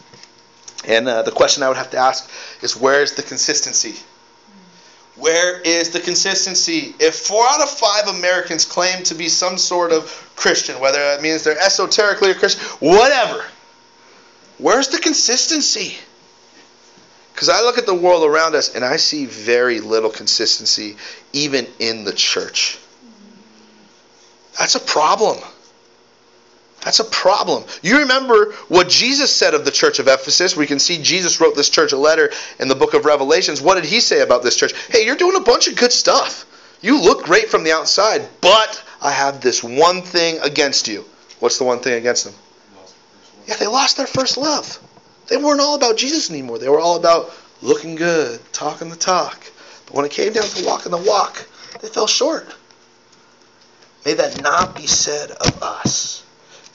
And 0.86 1.08
uh, 1.08 1.24
the 1.24 1.32
question 1.32 1.64
I 1.64 1.68
would 1.70 1.78
have 1.78 1.92
to 1.92 1.98
ask 1.98 2.30
is 2.62 2.76
where 2.76 3.02
is 3.02 3.14
the 3.14 3.24
consistency? 3.24 3.96
Where 5.16 5.60
is 5.60 5.90
the 5.90 6.00
consistency? 6.00 6.96
If 7.00 7.16
four 7.16 7.46
out 7.46 7.62
of 7.62 7.70
five 7.70 8.08
Americans 8.08 8.66
claim 8.66 9.04
to 9.04 9.16
be 9.16 9.28
some 9.28 9.58
sort 9.58 9.92
of 9.92 10.32
Christian, 10.36 10.80
whether 10.80 11.00
that 11.00 11.22
means 11.22 11.44
they're 11.44 11.60
esoterically 11.60 12.32
a 12.32 12.36
Christian, 12.36 12.64
whatever, 12.80 13.44
where's 14.58 14.88
the 14.90 15.00
consistency? 15.00 15.98
Because 17.34 17.50
I 17.50 17.62
look 17.62 17.78
at 17.78 17.86
the 17.86 17.96
world 17.96 18.24
around 18.24 18.56
us 18.56 18.76
and 18.76 18.84
I 18.84 18.98
see 18.98 19.26
very 19.26 19.80
little 19.80 20.10
consistency, 20.10 20.96
even 21.34 21.68
in 21.80 22.04
the 22.06 22.14
church. 22.14 22.78
That's 24.60 24.76
a 24.76 24.80
problem. 24.80 25.40
That's 26.82 27.00
a 27.00 27.06
problem. 27.06 27.64
You 27.82 28.00
remember 28.00 28.52
what 28.68 28.90
Jesus 28.90 29.34
said 29.34 29.54
of 29.54 29.66
the 29.66 29.72
church 29.72 30.00
of 30.00 30.08
Ephesus? 30.08 30.56
We 30.56 30.68
can 30.68 30.80
see 30.80 31.02
Jesus 31.02 31.42
wrote 31.42 31.56
this 31.56 31.70
church 31.70 31.94
a 31.94 31.98
letter 31.98 32.32
in 32.60 32.68
the 32.68 32.76
book 32.76 32.94
of 32.94 33.06
Revelations. 33.06 33.62
What 33.62 33.76
did 33.76 33.86
he 33.86 34.02
say 34.02 34.22
about 34.22 34.44
this 34.44 34.56
church? 34.56 34.74
Hey, 34.90 35.06
you're 35.06 35.16
doing 35.16 35.38
a 35.38 35.44
bunch 35.44 35.68
of 35.68 35.78
good 35.78 35.92
stuff. 35.92 36.46
You 36.82 37.02
look 37.02 37.24
great 37.26 37.50
from 37.50 37.64
the 37.64 37.72
outside, 37.72 38.28
but 38.42 38.84
I 39.02 39.12
have 39.12 39.42
this 39.42 39.64
one 39.64 40.02
thing 40.02 40.40
against 40.40 40.88
you. 40.88 41.06
What's 41.40 41.58
the 41.58 41.64
one 41.64 41.80
thing 41.80 41.94
against 41.94 42.26
them? 42.26 42.34
Yeah, 43.48 43.56
they 43.56 43.68
lost 43.68 43.98
their 43.98 44.08
first 44.08 44.38
love. 44.38 44.78
They 45.28 45.38
weren't 45.38 45.62
all 45.62 45.76
about 45.76 45.98
Jesus 45.98 46.30
anymore. 46.30 46.60
They 46.60 46.70
were 46.70 46.80
all 46.80 46.98
about 46.98 47.32
looking 47.62 47.96
good, 47.96 48.40
talking 48.52 48.90
the 48.90 48.96
talk. 48.96 49.42
But 49.86 49.96
when 49.96 50.06
it 50.06 50.12
came 50.12 50.34
down 50.34 50.44
to 50.44 50.66
walking 50.66 50.92
the 50.92 50.98
walk, 50.98 51.46
they 51.82 51.88
fell 51.88 52.08
short. 52.08 52.46
May 54.06 54.14
that 54.14 54.42
not 54.42 54.76
be 54.76 54.88
said 54.88 55.32
of 55.32 55.62
us. 55.62 56.24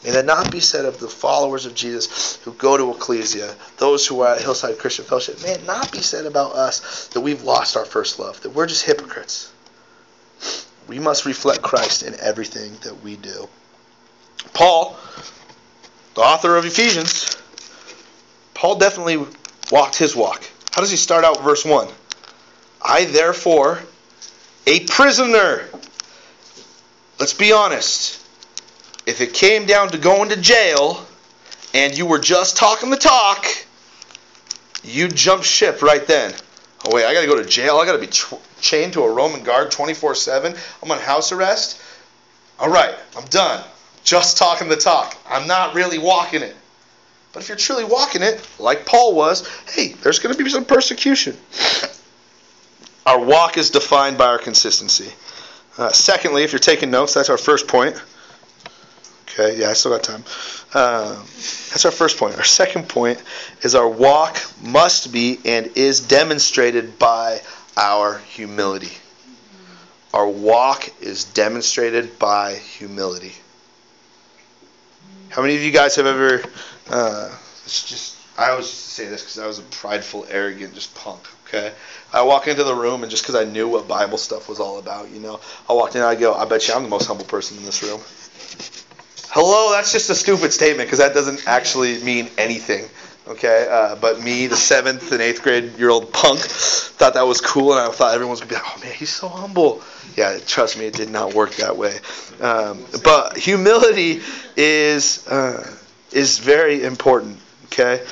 May 0.05 0.11
that 0.11 0.27
not 0.27 0.53
be 0.53 0.61
said 0.61 0.85
of 0.85 1.01
the 1.01 1.09
followers 1.09 1.65
of 1.65 1.75
Jesus 1.75 2.37
who 2.45 2.53
go 2.53 2.77
to 2.77 2.99
Ekklesia, 2.99 3.55
those 3.79 4.07
who 4.07 4.21
are 4.21 4.35
at 4.35 4.43
Hillside 4.43 4.79
Christian 4.79 5.07
Fellowship. 5.07 5.43
May 5.43 5.53
it 5.53 5.67
not 5.67 5.91
be 5.91 6.01
said 6.01 6.27
about 6.27 6.53
us 6.53 7.09
that 7.09 7.21
we've 7.21 7.43
lost 7.43 7.77
our 7.77 7.87
first 7.87 8.19
love, 8.19 8.41
that 8.43 8.51
we're 8.51 8.67
just 8.67 8.85
hypocrites. 8.85 9.51
We 10.87 10.99
must 10.99 11.25
reflect 11.25 11.63
Christ 11.63 12.03
in 12.03 12.15
everything 12.21 12.77
that 12.83 13.03
we 13.03 13.17
do. 13.17 13.49
Paul, 14.53 14.99
the 16.15 16.21
author 16.21 16.57
of 16.57 16.67
Ephesians, 16.67 17.39
Paul 18.53 18.77
definitely 18.77 19.25
walked 19.73 19.97
his 19.97 20.15
walk. 20.15 20.49
How 20.73 20.83
does 20.83 20.91
he 20.91 20.99
start 20.99 21.25
out 21.25 21.43
verse 21.43 21.65
1? 21.65 21.89
I, 22.83 23.07
therefore, 23.07 23.81
a 24.67 24.81
prisoner. 24.81 25.67
Let's 27.19 27.35
be 27.35 27.53
honest 27.53 28.25
if 29.07 29.21
it 29.21 29.35
came 29.35 29.67
down 29.67 29.89
to 29.91 29.99
going 29.99 30.31
to 30.31 30.37
jail 30.37 31.07
and 31.75 31.97
you 31.97 32.07
were 32.07 32.19
just 32.19 32.57
talking 32.57 32.91
the 32.91 32.97
talk, 32.97 33.47
you'd 34.83 35.15
jump 35.15 35.45
ship 35.45 35.83
right 35.83 36.07
then. 36.07 36.33
Oh, 36.85 36.95
wait, 36.95 37.05
I 37.05 37.15
got 37.15 37.23
to 37.23 37.27
go 37.27 37.37
to 37.37 37.49
jail. 37.49 37.79
I 37.79 37.87
got 37.87 37.93
to 37.93 37.99
be 37.99 38.11
chained 38.61 38.95
to 38.95 39.03
a 39.03 39.13
Roman 39.13 39.43
guard 39.43 39.71
24 39.71 40.15
7. 40.15 40.55
I'm 40.83 40.91
on 40.91 40.99
house 40.99 41.33
arrest. 41.33 41.81
All 42.59 42.71
right, 42.71 42.95
I'm 43.17 43.25
done. 43.27 43.65
Just 44.05 44.37
talking 44.37 44.69
the 44.69 44.77
talk. 44.77 45.17
I'm 45.29 45.47
not 45.47 45.75
really 45.75 45.99
walking 45.99 46.43
it. 46.43 46.55
But 47.33 47.43
if 47.43 47.49
you're 47.49 47.59
truly 47.59 47.85
walking 47.85 48.23
it, 48.23 48.47
like 48.59 48.87
Paul 48.87 49.15
was, 49.15 49.49
hey, 49.67 49.89
there's 49.95 50.19
going 50.21 50.35
to 50.35 50.43
be 50.43 50.49
some 50.49 50.65
persecution. 50.65 51.37
Our 53.07 53.19
walk 53.19 53.59
is 53.59 53.71
defined 53.71 54.19
by 54.19 54.27
our 54.27 54.39
consistency. 54.39 55.13
Uh, 55.77 55.91
secondly, 55.91 56.45
if 56.45 56.53
you're 56.53 56.59
taking 56.59 56.91
notes, 56.91 57.15
that's 57.15 57.31
our 57.31 57.39
first 57.39 57.67
point. 57.67 58.01
Okay, 59.29 59.61
yeah, 59.61 59.71
I 59.71 59.73
still 59.73 59.91
got 59.91 60.05
time. 60.05 60.25
Uh, 60.73 61.15
that's 61.15 61.85
our 61.85 61.91
first 61.91 62.19
point. 62.19 62.37
Our 62.37 62.45
second 62.45 62.89
point 62.89 63.21
is 63.63 63.75
our 63.75 63.89
walk 63.89 64.41
must 64.63 65.13
be 65.13 65.41
and 65.45 65.67
is 65.77 66.01
demonstrated 66.01 66.99
by 66.99 67.41
our 67.77 68.19
humility. 68.19 68.93
Our 70.13 70.29
walk 70.29 70.89
is 71.01 71.25
demonstrated 71.25 72.21
by 72.21 72.55
humility. 72.55 73.33
How 75.31 75.43
many 75.43 75.57
of 75.57 75.63
you 75.63 75.73
guys 75.73 75.97
have 75.97 76.07
ever? 76.07 76.45
Uh, 76.89 77.37
it's 77.65 77.89
just 77.89 78.17
I 78.37 78.51
always 78.51 78.67
used 78.67 78.85
to 78.85 78.91
say 78.91 79.07
this 79.07 79.23
because 79.23 79.39
I 79.39 79.47
was 79.47 79.59
a 79.59 79.63
prideful, 79.63 80.27
arrogant, 80.29 80.75
just 80.75 80.95
punk. 80.95 81.21
Okay, 81.47 81.73
I 82.15 82.23
walk 82.23 82.47
into 82.47 82.63
the 82.63 82.75
room 82.75 83.03
and 83.03 83.11
just 83.11 83.25
because 83.25 83.35
I 83.35 83.43
knew 83.43 83.67
what 83.69 83.89
Bible 83.89 84.19
stuff 84.19 84.49
was 84.49 84.61
all 84.61 84.79
about, 84.79 85.11
you 85.11 85.19
know, 85.19 85.41
I 85.69 85.73
walked 85.73 85.97
in, 85.97 86.01
and 86.01 86.09
I 86.09 86.15
go, 86.15 86.33
I 86.33 86.45
bet 86.45 86.69
you 86.69 86.75
I'm 86.75 86.85
the 86.85 86.89
most 86.89 87.09
humble 87.09 87.25
person 87.25 87.59
in 87.59 87.65
this 87.65 87.83
room. 87.83 88.01
Hello, 89.31 89.73
that's 89.73 89.91
just 89.91 90.09
a 90.11 90.15
stupid 90.15 90.53
statement 90.53 90.87
because 90.87 91.01
that 91.01 91.13
doesn't 91.13 91.49
actually 91.49 92.01
mean 92.05 92.31
anything. 92.39 92.89
Okay, 93.27 93.67
uh, 93.69 93.97
but 93.97 94.23
me, 94.23 94.47
the 94.47 94.57
seventh 94.57 95.11
and 95.11 95.21
eighth 95.21 95.43
grade 95.43 95.77
year 95.77 95.91
old 95.91 96.13
punk, 96.13 96.39
thought 96.39 97.15
that 97.15 97.27
was 97.27 97.41
cool, 97.41 97.73
and 97.73 97.81
I 97.81 97.91
thought 97.91 98.15
everyone 98.15 98.33
was 98.33 98.41
gonna 98.41 98.51
be 98.51 98.55
like, 98.57 98.65
"Oh 98.65 98.81
man, 98.81 98.93
he's 98.93 99.11
so 99.11 99.29
humble." 99.29 99.83
Yeah, 100.15 100.39
trust 100.47 100.79
me, 100.79 100.85
it 100.85 100.95
did 100.95 101.09
not 101.09 101.33
work 101.33 101.55
that 101.57 101.77
way. 101.77 101.99
Um, 102.41 102.85
but 103.03 103.39
humility 103.39 104.21
is 104.57 105.27
uh, 105.27 105.67
is 106.13 106.39
very 106.39 106.85
important. 106.85 107.39
Okay, 107.67 108.05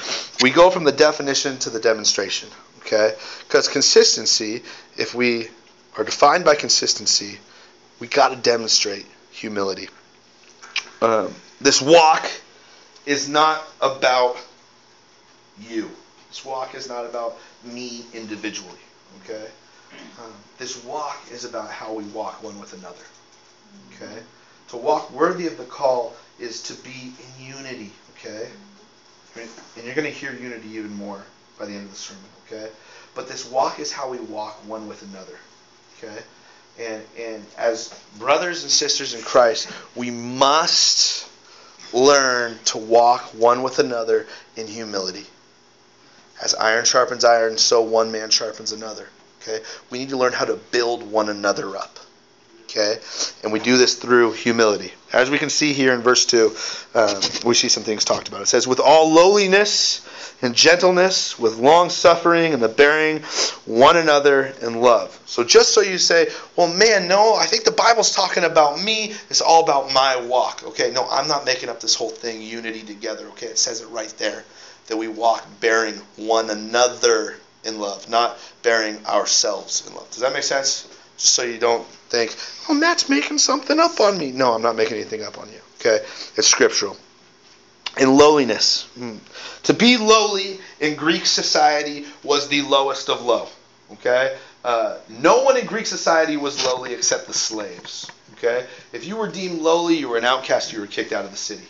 we 0.43 0.51
go 0.51 0.71
from 0.71 0.85
the 0.85 0.93
definition 0.93 1.59
to 1.59 1.71
the 1.71 1.79
demonstration. 1.79 2.49
Okay, 2.93 3.17
because 3.49 3.69
consistency, 3.69 4.63
if 4.99 5.15
we 5.15 5.49
are 5.97 6.05
defined 6.05 6.45
by 6.45 6.55
consistency, 6.55 7.39
we 8.01 8.07
got 8.07 8.29
to 8.29 8.37
demonstrate 8.37 9.07
humility. 9.31 9.89
Um, 11.01 11.35
this 11.59 11.81
walk 11.81 12.31
is 13.07 13.31
not 13.31 13.67
about 13.81 14.37
you. 15.59 15.91
This 16.29 16.45
walk 16.45 16.75
is 16.75 16.87
not 16.87 17.07
about 17.07 17.39
me 17.65 18.05
individually. 18.13 18.79
Okay? 19.25 19.47
Um, 20.23 20.33
this 20.59 20.85
walk 20.85 21.19
is 21.33 21.47
about 21.47 21.71
how 21.71 21.95
we 21.95 22.05
walk 22.05 22.43
one 22.43 22.61
with 22.61 22.75
another. 22.75 23.05
Okay? 23.95 24.23
To 24.69 24.77
walk 24.77 25.11
worthy 25.13 25.47
of 25.47 25.57
the 25.57 25.65
call 25.65 26.15
is 26.39 26.63
to 26.65 26.75
be 26.75 27.15
in 27.19 27.57
unity. 27.57 27.93
Okay? 28.19 28.49
And 29.35 29.87
you're 29.87 29.95
going 29.95 30.07
to 30.07 30.11
hear 30.11 30.35
unity 30.35 30.69
even 30.73 30.95
more 30.95 31.25
by 31.59 31.67
the 31.67 31.73
end 31.73 31.85
of 31.85 31.91
the 31.91 31.97
sermon. 31.97 32.23
Okay? 32.47 32.69
But 33.15 33.29
this 33.29 33.51
walk 33.51 33.79
is 33.79 33.93
how 33.93 34.11
we 34.11 34.19
walk 34.19 34.55
one 34.67 34.89
with 34.89 35.03
another. 35.03 35.39
Okay? 35.99 36.23
And, 36.81 37.03
and 37.19 37.47
as 37.59 37.95
brothers 38.19 38.63
and 38.63 38.73
sisters 38.73 39.15
in 39.15 39.23
Christ, 39.23 39.71
we 39.95 40.11
must 40.11 41.29
learn 41.93 42.59
to 42.67 42.79
walk 42.79 43.23
one 43.35 43.63
with 43.63 43.79
another 43.79 44.27
in 44.57 44.67
humility. 44.67 45.27
As 46.43 46.55
iron 46.55 46.85
sharpens 46.85 47.25
iron, 47.25 47.59
so 47.59 47.83
one 47.83 48.11
man 48.11 48.31
sharpens 48.31 48.73
another. 48.73 49.09
Okay? 49.43 49.61
We 49.91 49.99
need 49.99 50.09
to 50.11 50.17
learn 50.17 50.33
how 50.33 50.47
to 50.47 50.57
build 50.57 51.03
one 51.03 51.29
another 51.29 51.77
up. 51.77 51.99
Okay? 52.73 52.99
And 53.43 53.53
we 53.53 53.59
do 53.59 53.77
this 53.77 53.97
through 53.97 54.33
humility. 54.33 54.93
As 55.13 55.31
we 55.31 55.39
can 55.39 55.51
see 55.51 55.75
here 55.75 55.93
in 55.93 56.01
verse 56.01 56.25
2, 56.25 56.57
um, 56.95 57.21
we 57.45 57.55
see 57.55 57.69
some 57.69 57.83
things 57.83 58.05
talked 58.05 58.29
about. 58.29 58.41
It 58.41 58.47
says, 58.47 58.67
With 58.67 58.81
all 58.81 59.13
lowliness 59.13 60.01
and 60.41 60.55
gentleness, 60.55 61.39
with 61.39 61.57
long 61.57 61.91
suffering 61.91 62.55
and 62.55 62.63
the 62.63 62.69
bearing 62.69 63.19
one 63.67 63.97
another 63.97 64.55
in 64.63 64.81
love. 64.81 65.19
So 65.27 65.45
just 65.45 65.75
so 65.75 65.83
you 65.83 65.99
say, 65.99 66.29
well, 66.57 66.73
man, 66.73 67.07
no, 67.09 67.35
I 67.35 67.45
think 67.45 67.65
the 67.65 67.71
Bible's 67.71 68.15
talking 68.15 68.45
about 68.45 68.83
me. 68.83 69.15
It's 69.31 69.43
all 69.43 69.63
about 69.63 69.93
my 69.93 70.17
walk. 70.17 70.63
Okay, 70.65 70.91
no, 70.91 71.07
I'm 71.11 71.29
not 71.29 71.45
making 71.45 71.69
up 71.69 71.81
this 71.81 71.95
whole 71.95 72.11
thing, 72.11 72.43
unity 72.43 72.83
together. 72.83 73.27
Okay, 73.29 73.47
it 73.47 73.59
says 73.59 73.83
it 73.83 73.89
right 73.89 74.13
there 74.19 74.45
that 74.89 74.97
we 74.97 75.09
walk 75.09 75.47
bearing 75.61 75.95
one 76.17 76.51
another 76.51 77.37
in 77.65 77.79
love, 77.79 78.09
not 78.09 78.37
bearing 78.63 79.05
ourselves 79.07 79.87
in 79.87 79.95
love. 79.95 80.11
Does 80.11 80.21
that 80.21 80.33
make 80.33 80.43
sense? 80.43 80.89
Just 81.23 81.37
so 81.37 81.45
you 81.45 81.59
don't 81.59 81.87
think, 82.09 82.35
oh, 82.69 82.75
Matt's 82.75 83.09
making 83.09 83.39
something 83.39 83.79
up 83.79 84.01
on 84.01 84.19
me. 84.19 84.33
No, 84.33 84.55
I'm 84.55 84.63
not 84.63 84.75
making 84.75 84.95
anything 84.95 85.23
up 85.23 85.39
on 85.39 85.49
you. 85.53 85.61
Okay? 85.79 86.05
It's 86.35 86.49
scriptural. 86.49 86.97
In 87.97 88.17
lowliness. 88.17 88.89
Hmm. 88.97 89.19
To 89.65 89.73
be 89.73 89.99
lowly 89.99 90.59
in 90.81 90.97
Greek 90.97 91.25
society 91.25 92.07
was 92.25 92.49
the 92.49 92.63
lowest 92.63 93.09
of 93.09 93.23
low. 93.23 93.47
Okay? 93.93 94.37
Uh, 94.65 94.99
no 95.09 95.45
one 95.45 95.57
in 95.57 95.65
Greek 95.65 95.87
society 95.87 96.37
was 96.37 96.65
lowly 96.65 96.93
except 96.93 97.29
the 97.29 97.35
slaves. 97.35 98.11
Okay? 98.37 98.67
If 98.93 99.07
you 99.07 99.17
were 99.17 99.29
deemed 99.29 99.61
lowly, 99.61 99.95
you 99.95 100.09
were 100.09 100.19
an 100.19 100.25
outcast, 100.25 100.73
you 100.73 100.81
were 100.81 100.89
kicked 100.89 101.13
out 101.13 101.25
of 101.25 101.31
the 101.31 101.37
city. 101.37 101.69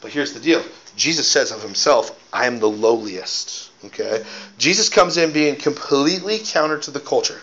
But 0.00 0.10
here's 0.10 0.32
the 0.32 0.40
deal 0.40 0.64
Jesus 0.96 1.30
says 1.30 1.52
of 1.52 1.62
himself, 1.62 2.10
I 2.32 2.46
am 2.46 2.58
the 2.58 2.68
lowliest. 2.68 3.70
Okay? 3.84 4.24
Jesus 4.58 4.88
comes 4.88 5.16
in 5.16 5.30
being 5.30 5.54
completely 5.54 6.40
counter 6.42 6.78
to 6.78 6.90
the 6.90 6.98
culture. 6.98 7.40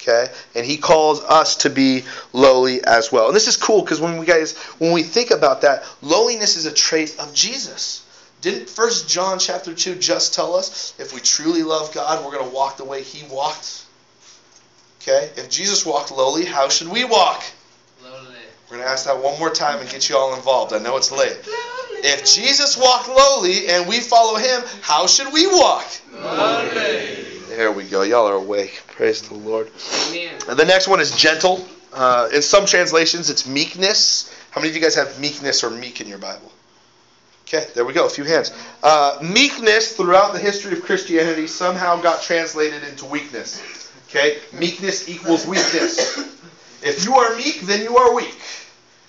Okay? 0.00 0.28
And 0.54 0.64
he 0.64 0.76
calls 0.76 1.22
us 1.22 1.56
to 1.56 1.70
be 1.70 2.04
lowly 2.32 2.82
as 2.84 3.12
well. 3.12 3.26
And 3.26 3.36
this 3.36 3.48
is 3.48 3.56
cool 3.56 3.82
because 3.82 4.00
when 4.00 4.18
we 4.18 4.26
guys 4.26 4.56
when 4.78 4.92
we 4.92 5.02
think 5.02 5.30
about 5.30 5.62
that, 5.62 5.84
lowliness 6.02 6.56
is 6.56 6.66
a 6.66 6.72
trait 6.72 7.16
of 7.18 7.34
Jesus. 7.34 8.04
Didn't 8.40 8.70
First 8.70 9.08
John 9.08 9.38
chapter 9.38 9.74
2 9.74 9.96
just 9.96 10.32
tell 10.34 10.54
us 10.54 10.94
if 10.98 11.14
we 11.14 11.20
truly 11.20 11.62
love 11.62 11.92
God, 11.92 12.24
we're 12.24 12.32
going 12.32 12.48
to 12.48 12.54
walk 12.54 12.78
the 12.78 12.84
way 12.84 13.02
he 13.02 13.26
walked? 13.28 13.84
Okay? 15.02 15.30
If 15.36 15.50
Jesus 15.50 15.84
walked 15.84 16.10
lowly, 16.10 16.46
how 16.46 16.68
should 16.68 16.88
we 16.88 17.04
walk? 17.04 17.42
Lowly. 18.02 18.36
We're 18.70 18.76
going 18.76 18.86
to 18.86 18.90
ask 18.92 19.04
that 19.06 19.22
one 19.22 19.38
more 19.38 19.50
time 19.50 19.80
and 19.80 19.90
get 19.90 20.08
you 20.08 20.16
all 20.16 20.34
involved. 20.34 20.72
I 20.72 20.78
know 20.78 20.96
it's 20.96 21.12
late. 21.12 21.36
lowly. 21.46 22.06
If 22.08 22.24
Jesus 22.24 22.78
walked 22.78 23.08
lowly 23.08 23.68
and 23.68 23.86
we 23.86 24.00
follow 24.00 24.38
him, 24.38 24.62
how 24.80 25.06
should 25.06 25.32
we 25.32 25.46
walk? 25.46 25.86
Lowly. 26.12 27.29
There 27.60 27.70
we 27.70 27.84
go. 27.84 28.00
Y'all 28.00 28.26
are 28.26 28.36
awake. 28.36 28.80
Praise 28.86 29.20
the 29.20 29.34
Lord. 29.34 29.70
Amen. 30.08 30.34
And 30.48 30.58
the 30.58 30.64
next 30.64 30.88
one 30.88 30.98
is 30.98 31.14
gentle. 31.14 31.62
Uh, 31.92 32.30
in 32.32 32.40
some 32.40 32.64
translations, 32.64 33.28
it's 33.28 33.46
meekness. 33.46 34.34
How 34.50 34.62
many 34.62 34.70
of 34.70 34.76
you 34.76 34.80
guys 34.80 34.94
have 34.94 35.20
meekness 35.20 35.62
or 35.62 35.68
meek 35.68 36.00
in 36.00 36.08
your 36.08 36.16
Bible? 36.16 36.50
Okay, 37.42 37.66
there 37.74 37.84
we 37.84 37.92
go. 37.92 38.06
A 38.06 38.08
few 38.08 38.24
hands. 38.24 38.50
Uh, 38.82 39.18
meekness 39.20 39.94
throughout 39.94 40.32
the 40.32 40.38
history 40.38 40.72
of 40.72 40.82
Christianity 40.84 41.46
somehow 41.46 42.00
got 42.00 42.22
translated 42.22 42.82
into 42.82 43.04
weakness. 43.04 43.92
Okay, 44.08 44.38
meekness 44.54 45.06
equals 45.10 45.46
weakness. 45.46 46.16
If 46.82 47.04
you 47.04 47.16
are 47.16 47.36
meek, 47.36 47.60
then 47.60 47.82
you 47.82 47.98
are 47.98 48.14
weak. 48.14 48.40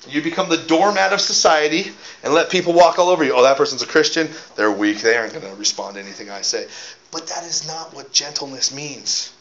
You 0.10 0.22
become 0.22 0.50
the 0.50 0.58
doormat 0.58 1.14
of 1.14 1.22
society 1.22 1.94
and 2.22 2.34
let 2.34 2.50
people 2.50 2.74
walk 2.74 3.00
all 3.00 3.08
over 3.08 3.24
you. 3.24 3.34
Oh, 3.34 3.44
that 3.44 3.56
person's 3.56 3.82
a 3.82 3.88
Christian. 3.88 4.28
They're 4.58 4.72
weak. 4.72 5.00
They 5.00 5.16
aren't 5.16 5.32
going 5.32 5.46
to 5.46 5.56
respond 5.56 5.96
to 5.96 6.02
anything 6.02 6.30
I 6.30 6.42
say. 6.42 6.68
But 7.12 7.28
that 7.28 7.44
is 7.44 7.68
not 7.68 7.94
what 7.94 8.14
gentleness 8.14 8.74
means. 8.74 9.34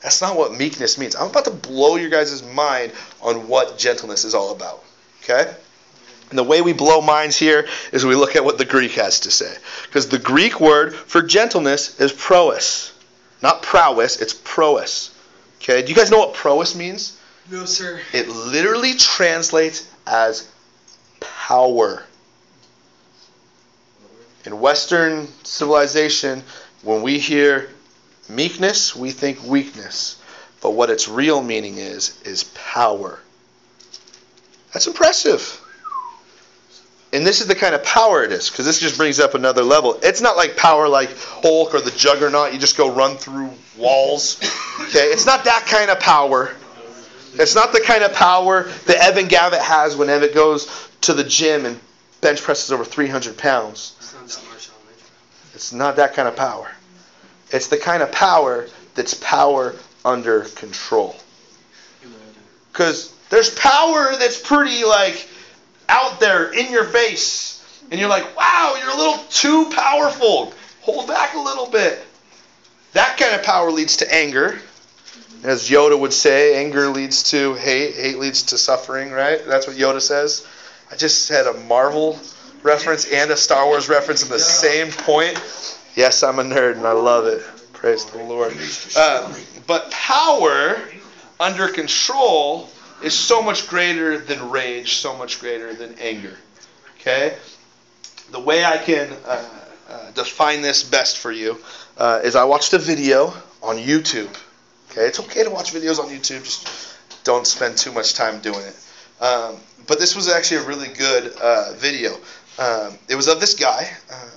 That's 0.00 0.22
not 0.22 0.36
what 0.36 0.54
meekness 0.54 0.96
means. 0.96 1.16
I'm 1.16 1.30
about 1.30 1.44
to 1.44 1.50
blow 1.50 1.96
your 1.96 2.10
guys' 2.10 2.42
mind 2.42 2.92
on 3.20 3.48
what 3.48 3.78
gentleness 3.78 4.24
is 4.24 4.34
all 4.34 4.52
about. 4.52 4.84
Okay? 5.22 5.52
And 6.30 6.38
the 6.38 6.44
way 6.44 6.60
we 6.62 6.72
blow 6.72 7.00
minds 7.00 7.36
here 7.36 7.66
is 7.92 8.04
we 8.04 8.14
look 8.14 8.36
at 8.36 8.44
what 8.44 8.58
the 8.58 8.64
Greek 8.64 8.92
has 8.92 9.20
to 9.20 9.30
say. 9.30 9.54
Because 9.84 10.08
the 10.08 10.18
Greek 10.18 10.60
word 10.60 10.94
for 10.94 11.22
gentleness 11.22 12.00
is 12.00 12.12
prois. 12.12 12.92
Not 13.42 13.62
prowess, 13.62 14.20
it's 14.20 14.34
prois. 14.34 15.10
Okay? 15.58 15.82
Do 15.82 15.88
you 15.88 15.94
guys 15.94 16.10
know 16.10 16.18
what 16.18 16.34
prois 16.34 16.74
means? 16.76 17.18
No, 17.50 17.64
sir. 17.64 18.00
It 18.12 18.28
literally 18.28 18.94
translates 18.94 19.90
as 20.06 20.48
power. 21.20 22.04
In 24.44 24.60
Western 24.60 25.28
civilization, 25.44 26.44
when 26.82 27.02
we 27.02 27.18
hear 27.18 27.70
meekness, 28.28 28.94
we 28.94 29.10
think 29.10 29.42
weakness. 29.44 30.20
But 30.60 30.70
what 30.70 30.90
its 30.90 31.08
real 31.08 31.42
meaning 31.42 31.78
is, 31.78 32.20
is 32.22 32.44
power. 32.54 33.20
That's 34.72 34.86
impressive. 34.86 35.64
And 37.12 37.26
this 37.26 37.40
is 37.40 37.46
the 37.46 37.54
kind 37.54 37.74
of 37.74 37.82
power 37.84 38.22
it 38.22 38.32
is, 38.32 38.50
because 38.50 38.66
this 38.66 38.80
just 38.80 38.98
brings 38.98 39.18
up 39.18 39.34
another 39.34 39.62
level. 39.62 39.98
It's 40.02 40.20
not 40.20 40.36
like 40.36 40.56
power 40.56 40.88
like 40.88 41.16
Hulk 41.16 41.74
or 41.74 41.80
the 41.80 41.90
Juggernaut. 41.90 42.52
You 42.52 42.58
just 42.58 42.76
go 42.76 42.92
run 42.92 43.16
through 43.16 43.50
walls. 43.78 44.38
Okay, 44.80 45.06
it's 45.06 45.24
not 45.24 45.44
that 45.44 45.66
kind 45.66 45.90
of 45.90 46.00
power. 46.00 46.54
It's 47.34 47.54
not 47.54 47.72
the 47.72 47.80
kind 47.80 48.02
of 48.02 48.12
power 48.12 48.64
that 48.86 48.96
Evan 48.96 49.28
Gavitt 49.28 49.60
has 49.60 49.96
when 49.96 50.10
Evan 50.10 50.34
goes 50.34 50.88
to 51.02 51.14
the 51.14 51.24
gym 51.24 51.64
and 51.64 51.80
bench 52.20 52.42
presses 52.42 52.72
over 52.72 52.84
300 52.84 53.38
pounds. 53.38 53.94
It's 53.98 54.12
not 54.12 54.26
that 54.26 54.34
Marshawn 54.34 54.86
Lynch. 54.86 55.47
It's 55.58 55.72
not 55.72 55.96
that 55.96 56.14
kind 56.14 56.28
of 56.28 56.36
power. 56.36 56.70
It's 57.50 57.66
the 57.66 57.78
kind 57.78 58.00
of 58.00 58.12
power 58.12 58.68
that's 58.94 59.14
power 59.14 59.74
under 60.04 60.42
control. 60.42 61.16
Because 62.70 63.12
there's 63.28 63.52
power 63.58 64.14
that's 64.20 64.40
pretty 64.40 64.84
like 64.84 65.28
out 65.88 66.20
there 66.20 66.52
in 66.52 66.70
your 66.70 66.84
face, 66.84 67.60
and 67.90 67.98
you're 67.98 68.08
like, 68.08 68.36
wow, 68.36 68.76
you're 68.78 68.94
a 68.94 68.96
little 68.96 69.18
too 69.30 69.68
powerful. 69.74 70.54
Hold 70.82 71.08
back 71.08 71.34
a 71.34 71.40
little 71.40 71.66
bit. 71.66 72.06
That 72.92 73.18
kind 73.18 73.34
of 73.34 73.42
power 73.42 73.72
leads 73.72 73.96
to 73.96 74.14
anger. 74.14 74.60
As 75.42 75.68
Yoda 75.68 75.98
would 75.98 76.12
say, 76.12 76.64
anger 76.64 76.86
leads 76.86 77.32
to 77.32 77.54
hate, 77.54 77.96
hate 77.96 78.18
leads 78.20 78.44
to 78.44 78.58
suffering, 78.58 79.10
right? 79.10 79.44
That's 79.44 79.66
what 79.66 79.74
Yoda 79.74 80.00
says. 80.00 80.46
I 80.92 80.94
just 80.94 81.28
had 81.28 81.48
a 81.48 81.54
Marvel 81.54 82.16
reference 82.62 83.10
and 83.10 83.30
a 83.30 83.36
Star 83.36 83.66
Wars 83.66 83.88
reference 83.88 84.22
in 84.22 84.28
the 84.28 84.38
same 84.38 84.90
point. 84.90 85.40
Yes, 85.94 86.22
I'm 86.22 86.38
a 86.38 86.44
nerd 86.44 86.76
and 86.76 86.86
I 86.86 86.92
love 86.92 87.26
it. 87.26 87.42
Praise 87.72 88.04
the 88.06 88.18
Lord. 88.18 88.56
Uh, 88.96 89.34
but 89.66 89.90
power 89.90 90.80
under 91.38 91.68
control 91.68 92.68
is 93.02 93.14
so 93.14 93.42
much 93.42 93.68
greater 93.68 94.18
than 94.18 94.50
rage, 94.50 94.94
so 94.94 95.16
much 95.16 95.40
greater 95.40 95.72
than 95.74 95.94
anger. 96.00 96.36
Okay? 96.96 97.36
The 98.32 98.40
way 98.40 98.64
I 98.64 98.78
can 98.78 99.12
uh, 99.24 99.48
uh, 99.88 100.10
define 100.12 100.62
this 100.62 100.82
best 100.82 101.18
for 101.18 101.30
you 101.30 101.58
uh, 101.96 102.20
is 102.24 102.34
I 102.34 102.44
watched 102.44 102.72
a 102.72 102.78
video 102.78 103.32
on 103.62 103.76
YouTube. 103.76 104.36
Okay? 104.90 105.02
It's 105.02 105.20
okay 105.20 105.44
to 105.44 105.50
watch 105.50 105.72
videos 105.72 105.98
on 105.98 106.08
YouTube, 106.08 106.44
just 106.44 106.96
don't 107.24 107.46
spend 107.46 107.76
too 107.76 107.92
much 107.92 108.14
time 108.14 108.40
doing 108.40 108.60
it. 108.60 109.22
Um, 109.22 109.56
but 109.86 109.98
this 109.98 110.14
was 110.14 110.28
actually 110.28 110.58
a 110.58 110.66
really 110.66 110.88
good 110.88 111.32
uh, 111.40 111.72
video. 111.74 112.16
Um, 112.58 112.98
it 113.08 113.14
was 113.14 113.28
of 113.28 113.40
this 113.40 113.54
guy 113.54 113.88
uh, 114.10 114.30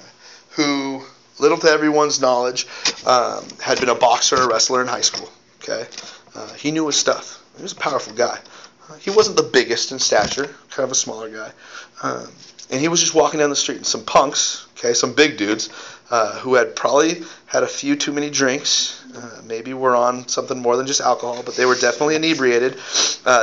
who, 0.52 1.04
little 1.40 1.58
to 1.58 1.68
everyone's 1.68 2.22
knowledge, 2.22 2.68
um, 3.06 3.44
had 3.60 3.80
been 3.80 3.90
a 3.90 3.96
boxer 3.96 4.38
or 4.38 4.50
wrestler 4.50 4.82
in 4.82 4.88
high 4.88 5.02
school. 5.02 5.30
Okay, 5.62 5.86
uh, 6.36 6.54
he 6.54 6.72
knew 6.72 6.86
his 6.88 6.96
stuff. 6.96 7.44
He 7.58 7.64
was 7.64 7.74
a 7.74 7.78
powerful 7.78 8.14
guy. 8.14 8.40
Uh, 8.90 8.96
he 8.96 9.10
wasn't 9.10 9.38
the 9.38 9.44
biggest 9.44 9.92
in 9.92 10.00
stature, 10.00 10.46
kind 10.70 10.86
of 10.86 10.92
a 10.92 10.96
smaller 10.96 11.30
guy. 11.30 11.52
Um, 12.04 12.28
and 12.70 12.80
he 12.80 12.88
was 12.88 13.00
just 13.00 13.14
walking 13.14 13.40
down 13.40 13.50
the 13.50 13.56
street, 13.56 13.78
and 13.78 13.86
some 13.86 14.06
punks, 14.06 14.68
okay, 14.78 14.94
some 14.94 15.14
big 15.14 15.38
dudes, 15.38 15.70
uh, 16.10 16.40
who 16.40 16.56
had 16.56 16.76
probably 16.76 17.22
had 17.46 17.64
a 17.64 17.68
few 17.68 17.96
too 17.96 18.12
many 18.12 18.30
drinks, 18.30 19.04
uh, 19.16 19.42
maybe 19.46 19.74
were 19.74 19.96
on 19.96 20.28
something 20.28 20.60
more 20.60 20.78
than 20.78 20.88
just 20.88 21.02
alcohol, 21.02 21.44
but 21.44 21.56
they 21.56 21.66
were 21.66 21.76
definitely 21.76 22.16
inebriated. 22.16 22.78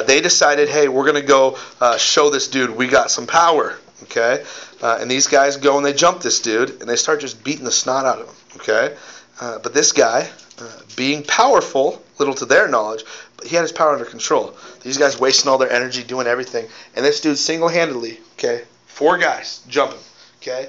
They 0.07 0.21
decided, 0.21 0.69
hey, 0.69 0.89
we're 0.89 1.05
going 1.05 1.21
to 1.21 1.29
go 1.29 1.59
show 1.99 2.31
this 2.31 2.49
dude 2.49 2.71
we 2.71 2.87
got 2.89 3.11
some 3.11 3.27
power, 3.27 3.79
okay? 4.05 4.45
Uh, 4.83 4.99
and 5.01 5.11
these 5.11 5.27
guys 5.27 5.57
go 5.57 5.77
and 5.77 5.85
they 5.85 5.93
jump 5.93 6.21
this 6.21 6.41
dude, 6.41 6.81
and 6.81 6.89
they 6.89 6.97
start 6.97 7.21
just 7.21 7.43
beating 7.45 7.65
the 7.65 7.73
snot 7.73 8.07
out 8.07 8.21
of 8.21 8.29
him, 8.29 8.35
okay? 8.57 8.97
Uh, 9.41 9.59
but 9.59 9.75
this 9.75 9.93
guy, 9.93 10.29
uh, 10.61 10.81
being 10.97 11.23
powerful, 11.23 12.03
little 12.19 12.35
to 12.35 12.45
their 12.45 12.69
knowledge, 12.69 13.05
but 13.37 13.47
he 13.47 13.55
had 13.55 13.63
his 13.63 13.73
power 13.73 13.93
under 13.93 14.05
control. 14.05 14.57
These 14.83 14.99
guys 14.99 15.19
wasting 15.19 15.49
all 15.51 15.59
their 15.59 15.71
energy 15.71 16.03
doing 16.03 16.27
everything, 16.27 16.67
and 16.97 17.05
this 17.05 17.21
dude 17.21 17.39
single-handedly, 17.39 18.19
okay, 18.35 18.65
four 18.87 19.19
guys 19.19 19.63
jumping, 19.69 20.01
okay. 20.43 20.69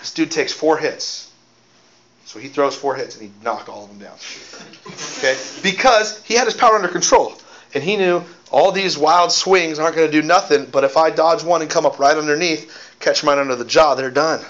This 0.00 0.12
dude 0.14 0.30
takes 0.30 0.52
four 0.52 0.78
hits, 0.78 1.30
so 2.24 2.38
he 2.38 2.48
throws 2.48 2.76
four 2.76 2.94
hits 2.94 3.16
and 3.16 3.24
he 3.24 3.32
knocked 3.42 3.68
all 3.68 3.84
of 3.84 3.90
them 3.90 3.98
down, 3.98 4.16
okay, 5.18 5.36
because 5.62 6.22
he 6.24 6.34
had 6.34 6.46
his 6.46 6.54
power 6.54 6.74
under 6.74 6.88
control, 6.88 7.34
and 7.74 7.82
he 7.82 7.96
knew 7.96 8.22
all 8.50 8.72
these 8.72 8.96
wild 8.96 9.32
swings 9.32 9.78
aren't 9.78 9.96
going 9.96 10.10
to 10.10 10.20
do 10.20 10.26
nothing. 10.26 10.66
But 10.66 10.84
if 10.84 10.96
I 10.96 11.10
dodge 11.10 11.42
one 11.44 11.62
and 11.62 11.70
come 11.70 11.86
up 11.86 11.98
right 11.98 12.16
underneath, 12.16 12.96
catch 13.00 13.22
mine 13.22 13.38
under 13.38 13.56
the 13.56 13.64
jaw, 13.64 13.94
they're 13.94 14.10
done. 14.10 14.44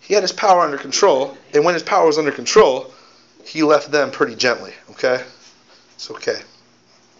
He 0.00 0.14
had 0.14 0.22
his 0.22 0.32
power 0.32 0.60
under 0.60 0.78
control, 0.78 1.36
and 1.52 1.64
when 1.64 1.74
his 1.74 1.82
power 1.82 2.06
was 2.06 2.16
under 2.16 2.30
control, 2.30 2.92
he 3.44 3.62
left 3.62 3.90
them 3.90 4.10
pretty 4.10 4.36
gently. 4.36 4.72
Okay, 4.90 5.22
it's 5.94 6.10
okay. 6.10 6.40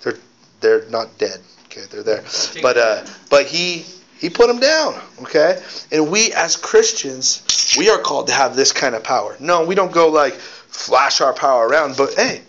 They're 0.02 0.18
they're 0.60 0.88
not 0.88 1.18
dead. 1.18 1.40
Okay, 1.66 1.82
they're 1.90 2.04
there. 2.04 2.24
But 2.62 2.76
uh, 2.76 3.04
but 3.28 3.46
he 3.46 3.84
he 4.18 4.30
put 4.30 4.46
them 4.46 4.60
down. 4.60 5.00
Okay, 5.22 5.60
and 5.90 6.10
we 6.12 6.32
as 6.32 6.56
Christians, 6.56 7.74
we 7.76 7.90
are 7.90 7.98
called 7.98 8.28
to 8.28 8.32
have 8.32 8.54
this 8.54 8.70
kind 8.70 8.94
of 8.94 9.02
power. 9.02 9.36
No, 9.40 9.64
we 9.64 9.74
don't 9.74 9.92
go 9.92 10.08
like 10.08 10.34
flash 10.34 11.20
our 11.20 11.32
power 11.32 11.66
around, 11.66 11.96
but 11.96 12.14
hey, 12.14 12.42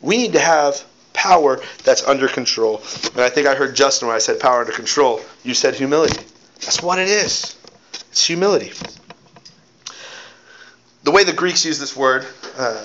we 0.00 0.16
need 0.16 0.32
to 0.32 0.40
have 0.40 0.84
power 1.16 1.60
that's 1.82 2.06
under 2.06 2.28
control. 2.28 2.82
And 3.12 3.20
I 3.22 3.30
think 3.30 3.48
I 3.48 3.54
heard 3.56 3.74
Justin 3.74 4.08
when 4.08 4.14
I 4.14 4.20
said 4.20 4.38
power 4.38 4.60
under 4.60 4.72
control. 4.72 5.20
You 5.42 5.54
said 5.54 5.74
humility. 5.74 6.22
That's 6.60 6.80
what 6.82 6.98
it 6.98 7.08
is. 7.08 7.56
It's 8.10 8.24
humility 8.24 8.72
the 11.06 11.12
way 11.12 11.22
the 11.22 11.32
Greeks 11.32 11.64
use 11.64 11.78
this 11.78 11.96
word, 11.96 12.26
uh, 12.58 12.84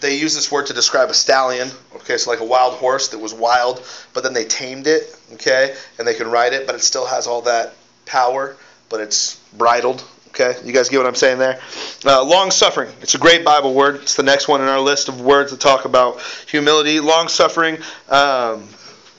they 0.00 0.18
use 0.18 0.34
this 0.34 0.52
word 0.52 0.66
to 0.66 0.74
describe 0.74 1.08
a 1.08 1.14
stallion. 1.14 1.70
Okay, 1.96 2.18
so 2.18 2.30
like 2.30 2.40
a 2.40 2.44
wild 2.44 2.74
horse 2.74 3.08
that 3.08 3.18
was 3.18 3.32
wild, 3.32 3.82
but 4.12 4.22
then 4.22 4.34
they 4.34 4.44
tamed 4.44 4.86
it. 4.86 5.18
Okay, 5.32 5.74
and 5.98 6.06
they 6.06 6.12
can 6.12 6.30
ride 6.30 6.52
it, 6.52 6.66
but 6.66 6.74
it 6.74 6.82
still 6.82 7.06
has 7.06 7.26
all 7.26 7.40
that 7.42 7.74
power, 8.04 8.56
but 8.90 9.00
it's 9.00 9.36
bridled. 9.56 10.04
Okay, 10.34 10.56
you 10.64 10.72
guys 10.72 10.88
get 10.88 10.96
what 10.96 11.06
I'm 11.06 11.14
saying 11.14 11.38
there? 11.38 11.60
Uh, 12.06 12.24
long 12.24 12.50
suffering. 12.50 12.90
It's 13.02 13.14
a 13.14 13.18
great 13.18 13.44
Bible 13.44 13.74
word. 13.74 13.96
It's 13.96 14.16
the 14.16 14.22
next 14.22 14.48
one 14.48 14.62
in 14.62 14.66
our 14.66 14.80
list 14.80 15.10
of 15.10 15.20
words 15.20 15.50
that 15.50 15.60
talk 15.60 15.84
about 15.84 16.22
humility. 16.48 17.00
Long 17.00 17.28
suffering. 17.28 17.76
Um, 18.08 18.66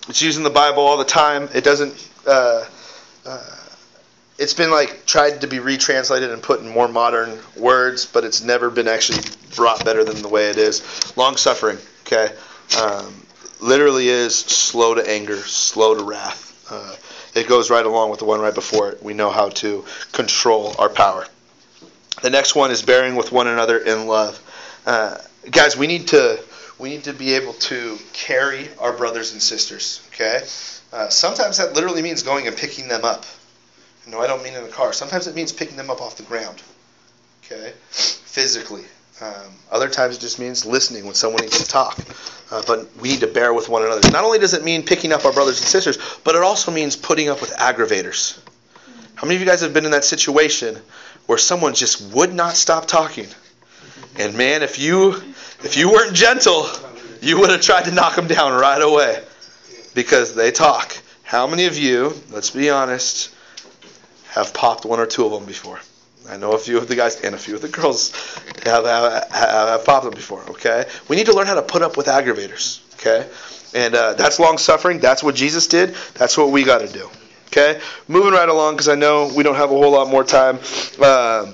it's 0.10 0.24
used 0.24 0.40
in 0.40 0.44
the 0.44 0.50
Bible 0.50 0.82
all 0.82 0.98
the 0.98 1.06
time. 1.06 1.50
It 1.54 1.64
doesn't. 1.64 2.10
Uh, 2.26 2.66
uh, 3.28 3.58
it's 4.40 4.56
been 4.56 4.72
like 4.72 5.06
tried 5.06 5.42
to 5.42 5.48
be 5.48 5.60
retranslated 5.60 6.32
and 6.32 6.42
put 6.42 6.62
in 6.62 6.68
more 6.68 6.88
modern 6.88 7.38
words, 7.56 8.08
but 8.08 8.24
it's 8.24 8.42
never 8.42 8.72
been 8.72 8.88
actually 8.88 9.22
brought 9.56 9.86
better 9.86 10.04
than 10.04 10.20
the 10.24 10.30
way 10.30 10.50
it 10.50 10.58
is. 10.58 11.16
Long 11.16 11.38
suffering, 11.38 11.78
okay. 12.08 12.34
Um, 12.82 13.14
literally 13.62 14.08
is 14.08 14.36
slow 14.36 14.96
to 14.96 15.08
anger, 15.08 15.38
slow 15.38 15.94
to 15.94 16.04
wrath. 16.04 16.50
It 17.36 17.48
goes 17.48 17.70
right 17.70 17.86
along 17.86 18.10
with 18.10 18.20
the 18.20 18.26
one 18.26 18.40
right 18.40 18.54
before 18.54 18.90
it. 18.90 19.04
We 19.04 19.14
know 19.14 19.32
how 19.32 19.50
to 19.50 19.86
control 20.12 20.76
our 20.78 20.90
power. 20.90 21.26
The 22.22 22.30
next 22.30 22.56
one 22.56 22.72
is 22.72 22.82
bearing 22.82 23.16
with 23.16 23.32
one 23.32 23.48
another 23.48 23.78
in 23.78 24.08
love. 24.08 24.40
Uh, 24.86 25.18
guys, 25.50 25.76
we 25.76 25.88
need 25.88 26.10
to 26.10 26.40
we 26.80 26.90
need 26.90 27.06
to 27.06 27.14
be 27.14 27.34
able 27.34 27.54
to 27.54 27.98
carry 28.14 28.70
our 28.80 28.94
brothers 28.94 29.34
and 29.34 29.42
sisters. 29.42 30.02
Okay. 30.14 30.44
Uh, 30.92 31.10
sometimes 31.10 31.58
that 31.58 31.74
literally 31.74 32.02
means 32.02 32.22
going 32.22 32.48
and 32.48 32.56
picking 32.56 32.88
them 32.88 33.04
up. 33.04 33.26
No, 34.06 34.20
I 34.20 34.28
don't 34.28 34.44
mean 34.44 34.54
in 34.54 34.64
a 34.64 34.68
car. 34.68 34.94
Sometimes 34.94 35.28
it 35.28 35.36
means 35.36 35.52
picking 35.52 35.78
them 35.78 35.90
up 35.90 36.02
off 36.02 36.18
the 36.18 36.24
ground. 36.24 36.62
Okay, 37.46 37.74
physically. 37.90 38.84
Um, 39.22 39.54
other 39.72 39.90
times 39.90 40.18
it 40.18 40.22
just 40.22 40.40
means 40.40 40.66
listening 40.66 41.06
when 41.06 41.14
someone 41.14 41.44
needs 41.44 41.60
to 41.62 41.68
talk. 41.68 41.98
Uh, 42.52 42.62
but 42.68 42.96
we 42.98 43.10
need 43.10 43.22
to 43.22 43.28
bear 43.28 43.54
with 43.54 43.70
one 43.70 43.84
another. 43.84 44.10
Not 44.12 44.24
only 44.24 44.40
does 44.40 44.54
it 44.54 44.64
mean 44.64 44.84
picking 44.84 45.12
up 45.12 45.26
our 45.26 45.32
brothers 45.34 45.60
and 45.60 45.68
sisters, 45.68 45.98
but 46.24 46.36
it 46.36 46.42
also 46.42 46.72
means 46.72 46.96
putting 46.96 47.30
up 47.30 47.42
with 47.42 47.52
aggravators. 47.52 48.40
How 49.16 49.26
many 49.26 49.36
of 49.36 49.42
you 49.42 49.48
guys 49.48 49.62
have 49.62 49.74
been 49.74 49.86
in 49.86 49.92
that 49.92 50.04
situation 50.04 50.80
where 51.28 51.38
someone 51.38 51.74
just 51.74 52.14
would 52.14 52.34
not 52.34 52.56
stop 52.56 52.88
talking? 52.88 53.28
And 54.18 54.36
man, 54.36 54.62
if 54.62 54.80
you 54.80 55.14
if 55.64 55.78
you 55.78 55.92
weren't 55.92 56.14
gentle, 56.14 56.68
you 57.22 57.40
would 57.40 57.50
have 57.50 57.62
tried 57.62 57.86
to 57.86 57.92
knock 57.92 58.16
them 58.16 58.28
down 58.28 58.60
right 58.60 58.82
away 58.82 59.24
because 59.94 60.36
they 60.36 60.52
talk. 60.52 60.98
How 61.24 61.48
many 61.48 61.66
of 61.66 61.78
you, 61.78 62.14
let's 62.32 62.50
be 62.50 62.70
honest, 62.70 63.34
have 64.32 64.54
popped 64.54 64.86
one 64.86 65.00
or 65.00 65.06
two 65.06 65.26
of 65.26 65.32
them 65.32 65.46
before? 65.46 65.80
I 66.30 66.38
know 66.38 66.54
a 66.54 66.58
few 66.58 66.78
of 66.78 66.88
the 66.88 66.96
guys 66.96 67.20
and 67.22 67.36
a 67.36 67.38
few 67.38 67.56
of 67.56 67.62
the 67.62 67.68
girls 67.68 68.12
have, 68.64 68.86
have, 68.86 69.30
have 69.32 69.86
popped 69.86 70.06
them 70.06 70.14
before. 70.14 70.42
Okay, 70.52 70.86
we 71.08 71.16
need 71.16 71.26
to 71.26 71.34
learn 71.34 71.48
how 71.48 71.56
to 71.56 71.62
put 71.62 71.82
up 71.82 71.98
with 71.98 72.08
aggravators. 72.08 72.80
Okay, 72.96 73.28
and 73.76 73.94
uh, 73.94 74.14
that's 74.14 74.40
long 74.40 74.58
suffering. 74.58 75.00
That's 75.00 75.24
what 75.24 75.36
Jesus 75.36 75.68
did. 75.68 75.96
That's 76.16 76.38
what 76.38 76.50
we 76.52 76.64
got 76.64 76.80
to 76.80 76.88
do. 76.88 77.10
Okay, 77.48 77.80
moving 78.08 78.34
right 78.34 78.50
along 78.50 78.76
because 78.76 78.88
I 78.88 78.96
know 78.96 79.32
we 79.36 79.44
don't 79.44 79.56
have 79.56 79.70
a 79.70 79.76
whole 79.76 79.92
lot 79.92 80.10
more 80.10 80.24
time. 80.24 80.60
Uh, 81.00 81.52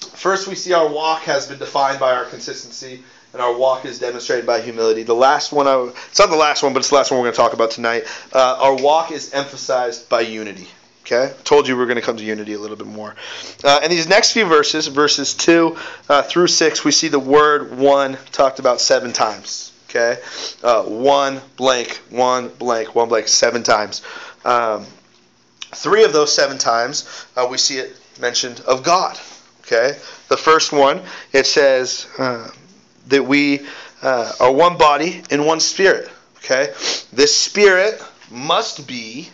first, 0.00 0.48
we 0.48 0.54
see 0.54 0.72
our 0.72 0.88
walk 0.88 1.22
has 1.22 1.48
been 1.48 1.58
defined 1.58 1.98
by 1.98 2.12
our 2.14 2.24
consistency, 2.26 3.02
and 3.32 3.40
our 3.40 3.56
walk 3.56 3.84
is 3.84 3.98
demonstrated 3.98 4.46
by 4.46 4.60
humility. 4.60 5.02
The 5.02 5.14
last 5.14 5.50
one, 5.50 5.66
I, 5.66 5.90
it's 6.08 6.18
not 6.18 6.30
the 6.30 6.36
last 6.36 6.62
one, 6.62 6.72
but 6.72 6.80
it's 6.80 6.90
the 6.90 6.96
last 6.96 7.10
one 7.10 7.18
we're 7.20 7.26
going 7.26 7.34
to 7.34 7.38
talk 7.38 7.52
about 7.54 7.70
tonight. 7.72 8.04
Uh, 8.32 8.58
our 8.60 8.76
walk 8.76 9.10
is 9.10 9.32
emphasized 9.32 10.08
by 10.08 10.20
unity. 10.20 10.68
Okay, 11.06 11.34
told 11.44 11.68
you 11.68 11.76
we 11.76 11.82
are 11.82 11.86
going 11.86 11.96
to 11.96 12.02
come 12.02 12.16
to 12.16 12.24
unity 12.24 12.54
a 12.54 12.58
little 12.58 12.78
bit 12.78 12.86
more. 12.86 13.14
Uh, 13.62 13.80
in 13.84 13.90
these 13.90 14.08
next 14.08 14.32
few 14.32 14.46
verses, 14.46 14.86
verses 14.86 15.34
two 15.34 15.76
uh, 16.08 16.22
through 16.22 16.46
six, 16.46 16.82
we 16.82 16.92
see 16.92 17.08
the 17.08 17.18
word 17.18 17.76
"one" 17.76 18.16
talked 18.32 18.58
about 18.58 18.80
seven 18.80 19.12
times. 19.12 19.70
Okay, 19.90 20.18
uh, 20.62 20.82
one 20.84 21.42
blank, 21.56 22.00
one 22.08 22.48
blank, 22.48 22.94
one 22.94 23.10
blank, 23.10 23.28
seven 23.28 23.62
times. 23.62 24.00
Um, 24.46 24.86
three 25.74 26.04
of 26.04 26.14
those 26.14 26.34
seven 26.34 26.56
times, 26.56 27.26
uh, 27.36 27.46
we 27.50 27.58
see 27.58 27.76
it 27.76 27.94
mentioned 28.18 28.60
of 28.60 28.82
God. 28.82 29.18
Okay, 29.60 29.98
the 30.28 30.38
first 30.38 30.72
one 30.72 31.02
it 31.34 31.44
says 31.44 32.06
uh, 32.18 32.50
that 33.08 33.22
we 33.22 33.60
uh, 34.00 34.32
are 34.40 34.52
one 34.52 34.78
body 34.78 35.22
in 35.30 35.44
one 35.44 35.60
spirit. 35.60 36.10
Okay, 36.38 36.72
this 37.12 37.36
spirit 37.36 38.02
must 38.30 38.88
be 38.88 39.28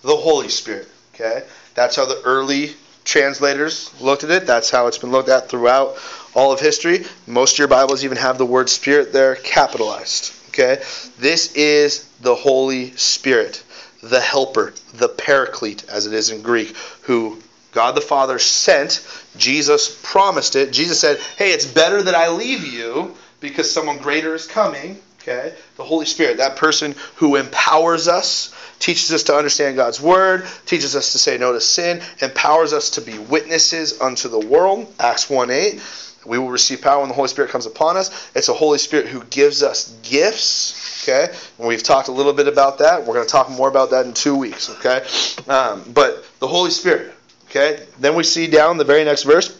the 0.00 0.16
Holy 0.16 0.48
Spirit. 0.48 0.88
Okay? 1.14 1.44
That's 1.74 1.96
how 1.96 2.06
the 2.06 2.20
early 2.24 2.72
translators 3.04 3.92
looked 4.00 4.24
at 4.24 4.30
it. 4.30 4.46
That's 4.46 4.70
how 4.70 4.86
it's 4.86 4.98
been 4.98 5.10
looked 5.10 5.28
at 5.28 5.48
throughout 5.48 5.96
all 6.34 6.52
of 6.52 6.60
history. 6.60 7.04
Most 7.26 7.54
of 7.54 7.58
your 7.58 7.68
Bibles 7.68 8.04
even 8.04 8.18
have 8.18 8.38
the 8.38 8.46
word 8.46 8.68
Spirit 8.68 9.12
there 9.12 9.36
capitalized. 9.36 10.34
Okay? 10.48 10.82
This 11.18 11.54
is 11.54 12.04
the 12.20 12.34
Holy 12.34 12.96
Spirit, 12.96 13.62
the 14.02 14.20
helper, 14.20 14.72
the 14.94 15.08
paraclete, 15.08 15.84
as 15.88 16.06
it 16.06 16.12
is 16.12 16.30
in 16.30 16.42
Greek, 16.42 16.76
who 17.02 17.40
God 17.72 17.94
the 17.94 18.00
Father 18.00 18.38
sent. 18.38 19.06
Jesus 19.36 20.00
promised 20.02 20.56
it. 20.56 20.72
Jesus 20.72 21.00
said, 21.00 21.18
Hey, 21.36 21.50
it's 21.50 21.66
better 21.66 22.02
that 22.02 22.14
I 22.14 22.30
leave 22.30 22.64
you 22.64 23.14
because 23.40 23.70
someone 23.70 23.98
greater 23.98 24.34
is 24.34 24.46
coming. 24.46 25.00
Okay? 25.20 25.54
The 25.76 25.84
Holy 25.84 26.06
Spirit, 26.06 26.36
that 26.36 26.56
person 26.56 26.94
who 27.16 27.36
empowers 27.36 28.08
us, 28.08 28.53
teaches 28.84 29.10
us 29.12 29.22
to 29.22 29.34
understand 29.34 29.76
God's 29.76 29.98
word, 29.98 30.46
teaches 30.66 30.94
us 30.94 31.12
to 31.12 31.18
say 31.18 31.38
no 31.38 31.52
to 31.52 31.60
sin, 31.60 32.02
empowers 32.20 32.74
us 32.74 32.90
to 32.90 33.00
be 33.00 33.18
witnesses 33.18 33.98
unto 33.98 34.28
the 34.28 34.38
world. 34.38 34.92
Acts 35.00 35.30
1 35.30 35.50
8. 35.50 35.80
We 36.26 36.38
will 36.38 36.50
receive 36.50 36.82
power 36.82 37.00
when 37.00 37.08
the 37.08 37.14
Holy 37.14 37.28
Spirit 37.28 37.50
comes 37.50 37.64
upon 37.64 37.96
us. 37.96 38.30
It's 38.34 38.50
a 38.50 38.52
Holy 38.52 38.76
Spirit 38.76 39.06
who 39.08 39.24
gives 39.24 39.62
us 39.62 39.88
gifts. 40.02 41.02
Okay? 41.02 41.34
And 41.58 41.66
we've 41.66 41.82
talked 41.82 42.08
a 42.08 42.12
little 42.12 42.34
bit 42.34 42.46
about 42.46 42.78
that. 42.78 43.06
We're 43.06 43.14
going 43.14 43.26
to 43.26 43.32
talk 43.32 43.50
more 43.50 43.68
about 43.68 43.90
that 43.90 44.04
in 44.04 44.12
two 44.12 44.36
weeks. 44.36 44.68
Okay? 44.68 45.02
Um, 45.50 45.82
but 45.94 46.26
the 46.38 46.46
Holy 46.46 46.70
Spirit. 46.70 47.14
Okay? 47.46 47.86
Then 48.00 48.14
we 48.14 48.22
see 48.22 48.48
down 48.48 48.76
the 48.76 48.84
very 48.84 49.04
next 49.04 49.22
verse. 49.22 49.58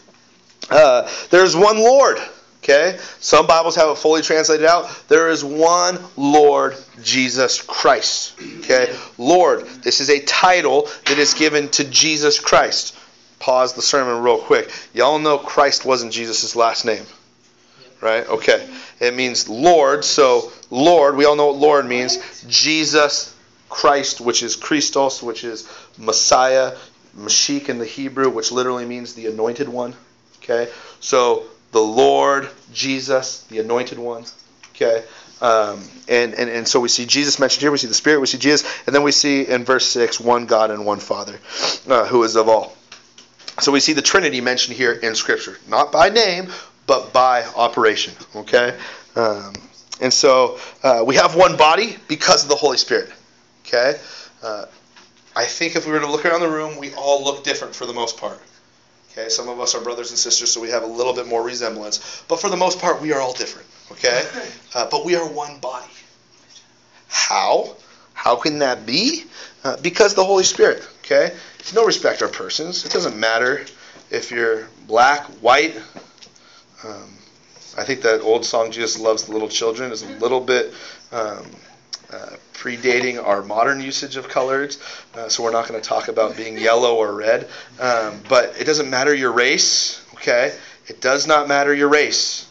Uh, 0.69 1.09
there's 1.31 1.55
one 1.55 1.77
Lord. 1.77 2.19
Okay? 2.65 2.97
Some 3.19 3.45
Bibles 3.45 3.75
have 3.75 3.89
it 3.89 3.97
fully 3.99 4.23
translated 4.23 4.65
out. 4.65 4.89
There 5.07 5.29
is 5.29 5.43
one 5.43 5.99
Lord 6.17 6.75
Jesus 7.03 7.61
Christ. 7.61 8.33
Okay? 8.59 8.97
Lord, 9.19 9.67
this 9.83 10.01
is 10.01 10.09
a 10.09 10.19
title 10.21 10.89
that 11.05 11.19
is 11.19 11.35
given 11.35 11.69
to 11.69 11.83
Jesus 11.83 12.39
Christ. 12.39 12.97
Pause 13.37 13.73
the 13.73 13.83
sermon 13.83 14.23
real 14.23 14.39
quick. 14.39 14.71
Y'all 14.95 15.19
know 15.19 15.37
Christ 15.37 15.85
wasn't 15.85 16.11
Jesus' 16.11 16.55
last 16.55 16.85
name. 16.85 17.05
Right? 18.01 18.27
Okay. 18.27 18.67
It 18.99 19.13
means 19.13 19.47
Lord. 19.47 20.03
So, 20.03 20.51
Lord, 20.71 21.17
we 21.17 21.25
all 21.25 21.35
know 21.35 21.47
what 21.47 21.57
Lord 21.57 21.85
means. 21.85 22.43
Jesus 22.47 23.35
Christ, 23.69 24.21
which 24.21 24.41
is 24.41 24.55
Christos, 24.55 25.21
which 25.21 25.43
is 25.43 25.69
Messiah, 25.99 26.75
Mashiach 27.15 27.69
in 27.69 27.77
the 27.77 27.85
Hebrew, 27.85 28.31
which 28.31 28.51
literally 28.51 28.85
means 28.85 29.13
the 29.13 29.27
anointed 29.27 29.69
one. 29.69 29.93
Okay? 30.41 30.71
So, 30.99 31.45
the 31.75 31.81
Lord 31.81 32.49
Jesus, 32.71 33.41
the 33.49 33.59
anointed 33.59 33.99
one. 33.99 34.23
Okay? 34.69 35.03
Um, 35.41 35.83
and, 36.07 36.33
and, 36.33 36.49
and 36.49 36.65
so 36.65 36.79
we 36.79 36.87
see 36.87 37.05
Jesus 37.05 37.37
mentioned 37.37 37.63
here, 37.63 37.69
we 37.69 37.77
see 37.77 37.87
the 37.87 37.93
Spirit, 37.93 38.21
we 38.21 38.27
see 38.27 38.37
Jesus, 38.37 38.65
and 38.87 38.95
then 38.95 39.03
we 39.03 39.11
see 39.11 39.45
in 39.45 39.65
verse 39.65 39.85
6 39.87 40.21
one 40.21 40.45
God 40.45 40.71
and 40.71 40.85
one 40.85 40.99
Father, 40.99 41.37
uh, 41.89 42.05
who 42.05 42.23
is 42.23 42.37
of 42.37 42.47
all. 42.47 42.77
So 43.59 43.73
we 43.73 43.81
see 43.81 43.91
the 43.91 44.01
Trinity 44.01 44.39
mentioned 44.39 44.77
here 44.77 44.93
in 44.93 45.15
Scripture, 45.15 45.57
not 45.67 45.91
by 45.91 46.07
name, 46.07 46.47
but 46.87 47.11
by 47.11 47.43
operation. 47.43 48.13
Okay? 48.37 48.77
Um, 49.17 49.51
and 49.99 50.13
so 50.13 50.57
uh, 50.81 51.03
we 51.05 51.15
have 51.15 51.35
one 51.35 51.57
body 51.57 51.97
because 52.07 52.43
of 52.43 52.49
the 52.49 52.55
Holy 52.55 52.77
Spirit. 52.77 53.11
Okay? 53.67 53.99
Uh, 54.41 54.65
I 55.35 55.43
think 55.43 55.75
if 55.75 55.85
we 55.85 55.91
were 55.91 55.99
to 55.99 56.09
look 56.09 56.25
around 56.25 56.39
the 56.39 56.49
room, 56.49 56.77
we 56.77 56.93
all 56.93 57.25
look 57.25 57.43
different 57.43 57.75
for 57.75 57.85
the 57.85 57.93
most 57.93 58.15
part. 58.15 58.39
Okay, 59.17 59.29
some 59.29 59.47
of 59.47 59.61
us 59.61 59.75
are 59.75 59.81
brothers 59.81 60.09
and 60.09 60.19
sisters, 60.19 60.51
so 60.51 60.59
we 60.59 60.69
have 60.69 60.83
a 60.83 60.87
little 60.87 61.13
bit 61.13 61.25
more 61.25 61.41
resemblance. 61.41 62.23
But 62.27 62.41
for 62.41 62.49
the 62.49 62.57
most 62.57 62.79
part, 62.79 63.01
we 63.01 63.13
are 63.13 63.21
all 63.21 63.31
different. 63.31 63.65
Okay, 63.93 64.27
uh, 64.75 64.89
but 64.91 65.05
we 65.05 65.15
are 65.15 65.25
one 65.25 65.57
body. 65.59 65.87
How? 67.07 67.77
How 68.13 68.35
can 68.35 68.59
that 68.59 68.85
be? 68.85 69.23
Uh, 69.63 69.77
because 69.77 70.15
the 70.15 70.23
Holy 70.23 70.43
Spirit. 70.43 70.85
Okay, 70.99 71.33
it's 71.59 71.73
no 71.73 71.85
respect 71.85 72.21
our 72.23 72.27
persons. 72.27 72.85
It 72.85 72.91
doesn't 72.91 73.17
matter 73.17 73.65
if 74.11 74.31
you're 74.31 74.67
black, 74.85 75.23
white. 75.41 75.77
Um, 76.83 77.17
I 77.77 77.85
think 77.85 78.01
that 78.01 78.19
old 78.19 78.45
song 78.45 78.71
"Jesus 78.71 78.99
Loves 78.99 79.23
the 79.23 79.31
Little 79.31 79.47
Children" 79.47 79.93
is 79.93 80.03
a 80.03 80.07
little 80.17 80.41
bit. 80.41 80.73
Um, 81.13 81.45
uh, 82.11 82.35
predating 82.53 83.23
our 83.23 83.41
modern 83.41 83.81
usage 83.81 84.15
of 84.15 84.27
colors, 84.27 84.79
uh, 85.15 85.29
so 85.29 85.43
we're 85.43 85.51
not 85.51 85.67
going 85.67 85.79
to 85.79 85.87
talk 85.87 86.07
about 86.07 86.37
being 86.37 86.57
yellow 86.57 86.95
or 86.95 87.13
red. 87.13 87.47
Um, 87.79 88.21
but 88.29 88.59
it 88.59 88.65
doesn't 88.65 88.89
matter 88.89 89.13
your 89.13 89.31
race, 89.31 90.03
okay? 90.13 90.55
It 90.87 91.01
does 91.01 91.27
not 91.27 91.47
matter 91.47 91.73
your 91.73 91.89
race. 91.89 92.47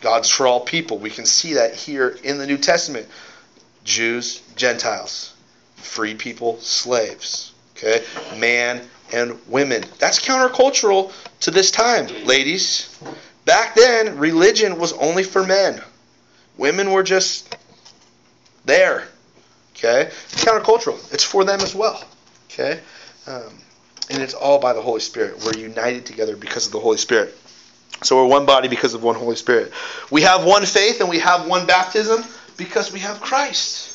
God's 0.00 0.28
for 0.28 0.46
all 0.46 0.60
people. 0.60 0.98
We 0.98 1.10
can 1.10 1.24
see 1.24 1.54
that 1.54 1.74
here 1.74 2.18
in 2.22 2.38
the 2.38 2.46
New 2.46 2.58
Testament. 2.58 3.08
Jews, 3.84 4.40
Gentiles, 4.56 5.34
free 5.76 6.14
people, 6.14 6.58
slaves, 6.60 7.52
okay? 7.76 8.04
Man 8.38 8.82
and 9.12 9.38
women. 9.46 9.84
That's 9.98 10.20
countercultural 10.20 11.12
to 11.40 11.50
this 11.50 11.70
time, 11.70 12.06
ladies. 12.24 12.98
Back 13.44 13.74
then, 13.74 14.18
religion 14.18 14.78
was 14.78 14.92
only 14.94 15.22
for 15.22 15.44
men. 15.44 15.82
Women 16.56 16.92
were 16.92 17.02
just 17.02 17.54
there. 18.64 19.08
Okay? 19.74 20.10
It's 20.30 20.44
Countercultural. 20.44 21.12
It's 21.12 21.24
for 21.24 21.44
them 21.44 21.60
as 21.60 21.74
well. 21.74 22.02
Okay? 22.50 22.80
Um, 23.26 23.52
and 24.10 24.22
it's 24.22 24.34
all 24.34 24.58
by 24.58 24.72
the 24.72 24.82
Holy 24.82 25.00
Spirit. 25.00 25.42
We're 25.44 25.58
united 25.58 26.06
together 26.06 26.36
because 26.36 26.66
of 26.66 26.72
the 26.72 26.80
Holy 26.80 26.98
Spirit. 26.98 27.36
So 28.02 28.16
we're 28.16 28.28
one 28.28 28.46
body 28.46 28.68
because 28.68 28.94
of 28.94 29.02
one 29.02 29.14
Holy 29.14 29.36
Spirit. 29.36 29.72
We 30.10 30.22
have 30.22 30.44
one 30.44 30.66
faith 30.66 31.00
and 31.00 31.08
we 31.08 31.18
have 31.20 31.46
one 31.46 31.66
baptism 31.66 32.24
because 32.56 32.92
we 32.92 33.00
have 33.00 33.20
Christ. 33.20 33.90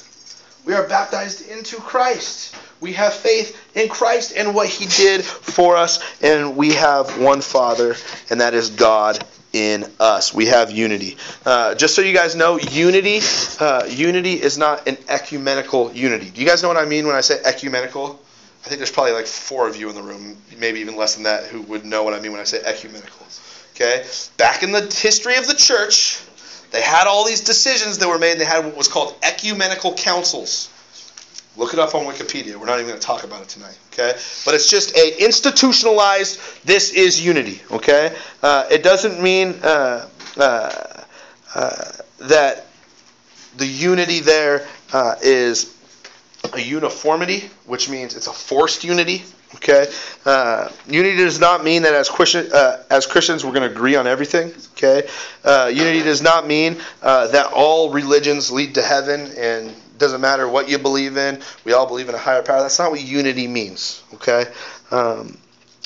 We 0.65 0.73
are 0.73 0.87
baptized 0.87 1.47
into 1.49 1.77
Christ. 1.77 2.55
We 2.81 2.93
have 2.93 3.13
faith 3.13 3.57
in 3.75 3.89
Christ 3.89 4.33
and 4.35 4.55
what 4.55 4.67
He 4.67 4.85
did 4.85 5.23
for 5.23 5.75
us, 5.75 5.99
and 6.21 6.55
we 6.55 6.73
have 6.73 7.19
one 7.19 7.41
Father, 7.41 7.95
and 8.29 8.39
that 8.41 8.53
is 8.53 8.69
God 8.69 9.23
in 9.53 9.91
us. 9.99 10.33
We 10.33 10.47
have 10.47 10.71
unity. 10.71 11.17
Uh, 11.45 11.75
just 11.75 11.95
so 11.95 12.01
you 12.01 12.13
guys 12.13 12.35
know, 12.35 12.57
unity 12.57 13.19
uh, 13.59 13.85
unity 13.89 14.33
is 14.33 14.57
not 14.57 14.87
an 14.87 14.97
ecumenical 15.07 15.91
unity. 15.93 16.29
Do 16.29 16.41
you 16.41 16.47
guys 16.47 16.61
know 16.61 16.67
what 16.67 16.77
I 16.77 16.85
mean 16.85 17.07
when 17.07 17.15
I 17.15 17.21
say 17.21 17.39
ecumenical? 17.43 18.19
I 18.63 18.67
think 18.67 18.79
there's 18.79 18.91
probably 18.91 19.13
like 19.13 19.25
four 19.25 19.67
of 19.67 19.75
you 19.75 19.89
in 19.89 19.95
the 19.95 20.03
room, 20.03 20.37
maybe 20.57 20.81
even 20.81 20.95
less 20.97 21.15
than 21.15 21.23
that, 21.23 21.45
who 21.45 21.61
would 21.63 21.85
know 21.85 22.03
what 22.03 22.13
I 22.13 22.19
mean 22.19 22.31
when 22.31 22.41
I 22.41 22.43
say 22.43 22.59
ecumenical. 22.59 23.25
Okay? 23.73 24.05
Back 24.37 24.63
in 24.63 24.71
the 24.71 24.81
history 24.81 25.37
of 25.37 25.47
the 25.47 25.55
church, 25.55 26.21
they 26.71 26.81
had 26.81 27.07
all 27.07 27.25
these 27.25 27.41
decisions 27.41 27.99
that 27.99 28.09
were 28.09 28.17
made, 28.19 28.37
they 28.37 28.45
had 28.45 28.65
what 28.65 28.75
was 28.75 28.89
called 28.89 29.15
ecumenical 29.23 29.93
councils. 29.93 30.69
Look 31.57 31.73
it 31.73 31.79
up 31.79 31.95
on 31.95 32.05
Wikipedia. 32.05 32.55
We're 32.55 32.67
not 32.67 32.75
even 32.75 32.87
going 32.87 32.99
to 32.99 33.05
talk 33.05 33.23
about 33.23 33.41
it 33.41 33.49
tonight, 33.49 33.77
okay? 33.91 34.17
But 34.45 34.53
it's 34.53 34.69
just 34.69 34.95
a 34.95 35.23
institutionalized. 35.23 36.39
This 36.63 36.93
is 36.93 37.23
unity, 37.23 37.61
okay? 37.71 38.15
Uh, 38.41 38.65
it 38.71 38.83
doesn't 38.83 39.21
mean 39.21 39.55
uh, 39.63 40.07
uh, 40.37 41.03
uh 41.55 41.91
that 42.19 42.67
the 43.57 43.65
unity 43.65 44.19
there 44.19 44.67
uh, 44.93 45.15
is 45.21 45.75
a 46.53 46.61
uniformity, 46.61 47.49
which 47.65 47.89
means 47.89 48.15
it's 48.15 48.27
a 48.27 48.33
forced 48.33 48.83
unity. 48.83 49.23
Okay, 49.55 49.91
uh, 50.25 50.69
unity 50.87 51.17
does 51.17 51.39
not 51.39 51.63
mean 51.63 51.81
that 51.81 51.95
as 51.95 52.07
Christian, 52.07 52.47
as 52.91 53.07
Christians 53.07 53.43
we're 53.43 53.51
going 53.51 53.67
to 53.67 53.75
agree 53.75 53.95
on 53.95 54.05
everything. 54.05 54.53
Okay, 54.73 55.09
unity 55.73 56.03
does 56.03 56.21
not 56.21 56.45
mean 56.45 56.77
that 57.01 57.51
all 57.51 57.89
religions 57.91 58.51
lead 58.51 58.75
to 58.75 58.81
heaven 58.83 59.31
and 59.35 59.73
doesn't 59.99 60.21
matter 60.21 60.47
what 60.47 60.69
you 60.69 60.79
believe 60.79 61.17
in. 61.17 61.41
We 61.65 61.73
all 61.73 61.85
believe 61.85 62.09
in 62.09 62.15
a 62.15 62.19
higher 62.19 62.41
power. 62.41 62.61
That's 62.61 62.79
not 62.79 62.91
what 62.91 63.01
unity 63.01 63.47
means. 63.47 64.03
Okay, 64.15 64.45
um, 64.91 65.37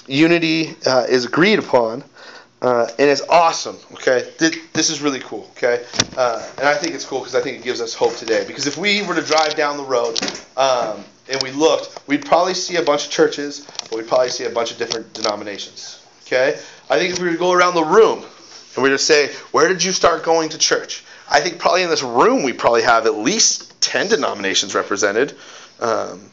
unity 0.08 0.76
uh, 0.86 1.06
is 1.10 1.26
agreed 1.26 1.60
upon 1.60 2.04
uh, 2.64 2.88
and 2.98 3.10
it's 3.10 3.22
awesome. 3.28 3.78
Okay, 3.92 4.32
this 4.38 4.90
is 4.90 5.02
really 5.02 5.20
cool. 5.20 5.52
Okay, 5.58 5.86
uh, 6.16 6.50
and 6.58 6.66
I 6.66 6.74
think 6.76 6.96
it's 6.96 7.04
cool 7.04 7.20
because 7.20 7.36
I 7.36 7.42
think 7.42 7.58
it 7.58 7.64
gives 7.64 7.82
us 7.82 7.94
hope 7.94 8.16
today. 8.16 8.46
Because 8.48 8.68
if 8.68 8.78
we 8.78 9.06
were 9.06 9.16
to 9.16 9.22
drive 9.22 9.56
down 9.56 9.76
the 9.76 9.84
road 9.84 10.18
um, 10.56 11.04
and 11.30 11.44
we 11.44 11.52
looked, 11.52 12.00
we'd 12.08 12.26
probably 12.26 12.54
see 12.54 12.78
a 12.78 12.82
bunch 12.82 13.06
of 13.06 13.12
churches, 13.12 13.68
but 13.90 13.98
we'd 13.98 14.08
probably 14.08 14.30
see 14.30 14.46
a 14.46 14.50
bunch 14.50 14.72
of 14.72 14.78
different 14.78 15.14
denominations. 15.14 16.02
Okay, 16.26 16.58
I 16.90 16.98
think 16.98 17.12
if 17.14 17.20
we 17.20 17.26
were 17.26 17.34
to 17.34 17.38
go 17.38 17.52
around 17.52 17.76
the 17.76 17.84
room 17.84 18.20
and 18.76 18.84
we 18.84 18.90
were 18.90 18.96
to 18.96 19.04
say, 19.04 19.28
"Where 19.52 19.68
did 19.68 19.84
you 19.84 19.92
start 19.92 20.24
going 20.24 20.48
to 20.50 20.58
church?" 20.58 21.04
I 21.30 21.42
think 21.42 21.60
probably 21.60 21.84
in 21.84 21.90
this 21.90 22.02
room 22.02 22.44
we 22.44 22.54
probably 22.54 22.84
have 22.84 23.06
at 23.08 23.18
least 23.18 23.73
ten 23.84 24.08
denominations 24.08 24.74
represented. 24.74 25.36
Um, 25.80 26.32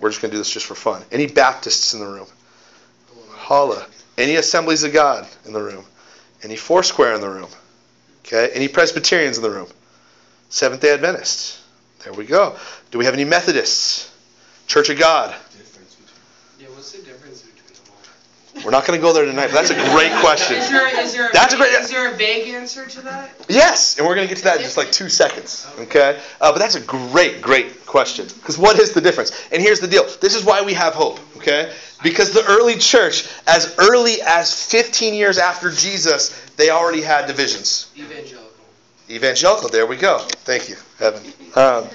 we're 0.00 0.08
just 0.08 0.22
going 0.22 0.30
to 0.30 0.34
do 0.34 0.38
this 0.38 0.50
just 0.50 0.66
for 0.66 0.74
fun. 0.74 1.02
Any 1.12 1.26
Baptists 1.26 1.92
in 1.92 2.00
the 2.00 2.06
room? 2.06 2.26
Holla. 3.30 3.86
Any 4.16 4.36
Assemblies 4.36 4.82
of 4.82 4.92
God 4.92 5.28
in 5.44 5.52
the 5.52 5.62
room? 5.62 5.84
Any 6.42 6.56
Foursquare 6.56 7.14
in 7.14 7.20
the 7.20 7.28
room? 7.28 7.48
Okay. 8.24 8.50
Any 8.54 8.68
Presbyterians 8.68 9.36
in 9.36 9.42
the 9.42 9.50
room? 9.50 9.68
Seventh 10.48 10.80
Day 10.80 10.94
Adventists. 10.94 11.62
There 12.02 12.12
we 12.14 12.24
go. 12.24 12.56
Do 12.90 12.98
we 12.98 13.04
have 13.04 13.14
any 13.14 13.24
Methodists? 13.24 14.10
Church 14.66 14.88
of 14.88 14.98
God. 14.98 15.34
Yeah, 16.58 16.68
what's 16.68 16.92
the 16.92 17.02
difference 17.02 17.42
between? 17.42 17.79
We're 18.64 18.72
not 18.72 18.84
going 18.84 18.98
to 18.98 19.02
go 19.02 19.12
there 19.12 19.24
tonight, 19.24 19.46
but 19.52 19.54
that's 19.54 19.70
a 19.70 19.90
great 19.92 20.12
question. 20.20 20.56
Is 20.56 20.70
there, 20.70 21.00
is 21.00 21.14
there 21.14 21.30
that's 21.32 21.54
a, 21.54 21.56
great. 21.56 21.72
Is 21.72 21.90
there 21.90 22.12
a 22.12 22.16
vague 22.16 22.48
answer 22.48 22.84
to 22.86 23.00
that? 23.02 23.30
Yes, 23.48 23.96
and 23.96 24.06
we're 24.06 24.16
going 24.16 24.26
to 24.26 24.34
get 24.34 24.38
to 24.38 24.44
that 24.44 24.56
in 24.56 24.62
just 24.62 24.76
like 24.76 24.90
two 24.90 25.08
seconds. 25.08 25.66
Okay, 25.78 26.20
uh, 26.40 26.52
but 26.52 26.58
that's 26.58 26.74
a 26.74 26.80
great, 26.80 27.40
great 27.40 27.86
question. 27.86 28.26
Because 28.26 28.58
what 28.58 28.78
is 28.78 28.92
the 28.92 29.00
difference? 29.00 29.32
And 29.52 29.62
here's 29.62 29.80
the 29.80 29.86
deal. 29.86 30.04
This 30.20 30.34
is 30.34 30.44
why 30.44 30.62
we 30.62 30.74
have 30.74 30.94
hope. 30.94 31.20
Okay, 31.36 31.72
because 32.02 32.32
the 32.32 32.44
early 32.44 32.76
church, 32.76 33.28
as 33.46 33.74
early 33.78 34.20
as 34.22 34.52
15 34.52 35.14
years 35.14 35.38
after 35.38 35.70
Jesus, 35.70 36.38
they 36.56 36.70
already 36.70 37.02
had 37.02 37.26
divisions. 37.26 37.90
Evangelical. 37.96 38.50
Evangelical, 39.08 39.68
there 39.68 39.86
we 39.86 39.96
go. 39.96 40.18
Thank 40.18 40.68
you, 40.68 40.76
Evan. 40.98 41.22
Um, 41.56 41.88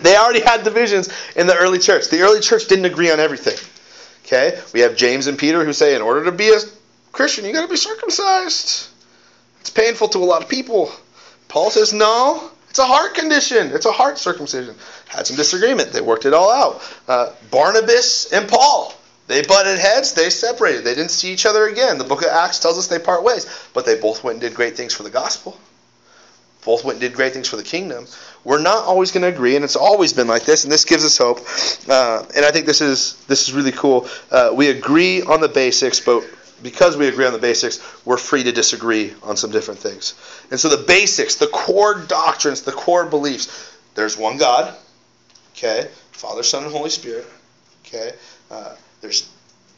they 0.00 0.16
already 0.16 0.40
had 0.40 0.64
divisions 0.64 1.10
in 1.36 1.46
the 1.46 1.54
early 1.54 1.78
church. 1.78 2.08
The 2.08 2.22
early 2.22 2.40
church 2.40 2.68
didn't 2.68 2.86
agree 2.86 3.10
on 3.10 3.20
everything. 3.20 3.58
Okay? 4.28 4.60
We 4.72 4.80
have 4.80 4.94
James 4.96 5.26
and 5.26 5.38
Peter 5.38 5.64
who 5.64 5.72
say, 5.72 5.96
in 5.96 6.02
order 6.02 6.24
to 6.24 6.32
be 6.32 6.50
a 6.50 6.58
Christian, 7.10 7.44
you 7.44 7.52
got 7.52 7.62
to 7.62 7.68
be 7.68 7.76
circumcised. 7.76 8.88
It's 9.60 9.70
painful 9.70 10.08
to 10.08 10.18
a 10.18 10.24
lot 10.24 10.42
of 10.42 10.48
people. 10.48 10.92
Paul 11.48 11.70
says, 11.70 11.92
no, 11.92 12.50
it's 12.70 12.78
a 12.78 12.86
heart 12.86 13.14
condition. 13.14 13.72
It's 13.72 13.86
a 13.86 13.92
heart 13.92 14.18
circumcision. 14.18 14.76
Had 15.08 15.26
some 15.26 15.36
disagreement. 15.36 15.92
They 15.92 16.02
worked 16.02 16.26
it 16.26 16.34
all 16.34 16.50
out. 16.50 16.82
Uh, 17.08 17.32
Barnabas 17.50 18.32
and 18.32 18.48
Paul 18.48 18.94
they 19.28 19.42
butted 19.42 19.78
heads, 19.78 20.14
they 20.14 20.30
separated. 20.30 20.84
They 20.84 20.94
didn't 20.94 21.10
see 21.10 21.32
each 21.32 21.44
other 21.44 21.66
again. 21.66 21.98
The 21.98 22.04
book 22.04 22.22
of 22.22 22.28
Acts 22.28 22.60
tells 22.60 22.78
us 22.78 22.86
they 22.86 22.98
part 22.98 23.22
ways. 23.22 23.46
But 23.74 23.84
they 23.84 24.00
both 24.00 24.24
went 24.24 24.36
and 24.36 24.40
did 24.40 24.54
great 24.54 24.74
things 24.74 24.94
for 24.94 25.02
the 25.02 25.10
gospel. 25.10 25.60
Both 26.64 26.82
went 26.82 26.94
and 26.94 27.02
did 27.02 27.12
great 27.12 27.34
things 27.34 27.46
for 27.46 27.56
the 27.56 27.62
kingdom. 27.62 28.06
We're 28.44 28.60
not 28.60 28.84
always 28.84 29.10
going 29.10 29.22
to 29.22 29.28
agree, 29.28 29.56
and 29.56 29.64
it's 29.64 29.76
always 29.76 30.12
been 30.12 30.28
like 30.28 30.44
this, 30.44 30.64
and 30.64 30.72
this 30.72 30.84
gives 30.84 31.04
us 31.04 31.18
hope. 31.18 31.40
Uh, 31.88 32.24
and 32.34 32.44
I 32.44 32.50
think 32.50 32.66
this 32.66 32.80
is 32.80 33.14
this 33.26 33.48
is 33.48 33.54
really 33.54 33.72
cool. 33.72 34.08
Uh, 34.30 34.52
we 34.54 34.68
agree 34.68 35.22
on 35.22 35.40
the 35.40 35.48
basics, 35.48 36.00
but 36.00 36.24
because 36.62 36.96
we 36.96 37.08
agree 37.08 37.26
on 37.26 37.32
the 37.32 37.38
basics, 37.38 37.80
we're 38.04 38.16
free 38.16 38.42
to 38.44 38.52
disagree 38.52 39.14
on 39.22 39.36
some 39.36 39.50
different 39.50 39.80
things. 39.80 40.14
And 40.50 40.58
so 40.58 40.68
the 40.68 40.84
basics, 40.84 41.36
the 41.36 41.46
core 41.46 41.94
doctrines, 41.94 42.62
the 42.62 42.72
core 42.72 43.06
beliefs, 43.06 43.76
there's 43.94 44.16
one 44.16 44.38
God, 44.38 44.74
okay, 45.52 45.88
Father, 46.12 46.42
Son, 46.42 46.64
and 46.64 46.72
Holy 46.72 46.90
Spirit, 46.90 47.26
okay. 47.84 48.12
Uh, 48.50 48.74
there's 49.00 49.28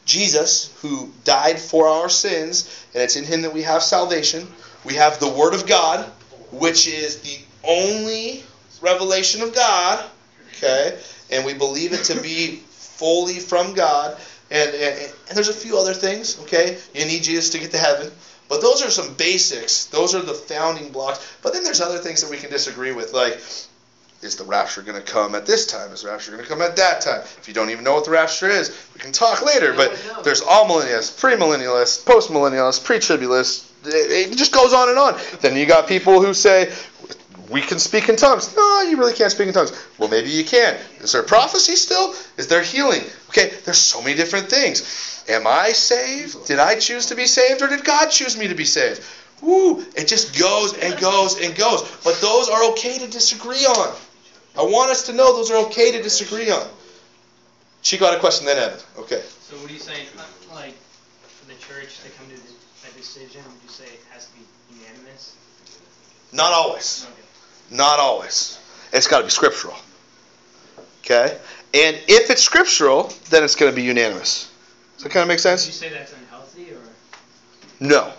Jesus 0.06 0.74
who 0.80 1.10
died 1.24 1.58
for 1.58 1.86
our 1.86 2.08
sins, 2.08 2.84
and 2.94 3.02
it's 3.02 3.16
in 3.16 3.24
him 3.24 3.42
that 3.42 3.52
we 3.52 3.62
have 3.62 3.82
salvation. 3.82 4.46
We 4.84 4.94
have 4.94 5.20
the 5.20 5.28
Word 5.28 5.54
of 5.54 5.66
God, 5.66 6.06
which 6.50 6.88
is 6.88 7.20
the 7.20 7.38
only 7.62 8.42
revelation 8.80 9.42
of 9.42 9.54
God, 9.54 10.04
okay? 10.56 10.98
And 11.30 11.44
we 11.44 11.54
believe 11.54 11.92
it 11.92 12.04
to 12.04 12.20
be 12.20 12.56
fully 12.70 13.38
from 13.38 13.74
God. 13.74 14.16
And, 14.50 14.70
and, 14.74 15.12
and 15.28 15.36
there's 15.36 15.48
a 15.48 15.54
few 15.54 15.78
other 15.78 15.94
things, 15.94 16.40
okay? 16.42 16.76
You 16.94 17.04
need 17.04 17.22
Jesus 17.22 17.50
to 17.50 17.58
get 17.58 17.70
to 17.72 17.78
heaven. 17.78 18.10
But 18.48 18.60
those 18.60 18.82
are 18.82 18.90
some 18.90 19.14
basics. 19.14 19.84
Those 19.86 20.14
are 20.14 20.22
the 20.22 20.34
founding 20.34 20.90
blocks. 20.90 21.36
But 21.40 21.52
then 21.52 21.62
there's 21.62 21.80
other 21.80 21.98
things 21.98 22.20
that 22.22 22.30
we 22.30 22.36
can 22.36 22.50
disagree 22.50 22.92
with, 22.92 23.12
like 23.12 23.40
is 24.22 24.36
the 24.36 24.44
rapture 24.44 24.82
going 24.82 25.00
to 25.00 25.12
come 25.12 25.34
at 25.34 25.46
this 25.46 25.66
time? 25.66 25.92
Is 25.92 26.02
the 26.02 26.08
rapture 26.08 26.32
going 26.32 26.42
to 26.42 26.48
come 26.48 26.60
at 26.60 26.76
that 26.76 27.00
time? 27.00 27.20
If 27.20 27.48
you 27.48 27.54
don't 27.54 27.70
even 27.70 27.84
know 27.84 27.94
what 27.94 28.04
the 28.04 28.10
rapture 28.10 28.48
is, 28.48 28.76
we 28.92 29.00
can 29.00 29.12
talk 29.12 29.44
later. 29.44 29.72
but 29.72 29.92
there's 30.24 30.42
amillennialists, 30.42 31.18
premillennialists, 31.18 32.04
postmillennialists, 32.04 32.84
pre-tribularists. 32.84 33.66
It, 33.86 34.32
it 34.32 34.36
just 34.36 34.52
goes 34.52 34.74
on 34.74 34.90
and 34.90 34.98
on. 34.98 35.18
Then 35.40 35.56
you 35.56 35.64
got 35.64 35.88
people 35.88 36.22
who 36.22 36.34
say 36.34 36.70
we 37.50 37.60
can 37.60 37.78
speak 37.78 38.08
in 38.08 38.16
tongues. 38.16 38.54
No, 38.56 38.82
you 38.82 38.96
really 38.96 39.12
can't 39.12 39.32
speak 39.32 39.48
in 39.48 39.54
tongues. 39.54 39.72
Well, 39.98 40.08
maybe 40.08 40.30
you 40.30 40.44
can. 40.44 40.78
Is 41.00 41.12
there 41.12 41.22
prophecy 41.22 41.74
still? 41.74 42.14
Is 42.36 42.46
there 42.46 42.62
healing? 42.62 43.02
Okay, 43.30 43.52
there's 43.64 43.78
so 43.78 44.00
many 44.00 44.14
different 44.14 44.48
things. 44.48 45.24
Am 45.28 45.46
I 45.46 45.72
saved? 45.72 46.46
Did 46.46 46.60
I 46.60 46.78
choose 46.78 47.06
to 47.06 47.16
be 47.16 47.26
saved, 47.26 47.62
or 47.62 47.68
did 47.68 47.84
God 47.84 48.06
choose 48.10 48.38
me 48.38 48.48
to 48.48 48.54
be 48.54 48.64
saved? 48.64 49.02
Woo! 49.42 49.80
It 49.96 50.06
just 50.06 50.38
goes 50.38 50.76
and 50.78 50.98
goes 51.00 51.40
and 51.40 51.54
goes. 51.56 51.82
But 52.04 52.20
those 52.20 52.48
are 52.48 52.70
okay 52.72 52.98
to 52.98 53.08
disagree 53.08 53.66
on. 53.66 53.96
I 54.56 54.62
want 54.62 54.90
us 54.90 55.06
to 55.06 55.12
know 55.12 55.34
those 55.34 55.50
are 55.50 55.66
okay 55.66 55.92
to 55.92 56.02
disagree 56.02 56.50
on. 56.50 56.66
Chico 57.82 58.04
had 58.04 58.14
a 58.14 58.20
question, 58.20 58.46
then 58.46 58.58
Evan. 58.58 58.78
Okay. 58.98 59.22
So 59.40 59.56
what 59.56 59.70
are 59.70 59.72
you 59.72 59.80
saying? 59.80 60.06
Like, 60.52 60.74
for 61.22 61.46
the 61.46 61.54
church 61.54 62.00
to 62.02 62.10
come 62.10 62.26
to 62.28 62.34
a 62.34 62.92
decision, 62.96 63.42
would 63.42 63.62
you 63.64 63.70
say 63.70 63.84
it 63.84 64.00
has 64.10 64.26
to 64.26 64.32
be 64.34 64.44
unanimous? 64.78 65.34
Not 66.32 66.52
always. 66.52 67.06
Okay. 67.10 67.29
Not 67.70 68.00
always. 68.00 68.58
It's 68.92 69.06
got 69.06 69.18
to 69.18 69.24
be 69.24 69.30
scriptural. 69.30 69.76
Okay? 71.04 71.36
And 71.72 71.96
if 72.08 72.30
it's 72.30 72.42
scriptural, 72.42 73.12
then 73.30 73.44
it's 73.44 73.56
going 73.56 73.70
to 73.70 73.76
be 73.76 73.82
unanimous. 73.82 74.50
Does 74.96 75.04
that 75.04 75.12
kind 75.12 75.22
of 75.22 75.28
make 75.28 75.38
sense? 75.38 75.66
Would 75.66 75.74
you 75.74 75.88
say 75.88 75.88
that's 75.88 76.12
unhealthy 76.12 76.72
or? 76.72 76.80
No. 77.78 78.12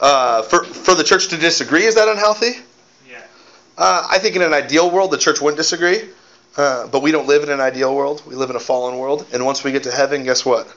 Uh, 0.00 0.42
for 0.42 0.64
for 0.64 0.94
the 0.94 1.04
church 1.04 1.28
to 1.28 1.36
disagree, 1.36 1.84
is 1.84 1.94
that 1.94 2.08
unhealthy? 2.08 2.52
Uh, 3.78 4.06
I 4.10 4.18
think 4.18 4.36
in 4.36 4.42
an 4.42 4.52
ideal 4.52 4.90
world, 4.90 5.10
the 5.10 5.18
church 5.18 5.40
wouldn't 5.40 5.56
disagree. 5.56 6.02
Uh, 6.56 6.86
but 6.86 7.02
we 7.02 7.10
don't 7.10 7.26
live 7.26 7.42
in 7.42 7.50
an 7.50 7.60
ideal 7.60 7.94
world. 7.94 8.22
We 8.26 8.34
live 8.36 8.50
in 8.50 8.56
a 8.56 8.60
fallen 8.60 8.98
world. 8.98 9.26
And 9.32 9.44
once 9.44 9.64
we 9.64 9.72
get 9.72 9.84
to 9.84 9.90
heaven, 9.90 10.22
guess 10.22 10.44
what? 10.44 10.72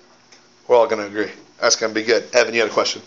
We're 0.67 0.75
all 0.75 0.87
going 0.87 1.01
to 1.01 1.07
agree. 1.07 1.31
That's 1.61 1.75
going 1.75 1.93
to 1.93 1.99
be 1.99 2.05
good. 2.05 2.23
Evan, 2.33 2.53
you 2.53 2.61
had 2.61 2.69
a 2.69 2.73
question? 2.73 3.01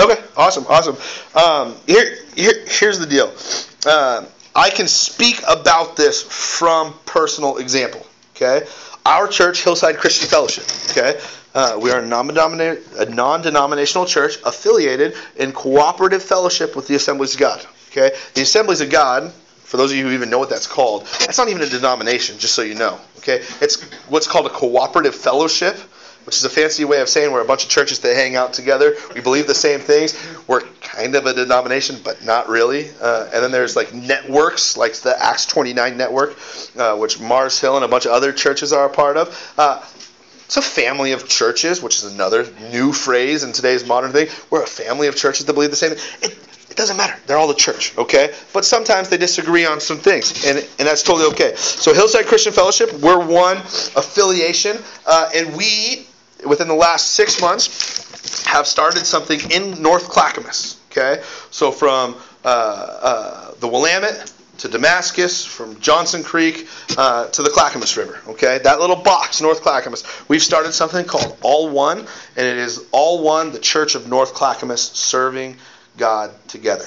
Okay, 0.00 0.18
awesome, 0.34 0.64
awesome. 0.68 0.96
Um, 1.34 1.76
here, 1.86 2.16
here, 2.34 2.64
here's 2.66 2.98
the 2.98 3.06
deal. 3.06 3.34
Uh, 3.84 4.24
I 4.54 4.70
can 4.70 4.88
speak 4.88 5.42
about 5.46 5.94
this 5.94 6.22
from 6.22 6.94
personal 7.04 7.58
example. 7.58 8.06
Okay, 8.34 8.66
our 9.04 9.28
church, 9.28 9.62
Hillside 9.62 9.98
Christian 9.98 10.28
Fellowship. 10.28 10.64
Okay, 10.90 11.20
uh, 11.54 11.78
we 11.80 11.90
are 11.90 12.00
a 12.00 12.06
non-denominational 12.06 14.06
church 14.06 14.38
affiliated 14.44 15.14
in 15.36 15.52
cooperative 15.52 16.22
fellowship 16.22 16.76
with 16.76 16.86
the 16.86 16.94
Assemblies 16.94 17.34
of 17.34 17.40
God. 17.40 17.66
Okay? 17.90 18.12
The 18.34 18.42
Assemblies 18.42 18.80
of 18.80 18.90
God, 18.90 19.32
for 19.64 19.76
those 19.76 19.90
of 19.90 19.96
you 19.96 20.04
who 20.04 20.12
even 20.12 20.30
know 20.30 20.38
what 20.38 20.48
that's 20.48 20.68
called, 20.68 21.06
that's 21.18 21.38
not 21.38 21.48
even 21.48 21.62
a 21.62 21.66
denomination, 21.66 22.38
just 22.38 22.54
so 22.54 22.62
you 22.62 22.76
know. 22.76 23.00
Okay? 23.18 23.42
It's 23.60 23.82
what's 24.08 24.28
called 24.28 24.46
a 24.46 24.50
cooperative 24.50 25.14
fellowship. 25.14 25.76
Which 26.24 26.36
is 26.36 26.44
a 26.44 26.50
fancy 26.50 26.84
way 26.84 27.00
of 27.00 27.08
saying 27.08 27.32
we're 27.32 27.40
a 27.40 27.46
bunch 27.46 27.64
of 27.64 27.70
churches 27.70 28.00
that 28.00 28.14
hang 28.14 28.36
out 28.36 28.52
together. 28.52 28.94
We 29.14 29.20
believe 29.20 29.46
the 29.46 29.54
same 29.54 29.80
things. 29.80 30.14
We're 30.46 30.62
kind 30.80 31.14
of 31.14 31.26
a 31.26 31.34
denomination, 31.34 31.96
but 32.04 32.24
not 32.24 32.48
really. 32.48 32.90
Uh, 33.00 33.28
and 33.32 33.42
then 33.42 33.50
there's 33.50 33.76
like 33.76 33.94
networks, 33.94 34.76
like 34.76 34.94
the 34.94 35.14
Acts 35.22 35.46
29 35.46 35.96
network, 35.96 36.36
uh, 36.76 36.96
which 36.96 37.20
Mars 37.20 37.60
Hill 37.60 37.76
and 37.76 37.84
a 37.84 37.88
bunch 37.88 38.06
of 38.06 38.12
other 38.12 38.32
churches 38.32 38.72
are 38.72 38.86
a 38.86 38.90
part 38.90 39.16
of. 39.16 39.54
Uh, 39.58 39.84
it's 40.50 40.56
a 40.56 40.62
family 40.62 41.12
of 41.12 41.28
churches, 41.28 41.80
which 41.80 41.98
is 41.98 42.12
another 42.12 42.44
new 42.72 42.92
phrase 42.92 43.44
in 43.44 43.52
today's 43.52 43.86
modern 43.86 44.10
thing. 44.10 44.26
We're 44.50 44.64
a 44.64 44.66
family 44.66 45.06
of 45.06 45.14
churches 45.14 45.46
that 45.46 45.52
believe 45.52 45.70
the 45.70 45.76
same 45.76 45.94
thing. 45.94 46.30
It, 46.30 46.36
it 46.70 46.76
doesn't 46.76 46.96
matter. 46.96 47.16
They're 47.26 47.36
all 47.36 47.46
the 47.46 47.54
church, 47.54 47.96
okay? 47.96 48.34
But 48.52 48.64
sometimes 48.64 49.08
they 49.08 49.16
disagree 49.16 49.64
on 49.64 49.80
some 49.80 49.98
things, 49.98 50.44
and, 50.44 50.58
and 50.58 50.88
that's 50.88 51.02
totally 51.02 51.26
okay. 51.32 51.54
So, 51.56 51.92
Hillside 51.92 52.26
Christian 52.26 52.52
Fellowship, 52.52 52.92
we're 52.94 53.24
one 53.24 53.58
affiliation, 53.58 54.78
uh, 55.06 55.30
and 55.34 55.56
we, 55.56 56.06
within 56.46 56.68
the 56.68 56.74
last 56.74 57.12
six 57.12 57.40
months, 57.40 58.44
have 58.44 58.66
started 58.66 59.06
something 59.06 59.40
in 59.50 59.82
North 59.82 60.08
Clackamas, 60.08 60.78
okay? 60.90 61.22
So, 61.50 61.70
from 61.70 62.16
uh, 62.44 62.48
uh, 62.48 63.54
the 63.60 63.68
Willamette 63.68 64.32
to 64.58 64.68
Damascus, 64.68 65.44
from 65.44 65.80
Johnson 65.80 66.22
Creek 66.22 66.68
uh, 66.98 67.28
to 67.28 67.42
the 67.42 67.48
Clackamas 67.48 67.96
River. 67.96 68.20
Okay, 68.28 68.58
that 68.58 68.78
little 68.78 68.96
box, 68.96 69.40
North 69.40 69.62
Clackamas. 69.62 70.04
We've 70.28 70.42
started 70.42 70.72
something 70.72 71.06
called 71.06 71.38
All 71.42 71.70
One, 71.70 71.98
and 71.98 72.46
it 72.46 72.58
is 72.58 72.84
All 72.92 73.22
One, 73.22 73.52
the 73.52 73.58
Church 73.58 73.94
of 73.94 74.08
North 74.08 74.34
Clackamas, 74.34 74.82
serving 74.82 75.56
God 75.96 76.32
together. 76.48 76.86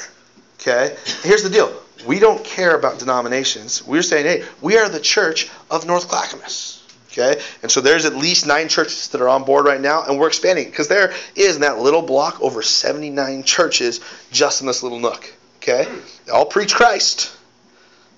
Okay? 0.60 0.96
Here's 1.24 1.44
the 1.44 1.50
deal. 1.50 1.74
We 2.06 2.20
don't 2.20 2.44
care 2.44 2.76
about 2.76 3.00
denominations. 3.00 3.86
We're 3.86 4.04
saying, 4.04 4.26
hey, 4.26 4.46
we 4.62 4.78
are 4.78 4.88
the 4.88 5.00
church 5.00 5.50
of 5.72 5.86
North 5.86 6.08
Clackamas. 6.10 6.83
Okay? 7.14 7.40
And 7.62 7.72
so 7.72 7.80
there's 7.80 8.06
at 8.06 8.16
least 8.16 8.48
nine 8.48 8.68
churches 8.68 9.10
that 9.10 9.22
are 9.22 9.30
on 9.30 9.44
board 9.44 9.66
right 9.66 9.80
now, 9.80 10.04
and 10.04 10.20
we're 10.20 10.28
expanding 10.28 10.66
because 10.66 10.88
there 10.88 11.14
is 11.36 11.56
in 11.56 11.62
that 11.62 11.78
little 11.80 12.02
block 12.02 12.42
over 12.42 12.62
79 12.62 13.44
churches 13.44 14.02
just 14.32 14.62
in 14.62 14.68
this 14.68 14.82
little 14.82 15.00
nook. 15.00 15.32
Okay? 15.58 15.88
They 16.26 16.32
all 16.32 16.46
preach 16.46 16.74
Christ, 16.74 17.36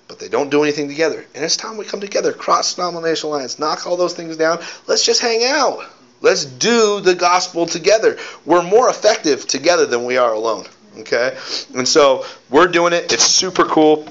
but 0.08 0.18
they 0.18 0.28
don't 0.28 0.50
do 0.50 0.62
anything 0.62 0.88
together. 0.88 1.24
And 1.34 1.44
it's 1.44 1.58
time 1.58 1.76
we 1.76 1.84
come 1.84 2.00
together, 2.00 2.32
cross 2.32 2.74
denominational 2.74 3.32
lines, 3.32 3.58
knock 3.58 3.86
all 3.86 3.98
those 3.98 4.14
things 4.14 4.38
down. 4.38 4.60
Let's 4.86 5.04
just 5.04 5.20
hang 5.20 5.44
out. 5.44 5.84
Let's 6.22 6.46
do 6.46 7.00
the 7.00 7.14
gospel 7.14 7.66
together. 7.66 8.16
We're 8.46 8.62
more 8.62 8.88
effective 8.88 9.46
together 9.46 9.84
than 9.84 10.06
we 10.06 10.16
are 10.16 10.32
alone. 10.32 10.64
Okay? 11.00 11.36
And 11.74 11.86
so 11.86 12.24
we're 12.48 12.68
doing 12.68 12.94
it. 12.94 13.12
It's 13.12 13.26
super 13.26 13.64
cool. 13.64 14.08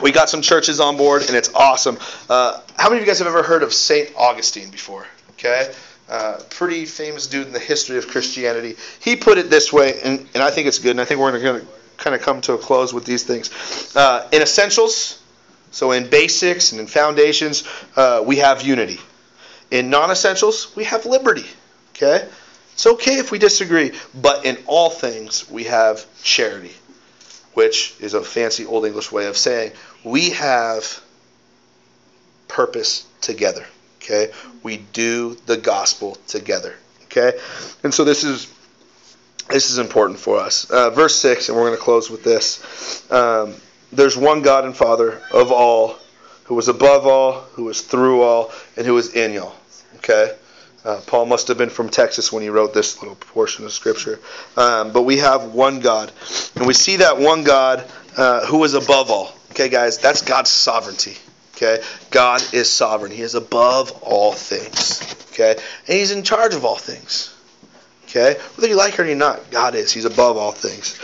We 0.00 0.12
got 0.12 0.30
some 0.30 0.40
churches 0.40 0.80
on 0.80 0.96
board, 0.96 1.22
and 1.22 1.36
it's 1.36 1.52
awesome. 1.54 1.98
Uh, 2.28 2.60
how 2.76 2.88
many 2.88 3.00
of 3.00 3.06
you 3.06 3.10
guys 3.10 3.18
have 3.18 3.28
ever 3.28 3.42
heard 3.42 3.62
of 3.62 3.72
St. 3.74 4.10
Augustine 4.16 4.70
before? 4.70 5.06
Okay? 5.32 5.72
Uh, 6.08 6.40
pretty 6.50 6.86
famous 6.86 7.26
dude 7.26 7.46
in 7.46 7.52
the 7.52 7.58
history 7.58 7.98
of 7.98 8.08
Christianity. 8.08 8.76
He 9.00 9.16
put 9.16 9.38
it 9.38 9.50
this 9.50 9.72
way, 9.72 10.00
and, 10.02 10.26
and 10.34 10.42
I 10.42 10.50
think 10.50 10.68
it's 10.68 10.78
good, 10.78 10.92
and 10.92 11.00
I 11.00 11.04
think 11.04 11.20
we're 11.20 11.38
going 11.38 11.60
to 11.60 11.66
kind 11.98 12.16
of 12.16 12.22
come 12.22 12.40
to 12.42 12.54
a 12.54 12.58
close 12.58 12.92
with 12.92 13.04
these 13.04 13.24
things. 13.24 13.50
Uh, 13.94 14.26
in 14.32 14.42
essentials, 14.42 15.22
so 15.70 15.92
in 15.92 16.08
basics 16.08 16.72
and 16.72 16.80
in 16.80 16.86
foundations, 16.86 17.64
uh, 17.94 18.22
we 18.26 18.36
have 18.36 18.62
unity. 18.62 18.98
In 19.70 19.90
non 19.90 20.10
essentials, 20.10 20.74
we 20.74 20.84
have 20.84 21.06
liberty. 21.06 21.46
Okay? 21.94 22.26
It's 22.72 22.86
okay 22.86 23.18
if 23.18 23.30
we 23.30 23.38
disagree, 23.38 23.92
but 24.14 24.46
in 24.46 24.56
all 24.66 24.88
things, 24.88 25.48
we 25.50 25.64
have 25.64 26.06
charity, 26.22 26.72
which 27.54 27.94
is 28.00 28.14
a 28.14 28.22
fancy 28.22 28.66
Old 28.66 28.86
English 28.86 29.10
way 29.10 29.26
of 29.26 29.36
saying 29.36 29.72
we 30.04 30.30
have 30.30 31.02
purpose 32.48 33.06
together. 33.20 33.64
Okay? 33.98 34.32
We 34.62 34.78
do 34.78 35.36
the 35.46 35.56
gospel 35.56 36.16
together. 36.26 36.74
Okay? 37.04 37.38
And 37.82 37.92
so 37.92 38.04
this 38.04 38.24
is 38.24 38.52
this 39.48 39.70
is 39.70 39.78
important 39.78 40.18
for 40.20 40.38
us. 40.38 40.70
Uh, 40.70 40.90
verse 40.90 41.16
6, 41.16 41.48
and 41.48 41.58
we're 41.58 41.66
going 41.66 41.76
to 41.76 41.82
close 41.82 42.08
with 42.08 42.22
this. 42.22 43.10
Um, 43.10 43.56
there's 43.92 44.16
one 44.16 44.42
God 44.42 44.64
and 44.64 44.76
Father 44.76 45.20
of 45.32 45.50
all, 45.50 45.96
who 46.44 46.54
was 46.54 46.68
above 46.68 47.04
all, 47.04 47.40
who 47.54 47.64
was 47.64 47.80
through 47.80 48.22
all, 48.22 48.52
and 48.76 48.86
who 48.86 48.96
is 48.96 49.14
in 49.14 49.32
y'all. 49.32 49.54
Okay? 49.96 50.36
Uh, 50.84 51.00
Paul 51.06 51.26
must 51.26 51.48
have 51.48 51.58
been 51.58 51.70
from 51.70 51.90
Texas 51.90 52.32
when 52.32 52.42
he 52.42 52.48
wrote 52.48 52.72
this 52.72 53.00
little 53.00 53.16
portion 53.16 53.64
of 53.64 53.72
Scripture. 53.72 54.18
Um, 54.56 54.92
but 54.92 55.02
we 55.02 55.18
have 55.18 55.52
one 55.52 55.80
God. 55.80 56.10
And 56.56 56.66
we 56.66 56.72
see 56.74 56.96
that 56.96 57.18
one 57.18 57.44
God 57.44 57.84
uh, 58.16 58.46
who 58.46 58.64
is 58.64 58.74
above 58.74 59.10
all. 59.10 59.32
Okay, 59.50 59.68
guys? 59.68 59.98
That's 59.98 60.22
God's 60.22 60.50
sovereignty. 60.50 61.16
Okay? 61.56 61.82
God 62.10 62.42
is 62.54 62.70
sovereign. 62.70 63.12
He 63.12 63.20
is 63.20 63.34
above 63.34 63.92
all 64.02 64.32
things. 64.32 65.02
Okay? 65.32 65.56
And 65.86 65.98
He's 65.98 66.10
in 66.10 66.22
charge 66.22 66.54
of 66.54 66.64
all 66.64 66.76
things. 66.76 67.34
Okay? 68.04 68.40
Whether 68.56 68.68
you 68.68 68.76
like 68.76 68.94
it 68.94 69.00
or 69.00 69.14
not, 69.14 69.50
God 69.50 69.74
is. 69.74 69.92
He's 69.92 70.06
above 70.06 70.38
all 70.38 70.52
things. 70.52 70.98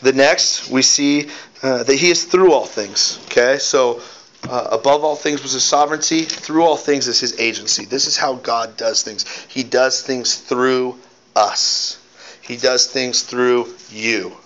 The 0.00 0.12
next, 0.12 0.70
we 0.70 0.82
see 0.82 1.30
uh, 1.62 1.84
that 1.84 1.94
He 1.94 2.10
is 2.10 2.24
through 2.24 2.52
all 2.52 2.66
things. 2.66 3.18
Okay? 3.26 3.58
So, 3.58 4.02
uh, 4.48 4.68
above 4.72 5.04
all 5.04 5.16
things 5.16 5.42
was 5.42 5.52
His 5.52 5.64
sovereignty. 5.64 6.22
Through 6.22 6.64
all 6.64 6.76
things 6.76 7.08
is 7.08 7.20
His 7.20 7.38
agency. 7.38 7.84
This 7.84 8.06
is 8.06 8.16
how 8.16 8.34
God 8.34 8.76
does 8.76 9.02
things. 9.02 9.28
He 9.48 9.62
does 9.62 10.02
things 10.02 10.36
through 10.36 10.98
us, 11.36 11.98
He 12.40 12.56
does 12.56 12.86
things 12.86 13.22
through 13.22 13.74
you. 13.90 14.36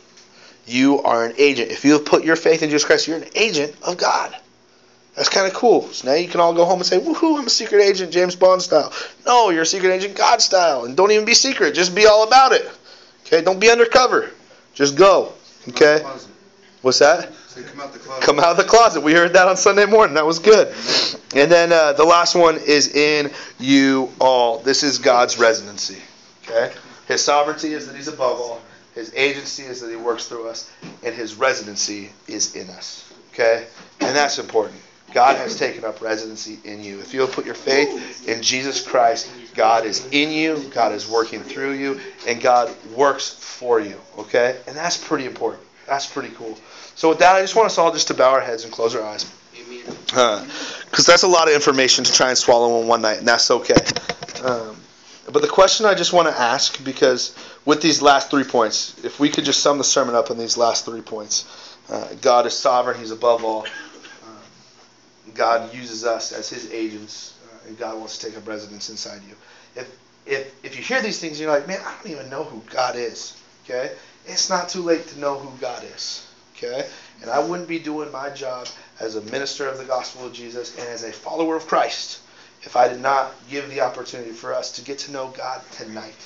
You 0.66 1.02
are 1.02 1.24
an 1.24 1.34
agent. 1.38 1.70
If 1.70 1.84
you 1.84 1.92
have 1.92 2.04
put 2.04 2.24
your 2.24 2.36
faith 2.36 2.62
in 2.62 2.70
Jesus 2.70 2.84
Christ, 2.84 3.06
you're 3.06 3.18
an 3.18 3.28
agent 3.36 3.74
of 3.82 3.96
God. 3.96 4.36
That's 5.14 5.28
kind 5.30 5.46
of 5.46 5.54
cool. 5.54 5.88
So 5.88 6.08
now 6.08 6.14
you 6.14 6.28
can 6.28 6.40
all 6.40 6.52
go 6.52 6.64
home 6.66 6.78
and 6.78 6.86
say, 6.86 6.98
woohoo, 6.98 7.38
I'm 7.38 7.46
a 7.46 7.50
secret 7.50 7.82
agent, 7.82 8.12
James 8.12 8.36
Bond 8.36 8.60
style. 8.60 8.92
No, 9.24 9.48
you're 9.50 9.62
a 9.62 9.66
secret 9.66 9.90
agent, 9.90 10.14
God 10.16 10.42
style. 10.42 10.84
And 10.84 10.94
don't 10.96 11.10
even 11.10 11.24
be 11.24 11.34
secret. 11.34 11.74
Just 11.74 11.94
be 11.94 12.06
all 12.06 12.26
about 12.26 12.52
it. 12.52 12.68
Okay? 13.26 13.42
Don't 13.42 13.58
be 13.58 13.70
undercover. 13.70 14.28
Just 14.74 14.96
go. 14.96 15.32
Okay? 15.68 16.04
What's 16.82 16.98
that? 16.98 17.32
Come 17.64 17.80
out 17.80 17.92
the 17.92 17.98
closet. 17.98 18.24
Come 18.24 18.38
out 18.38 18.50
of 18.50 18.56
the 18.56 18.64
closet. 18.64 19.02
We 19.02 19.12
heard 19.12 19.32
that 19.32 19.48
on 19.48 19.56
Sunday 19.56 19.86
morning. 19.86 20.14
That 20.14 20.26
was 20.26 20.38
good. 20.38 20.68
And 21.34 21.50
then 21.50 21.72
uh, 21.72 21.94
the 21.94 22.04
last 22.04 22.34
one 22.34 22.56
is 22.56 22.94
in 22.94 23.30
you 23.58 24.12
all. 24.20 24.58
This 24.58 24.82
is 24.82 24.98
God's 24.98 25.38
residency. 25.38 25.98
Okay? 26.44 26.72
His 27.08 27.22
sovereignty 27.22 27.72
is 27.72 27.86
that 27.86 27.96
He's 27.96 28.08
above 28.08 28.38
all. 28.38 28.60
His 28.94 29.12
agency 29.14 29.62
is 29.62 29.80
that 29.80 29.90
He 29.90 29.96
works 29.96 30.26
through 30.26 30.48
us. 30.48 30.70
And 31.02 31.14
His 31.14 31.34
residency 31.34 32.10
is 32.26 32.54
in 32.54 32.68
us. 32.70 33.10
Okay? 33.32 33.66
And 34.00 34.14
that's 34.14 34.38
important. 34.38 34.80
God 35.14 35.36
has 35.36 35.58
taken 35.58 35.84
up 35.84 36.02
residency 36.02 36.58
in 36.64 36.82
you. 36.82 36.98
If 37.00 37.14
you 37.14 37.20
have 37.20 37.32
put 37.32 37.46
your 37.46 37.54
faith 37.54 38.28
in 38.28 38.42
Jesus 38.42 38.86
Christ, 38.86 39.30
God 39.54 39.86
is 39.86 40.06
in 40.10 40.30
you, 40.30 40.58
God 40.74 40.92
is 40.92 41.08
working 41.08 41.40
through 41.40 41.72
you, 41.72 42.00
and 42.26 42.40
God 42.40 42.74
works 42.94 43.30
for 43.30 43.80
you. 43.80 43.98
Okay? 44.18 44.58
And 44.66 44.76
that's 44.76 44.96
pretty 44.96 45.24
important. 45.24 45.62
That's 45.86 46.06
pretty 46.06 46.34
cool. 46.34 46.58
So 46.96 47.10
with 47.10 47.18
that, 47.20 47.36
I 47.36 47.42
just 47.42 47.54
want 47.54 47.66
us 47.66 47.78
all 47.78 47.92
just 47.92 48.08
to 48.08 48.14
bow 48.14 48.32
our 48.32 48.40
heads 48.40 48.64
and 48.64 48.72
close 48.72 48.94
our 48.94 49.02
eyes. 49.02 49.30
Because 50.08 51.06
that's 51.06 51.22
a 51.22 51.28
lot 51.28 51.48
of 51.48 51.54
information 51.54 52.04
to 52.04 52.12
try 52.12 52.30
and 52.30 52.38
swallow 52.38 52.80
in 52.80 52.88
one 52.88 53.02
night, 53.02 53.18
and 53.18 53.28
that's 53.28 53.50
okay. 53.50 53.74
Um, 54.42 54.76
but 55.30 55.42
the 55.42 55.48
question 55.48 55.86
I 55.86 55.94
just 55.94 56.12
want 56.12 56.28
to 56.28 56.34
ask, 56.34 56.82
because 56.82 57.36
with 57.64 57.82
these 57.82 58.00
last 58.00 58.30
three 58.30 58.44
points, 58.44 58.96
if 59.04 59.20
we 59.20 59.28
could 59.28 59.44
just 59.44 59.60
sum 59.60 59.78
the 59.78 59.84
sermon 59.84 60.14
up 60.14 60.30
in 60.30 60.38
these 60.38 60.56
last 60.56 60.84
three 60.84 61.02
points 61.02 61.44
uh, 61.88 62.08
God 62.20 62.46
is 62.46 62.54
sovereign, 62.54 62.98
He's 62.98 63.10
above 63.10 63.44
all. 63.44 63.62
Um, 63.62 64.38
God 65.34 65.72
uses 65.74 66.04
us 66.04 66.32
as 66.32 66.48
His 66.48 66.70
agents, 66.72 67.34
uh, 67.44 67.68
and 67.68 67.78
God 67.78 67.98
wants 67.98 68.18
to 68.18 68.26
take 68.26 68.36
up 68.36 68.46
residence 68.48 68.90
inside 68.90 69.20
you. 69.28 69.36
If, 69.76 69.98
if, 70.26 70.64
if 70.64 70.76
you 70.76 70.82
hear 70.82 71.00
these 71.00 71.20
things, 71.20 71.38
you're 71.38 71.50
like, 71.50 71.68
man, 71.68 71.80
I 71.84 71.94
don't 72.02 72.10
even 72.10 72.28
know 72.28 72.44
who 72.44 72.62
God 72.70 72.96
is. 72.96 73.36
Okay? 73.64 73.92
It's 74.26 74.50
not 74.50 74.68
too 74.68 74.82
late 74.82 75.06
to 75.08 75.18
know 75.20 75.38
who 75.38 75.56
God 75.58 75.84
is. 75.94 76.25
Okay? 76.56 76.88
And 77.22 77.30
I 77.30 77.38
wouldn't 77.38 77.68
be 77.68 77.78
doing 77.78 78.10
my 78.10 78.30
job 78.30 78.68
as 79.00 79.16
a 79.16 79.22
minister 79.22 79.68
of 79.68 79.78
the 79.78 79.84
gospel 79.84 80.26
of 80.26 80.32
Jesus 80.32 80.76
and 80.78 80.88
as 80.88 81.04
a 81.04 81.12
follower 81.12 81.56
of 81.56 81.66
Christ 81.66 82.20
if 82.66 82.76
I 82.76 82.88
did 82.88 83.00
not 83.00 83.32
give 83.48 83.70
the 83.70 83.80
opportunity 83.80 84.32
for 84.32 84.52
us 84.52 84.72
to 84.72 84.82
get 84.82 84.98
to 85.00 85.12
know 85.12 85.28
God 85.28 85.62
tonight. 85.72 86.16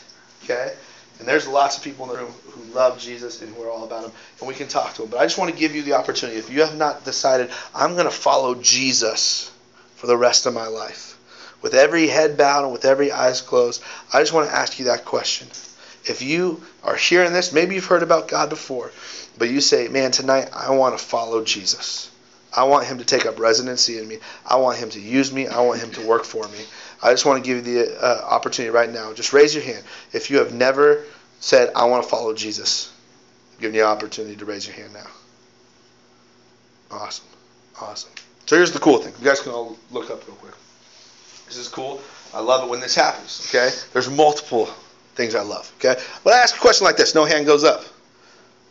Okay? 0.45 0.75
And 1.19 1.29
there's 1.29 1.47
lots 1.47 1.77
of 1.77 1.85
people 1.85 2.07
in 2.07 2.13
the 2.13 2.25
room 2.25 2.33
who 2.47 2.73
love 2.73 2.99
Jesus 2.99 3.43
and 3.43 3.55
who 3.55 3.63
are 3.63 3.71
all 3.71 3.85
about 3.85 4.07
Him, 4.07 4.13
and 4.39 4.49
we 4.49 4.55
can 4.55 4.69
talk 4.69 4.95
to 4.95 5.03
Him. 5.03 5.11
But 5.11 5.21
I 5.21 5.27
just 5.27 5.37
want 5.37 5.53
to 5.53 5.57
give 5.59 5.75
you 5.75 5.83
the 5.83 5.93
opportunity. 5.93 6.39
If 6.39 6.51
you 6.51 6.61
have 6.61 6.77
not 6.77 7.05
decided, 7.05 7.51
I'm 7.75 7.93
going 7.93 8.07
to 8.07 8.11
follow 8.11 8.55
Jesus 8.55 9.53
for 9.97 10.07
the 10.07 10.17
rest 10.17 10.47
of 10.47 10.55
my 10.55 10.67
life, 10.67 11.19
with 11.61 11.75
every 11.75 12.09
head 12.09 12.39
bowed 12.39 12.65
and 12.65 12.73
with 12.73 12.87
every 12.87 13.13
eyes 13.13 13.43
closed, 13.43 13.83
I 14.15 14.21
just 14.21 14.33
want 14.33 14.49
to 14.49 14.57
ask 14.57 14.79
you 14.79 14.87
that 14.87 15.05
question. 15.05 15.49
If 16.05 16.23
you 16.23 16.63
are 16.83 16.97
hearing 16.97 17.33
this, 17.33 17.53
maybe 17.53 17.75
you've 17.75 17.85
heard 17.85 18.03
about 18.03 18.29
God 18.29 18.49
before, 18.49 18.91
but 19.39 19.51
you 19.51 19.61
say, 19.61 19.89
man, 19.89 20.11
tonight 20.11 20.49
I 20.55 20.71
want 20.71 20.99
to 20.99 21.05
follow 21.05 21.45
Jesus. 21.45 22.11
I 22.53 22.65
want 22.65 22.87
him 22.87 22.99
to 22.99 23.05
take 23.05 23.27
up 23.27 23.39
residency 23.39 23.99
in 23.99 24.09
me. 24.09 24.19
I 24.45 24.57
want 24.57 24.79
him 24.79 24.91
to 24.91 25.01
use 25.01 25.33
me. 25.33 25.47
I 25.47 25.61
want 25.61 25.81
him 25.81 25.91
to 25.93 26.07
work 26.07 26.25
for 26.25 26.49
me. 26.49 26.65
I 27.03 27.13
just 27.13 27.25
want 27.25 27.43
to 27.43 27.49
give 27.49 27.65
you 27.65 27.85
the 27.85 28.05
uh, 28.05 28.25
opportunity 28.25 28.71
right 28.75 28.91
now. 28.91 29.13
Just 29.13 29.33
raise 29.33 29.55
your 29.55 29.63
hand. 29.63 29.85
If 30.13 30.31
you 30.31 30.39
have 30.39 30.53
never 30.53 31.05
said, 31.39 31.71
I 31.77 31.85
want 31.85 32.03
to 32.03 32.09
follow 32.09 32.35
Jesus, 32.35 32.93
I'm 33.55 33.61
giving 33.61 33.77
you 33.77 33.85
opportunity 33.85 34.37
to 34.37 34.45
raise 34.45 34.67
your 34.67 34.75
hand 34.75 34.93
now. 34.93 35.07
Awesome. 36.91 37.27
Awesome. 37.81 38.11
So 38.47 38.57
here's 38.57 38.73
the 38.73 38.81
cool 38.81 38.99
thing. 38.99 39.15
You 39.21 39.25
guys 39.25 39.41
can 39.41 39.53
all 39.53 39.79
look 39.93 40.11
up 40.11 40.27
real 40.27 40.37
quick. 40.37 40.55
This 41.47 41.57
is 41.57 41.69
cool. 41.69 42.01
I 42.35 42.41
love 42.41 42.65
it 42.65 42.71
when 42.71 42.81
this 42.81 42.95
happens. 42.97 43.47
Okay? 43.49 43.71
There's 43.93 44.11
multiple 44.11 44.69
things 45.21 45.35
I 45.35 45.43
love. 45.43 45.71
Okay? 45.77 46.01
But 46.25 46.33
I 46.33 46.39
ask 46.39 46.57
a 46.57 46.59
question 46.59 46.87
like 46.87 46.97
this 46.97 47.15
no 47.15 47.25
hand 47.25 47.47
goes 47.47 47.63
up. 47.63 47.85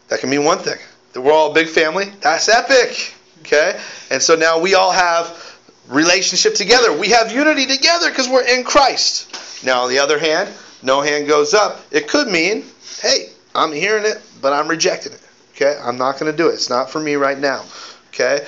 That 0.07 0.19
can 0.19 0.29
mean 0.29 0.43
one 0.43 0.57
thing. 0.57 0.79
That 1.13 1.21
we're 1.21 1.31
all 1.31 1.51
a 1.51 1.53
big 1.53 1.67
family. 1.67 2.11
That's 2.21 2.49
epic. 2.49 3.13
Okay? 3.41 3.79
And 4.09 4.21
so 4.21 4.35
now 4.35 4.59
we 4.59 4.73
all 4.73 4.91
have 4.91 5.57
relationship 5.87 6.55
together. 6.55 6.97
We 6.97 7.09
have 7.09 7.31
unity 7.31 7.67
together 7.67 8.09
because 8.09 8.27
we're 8.27 8.47
in 8.47 8.63
Christ. 8.63 9.63
Now, 9.63 9.83
on 9.83 9.89
the 9.89 9.99
other 9.99 10.17
hand, 10.17 10.49
no 10.81 11.01
hand 11.01 11.27
goes 11.27 11.53
up. 11.53 11.81
It 11.91 12.07
could 12.07 12.27
mean, 12.27 12.63
hey, 13.01 13.29
I'm 13.53 13.71
hearing 13.71 14.05
it, 14.05 14.21
but 14.41 14.53
I'm 14.53 14.67
rejecting 14.67 15.13
it. 15.13 15.21
Okay? 15.55 15.79
I'm 15.79 15.97
not 15.97 16.19
going 16.19 16.31
to 16.31 16.37
do 16.37 16.49
it. 16.49 16.53
It's 16.53 16.69
not 16.69 16.89
for 16.89 16.99
me 16.99 17.15
right 17.15 17.37
now. 17.37 17.63
Okay? 18.09 18.45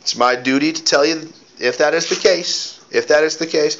It's 0.00 0.16
my 0.16 0.36
duty 0.36 0.72
to 0.72 0.84
tell 0.84 1.04
you 1.04 1.32
if 1.58 1.78
that 1.78 1.94
is 1.94 2.08
the 2.08 2.16
case. 2.16 2.80
If 2.90 3.08
that 3.08 3.24
is 3.24 3.36
the 3.36 3.46
case, 3.46 3.78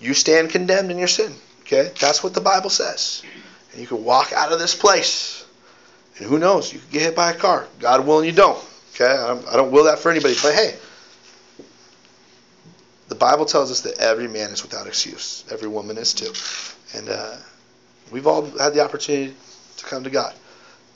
you 0.00 0.14
stand 0.14 0.50
condemned 0.50 0.90
in 0.90 0.98
your 0.98 1.08
sin. 1.08 1.34
Okay? 1.72 1.92
That's 2.00 2.22
what 2.22 2.34
the 2.34 2.40
Bible 2.40 2.70
says. 2.70 3.22
And 3.72 3.80
you 3.80 3.86
can 3.86 4.04
walk 4.04 4.32
out 4.32 4.52
of 4.52 4.58
this 4.58 4.74
place. 4.74 5.46
And 6.18 6.26
who 6.26 6.38
knows? 6.38 6.72
You 6.72 6.80
could 6.80 6.90
get 6.90 7.02
hit 7.02 7.16
by 7.16 7.30
a 7.30 7.34
car. 7.34 7.66
God 7.78 8.06
willing, 8.06 8.26
you 8.26 8.32
don't. 8.32 8.62
Okay? 8.94 9.06
I 9.06 9.56
don't 9.56 9.70
will 9.70 9.84
that 9.84 10.00
for 10.00 10.10
anybody. 10.10 10.34
But 10.42 10.54
hey, 10.54 10.76
the 13.08 13.14
Bible 13.14 13.44
tells 13.44 13.70
us 13.70 13.82
that 13.82 13.98
every 13.98 14.26
man 14.26 14.50
is 14.50 14.62
without 14.62 14.86
excuse. 14.86 15.44
Every 15.50 15.68
woman 15.68 15.96
is 15.96 16.12
too. 16.12 16.32
And 16.98 17.08
uh, 17.08 17.36
we've 18.10 18.26
all 18.26 18.44
had 18.58 18.74
the 18.74 18.80
opportunity 18.80 19.34
to 19.76 19.84
come 19.84 20.04
to 20.04 20.10
God. 20.10 20.34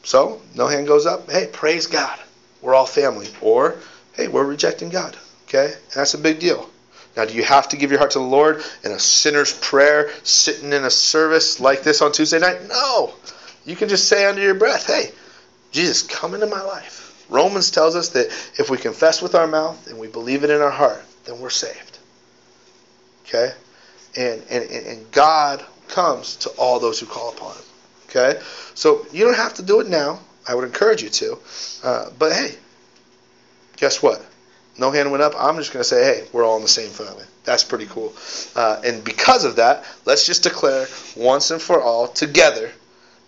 So, 0.03 0.43
no 0.55 0.67
hand 0.67 0.87
goes 0.87 1.07
up. 1.07 1.31
Hey, 1.31 1.49
praise 1.51 1.87
God. 1.87 2.19
We're 2.61 2.75
all 2.75 2.87
family. 2.87 3.29
Or, 3.41 3.77
hey, 4.15 4.29
we're 4.29 4.45
rejecting 4.45 4.91
God. 4.91 5.17
Okay? 5.49 5.73
And 5.73 5.95
that's 5.95 6.15
a 6.15 6.19
big 6.19 6.41
deal. 6.41 6.69
Now, 7.17 7.25
do 7.25 7.35
you 7.35 7.45
have 7.45 7.69
to 7.69 7.77
give 7.77 7.91
your 7.91 7.99
heart 7.99 8.13
to 8.13 8.19
the 8.19 8.25
Lord 8.25 8.63
in 8.83 8.91
a 8.91 8.99
sinner's 8.99 9.53
prayer, 9.53 10.11
sitting 10.25 10.73
in 10.73 10.85
a 10.85 10.91
service 10.91 11.61
like 11.61 11.83
this 11.83 12.03
on 12.03 12.13
Tuesday 12.13 12.41
night? 12.41 12.69
No. 12.69 13.15
You 13.65 13.77
can 13.77 13.89
just 13.89 14.09
say 14.09 14.27
under 14.27 14.43
your 14.43 14.55
breath, 14.55 14.87
hey, 14.87 15.13
Jesus, 15.71 16.03
come 16.03 16.35
into 16.35 16.47
my 16.47 16.63
life. 16.63 17.27
Romans 17.29 17.71
tells 17.71 17.97
us 17.97 18.11
that 18.11 18.27
if 18.59 18.69
we 18.69 18.79
confess 18.79 19.23
with 19.23 19.35
our 19.35 19.47
mouth 19.47 19.87
and 19.87 19.99
we 19.99 20.09
believe 20.09 20.45
it 20.45 20.51
in 20.51 20.61
our 20.61 20.71
heart, 20.71 21.03
then 21.25 21.41
we're 21.41 21.51
saved. 21.51 21.99
Okay? 23.25 23.53
And, 24.17 24.43
and, 24.51 24.71
and 24.71 25.11
God 25.11 25.65
comes 25.89 26.37
to 26.37 26.51
all 26.51 26.79
those 26.81 27.01
who 27.01 27.07
call 27.07 27.31
upon 27.33 27.57
him. 27.57 27.65
Okay? 28.09 28.41
So 28.75 29.07
you 29.13 29.25
don't 29.25 29.37
have 29.37 29.55
to 29.55 29.63
do 29.63 29.81
it 29.81 29.89
now. 29.89 30.21
I 30.47 30.55
would 30.55 30.65
encourage 30.65 31.03
you 31.03 31.09
to. 31.09 31.39
Uh, 31.83 32.11
but 32.19 32.33
hey, 32.33 32.55
guess 33.77 34.03
what? 34.03 34.25
No 34.79 34.91
hand 34.91 35.11
went 35.11 35.23
up. 35.23 35.35
I'm 35.39 35.57
just 35.57 35.73
going 35.73 35.83
to 35.83 35.89
say, 35.89 36.05
hey, 36.05 36.27
we're 36.33 36.45
all 36.45 36.57
in 36.57 36.63
the 36.63 36.69
same 36.69 36.91
family. 36.91 37.25
That's 37.45 37.63
pretty 37.63 37.87
cool. 37.87 38.13
Uh, 38.57 38.81
and 38.85 39.05
because 39.05 39.45
of 39.45 39.57
that, 39.57 39.85
let's 40.05 40.27
just 40.27 40.43
declare 40.43 40.87
once 41.17 41.51
and 41.51 41.61
for 41.61 41.81
all 41.81 42.09
together 42.09 42.71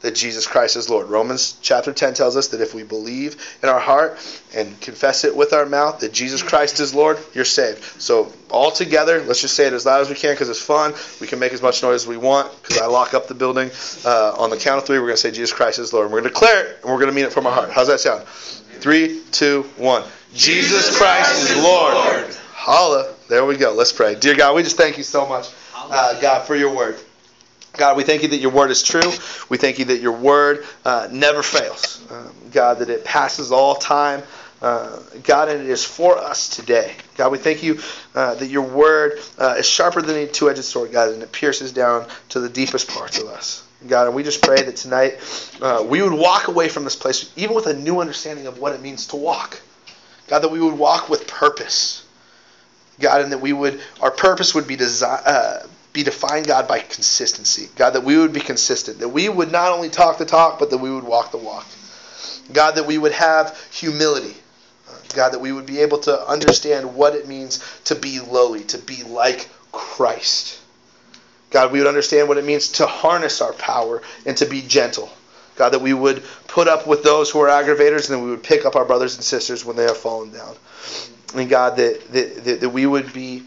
that 0.01 0.15
Jesus 0.15 0.47
Christ 0.47 0.77
is 0.77 0.91
Lord. 0.91 1.09
Romans 1.09 1.59
chapter 1.63 1.93
10 1.93 2.15
tells 2.15 2.37
us 2.37 2.49
that 2.49 2.61
if 2.61 2.75
we 2.75 2.83
believe 2.83 3.59
in 3.63 3.69
our 3.69 3.81
heart 3.81 4.19
and 4.55 4.79
confess 4.81 5.25
it 5.25 5.35
with 5.35 5.53
our 5.53 5.67
mouth 5.67 6.01
that 6.01 6.13
Jesus 6.13 6.43
Christ 6.43 6.81
is 6.81 6.95
Lord, 6.95 7.19
you're 7.35 7.45
saved. 7.45 7.83
So, 8.01 8.33
all 8.51 8.71
together, 8.71 9.23
let's 9.23 9.41
just 9.41 9.55
say 9.55 9.67
it 9.67 9.73
as 9.73 9.87
loud 9.87 10.01
as 10.01 10.09
we 10.09 10.15
can 10.15 10.35
because 10.35 10.49
it's 10.49 10.61
fun. 10.61 10.95
We 11.21 11.27
can 11.27 11.39
make 11.39 11.53
as 11.53 11.63
much 11.63 11.83
noise 11.83 12.03
as 12.03 12.07
we 12.07 12.17
want 12.17 12.53
because 12.63 12.79
I 12.79 12.87
lock 12.87 13.15
up 13.15 13.27
the 13.27 13.35
building. 13.35 13.71
Uh, 14.05 14.35
on 14.39 14.51
the 14.51 14.57
count 14.57 14.79
of 14.79 14.87
three, 14.87 14.99
we're 14.99 15.07
going 15.07 15.17
to 15.17 15.21
say 15.21 15.31
Jesus 15.31 15.53
Christ 15.53 15.79
is 15.79 15.93
Lord. 15.93 16.05
And 16.05 16.13
we're 16.13 16.21
going 16.21 16.33
to 16.33 16.35
declare 16.35 16.67
it 16.67 16.79
and 16.83 16.93
we're 16.93 17.01
going 17.01 17.11
to 17.11 17.15
mean 17.15 17.25
it 17.25 17.33
from 17.33 17.47
our 17.47 17.53
heart. 17.53 17.71
How's 17.71 17.89
that 17.89 18.01
sound? 18.01 18.27
Three, 18.27 19.23
two, 19.33 19.63
one. 19.77 20.05
Jesus 20.37 20.97
Christ 20.99 21.51
is 21.51 21.57
Lord. 21.57 21.95
Holla. 22.53 23.15
There 23.29 23.47
we 23.47 23.57
go. 23.57 23.73
Let's 23.73 23.93
pray. 23.93 24.15
Dear 24.15 24.37
God, 24.37 24.55
we 24.55 24.63
just 24.63 24.77
thank 24.77 24.99
you 24.99 25.03
so 25.03 25.27
much, 25.27 25.49
uh, 25.75 26.21
God, 26.21 26.47
for 26.47 26.55
your 26.55 26.77
word. 26.77 26.99
God, 27.73 27.97
we 27.97 28.05
thank 28.05 28.23
you 28.23 28.29
that 28.29 28.37
your 28.37 28.51
word 28.51 28.71
is 28.71 28.83
true. 28.83 29.11
We 29.49 29.57
thank 29.57 29.79
you 29.79 29.87
that 29.87 30.01
your 30.01 30.13
word 30.13 30.67
uh, 30.85 31.09
never 31.11 31.43
fails. 31.43 32.03
Um, 32.11 32.33
God, 32.53 32.81
that 32.81 32.91
it 32.91 33.03
passes 33.03 33.51
all 33.51 33.77
time. 33.77 34.23
Uh, 34.61 35.01
God, 35.25 35.49
and 35.49 35.63
it 35.63 35.71
is 35.71 35.85
for 35.85 36.19
us 36.19 36.51
today. 36.51 36.95
God, 37.17 37.33
we 37.33 37.39
thank 37.39 37.63
you 37.63 37.81
uh, 38.15 38.35
that 38.35 38.49
your 38.49 38.63
word 38.63 39.21
uh, 39.39 39.57
is 39.59 39.67
sharper 39.67 40.03
than 40.03 40.17
a 40.17 40.27
two 40.27 40.51
edged 40.51 40.65
sword, 40.65 40.93
God, 40.93 41.15
and 41.15 41.23
it 41.23 41.33
pierces 41.33 41.73
down 41.73 42.07
to 42.31 42.41
the 42.41 42.49
deepest 42.51 42.89
parts 42.89 43.19
of 43.19 43.29
us. 43.29 43.67
God, 43.87 44.07
and 44.07 44.15
we 44.15 44.23
just 44.23 44.43
pray 44.43 44.63
that 44.63 44.77
tonight 44.77 45.19
uh, 45.63 45.83
we 45.87 46.03
would 46.03 46.13
walk 46.13 46.49
away 46.49 46.69
from 46.69 46.85
this 46.85 46.97
place 46.97 47.33
even 47.37 47.55
with 47.55 47.67
a 47.67 47.75
new 47.75 48.01
understanding 48.01 48.47
of 48.47 48.59
what 48.59 48.75
it 48.75 48.83
means 48.83 49.07
to 49.09 49.17
walk. 49.17 49.61
God, 50.29 50.41
that 50.41 50.51
we 50.51 50.61
would 50.61 50.79
walk 50.79 51.09
with 51.09 51.27
purpose. 51.27 52.05
God, 52.99 53.23
and 53.23 53.33
that 53.33 53.41
we 53.41 53.53
would, 53.53 53.81
our 54.01 54.11
purpose 54.11 54.55
would 54.55 54.67
be 54.67 54.77
desi- 54.77 55.23
uh, 55.27 55.67
be 55.93 56.03
defined, 56.03 56.47
God, 56.47 56.67
by 56.69 56.81
consistency. 56.81 57.69
God, 57.77 57.91
that 57.91 58.05
we 58.05 58.17
would 58.17 58.33
be 58.33 58.41
consistent. 58.41 58.99
That 58.99 59.09
we 59.09 59.29
would 59.29 59.53
not 59.53 59.73
only 59.73 59.89
talk 59.89 60.19
the 60.19 60.25
talk, 60.25 60.59
but 60.59 60.71
that 60.71 60.79
we 60.79 60.91
would 60.91 61.05
walk 61.05 61.31
the 61.31 61.39
walk. 61.39 61.67
God, 62.53 62.73
that 62.77 62.87
we 62.87 62.99
would 62.99 63.13
have 63.13 63.59
humility. 63.71 64.35
God, 65.15 65.33
that 65.33 65.41
we 65.41 65.53
would 65.53 65.67
be 65.67 65.81
able 65.81 65.99
to 66.01 66.29
understand 66.29 66.95
what 66.95 67.15
it 67.15 67.27
means 67.27 67.65
to 67.85 67.95
be 67.95 68.21
lowly, 68.21 68.65
to 68.65 68.79
be 68.79 69.03
like 69.05 69.49
Christ. 69.73 70.61
God, 71.51 71.73
we 71.73 71.79
would 71.79 71.89
understand 71.89 72.29
what 72.29 72.39
it 72.39 72.45
means 72.45 72.69
to 72.73 72.87
harness 72.87 73.41
our 73.41 73.53
power 73.55 74.03
and 74.27 74.37
to 74.39 74.47
be 74.47 74.63
gentle. 74.63 75.11
God, 75.57 75.71
that 75.71 75.81
we 75.81 75.95
would 75.95 76.23
put 76.47 76.69
up 76.69 76.87
with 76.87 77.03
those 77.03 77.31
who 77.31 77.41
are 77.41 77.49
aggravators 77.49 78.11
and 78.11 78.19
that 78.19 78.25
we 78.25 78.31
would 78.31 78.43
pick 78.43 78.65
up 78.65 78.77
our 78.77 78.85
brothers 78.85 79.17
and 79.17 79.25
sisters 79.25 79.65
when 79.65 79.77
they 79.77 79.85
have 79.85 79.97
fallen 79.97 80.31
down. 80.31 80.55
And 81.35 81.49
God, 81.49 81.77
that, 81.77 82.13
that, 82.13 82.61
that 82.61 82.71
we 82.71 82.87
would 82.87 83.13
be 83.13 83.43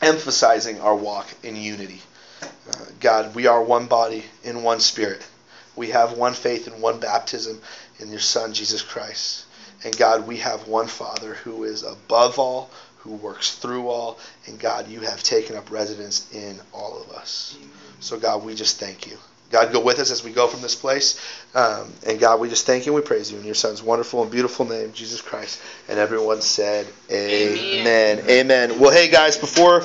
emphasizing 0.00 0.80
our 0.80 0.94
walk 0.94 1.26
in 1.42 1.56
unity. 1.56 2.00
Uh, 2.42 2.84
God, 3.00 3.34
we 3.34 3.46
are 3.46 3.62
one 3.62 3.86
body 3.86 4.24
in 4.44 4.62
one 4.62 4.80
spirit. 4.80 5.26
We 5.74 5.90
have 5.90 6.18
one 6.18 6.34
faith 6.34 6.66
and 6.66 6.82
one 6.82 7.00
baptism 7.00 7.60
in 7.98 8.10
your 8.10 8.20
Son, 8.20 8.52
Jesus 8.52 8.82
Christ. 8.82 9.46
And 9.84 9.96
God, 9.96 10.26
we 10.26 10.36
have 10.38 10.68
one 10.68 10.86
Father 10.86 11.34
who 11.34 11.64
is 11.64 11.82
above 11.82 12.38
all, 12.38 12.70
who 12.98 13.14
works 13.14 13.54
through 13.56 13.88
all. 13.88 14.18
And 14.46 14.58
God, 14.58 14.88
you 14.88 15.00
have 15.00 15.22
taken 15.22 15.56
up 15.56 15.70
residence 15.70 16.32
in 16.32 16.60
all 16.72 17.02
of 17.02 17.10
us. 17.16 17.56
So, 18.00 18.18
God, 18.18 18.44
we 18.44 18.54
just 18.54 18.78
thank 18.78 19.06
you. 19.06 19.16
God, 19.52 19.72
go 19.72 19.80
with 19.80 19.98
us 19.98 20.10
as 20.10 20.24
we 20.24 20.32
go 20.32 20.48
from 20.48 20.62
this 20.62 20.74
place. 20.74 21.20
Um, 21.54 21.92
and 22.06 22.18
God, 22.18 22.40
we 22.40 22.48
just 22.48 22.66
thank 22.66 22.86
you 22.86 22.92
and 22.94 23.02
we 23.02 23.06
praise 23.06 23.30
you 23.30 23.38
in 23.38 23.44
your 23.44 23.54
Son's 23.54 23.82
wonderful 23.82 24.22
and 24.22 24.30
beautiful 24.30 24.66
name, 24.66 24.92
Jesus 24.92 25.20
Christ. 25.20 25.60
And 25.88 25.98
everyone 25.98 26.40
said, 26.40 26.86
Amen. 27.10 28.18
Amen. 28.18 28.30
Amen. 28.30 28.80
Well, 28.80 28.90
hey, 28.90 29.08
guys, 29.10 29.36
before 29.36 29.80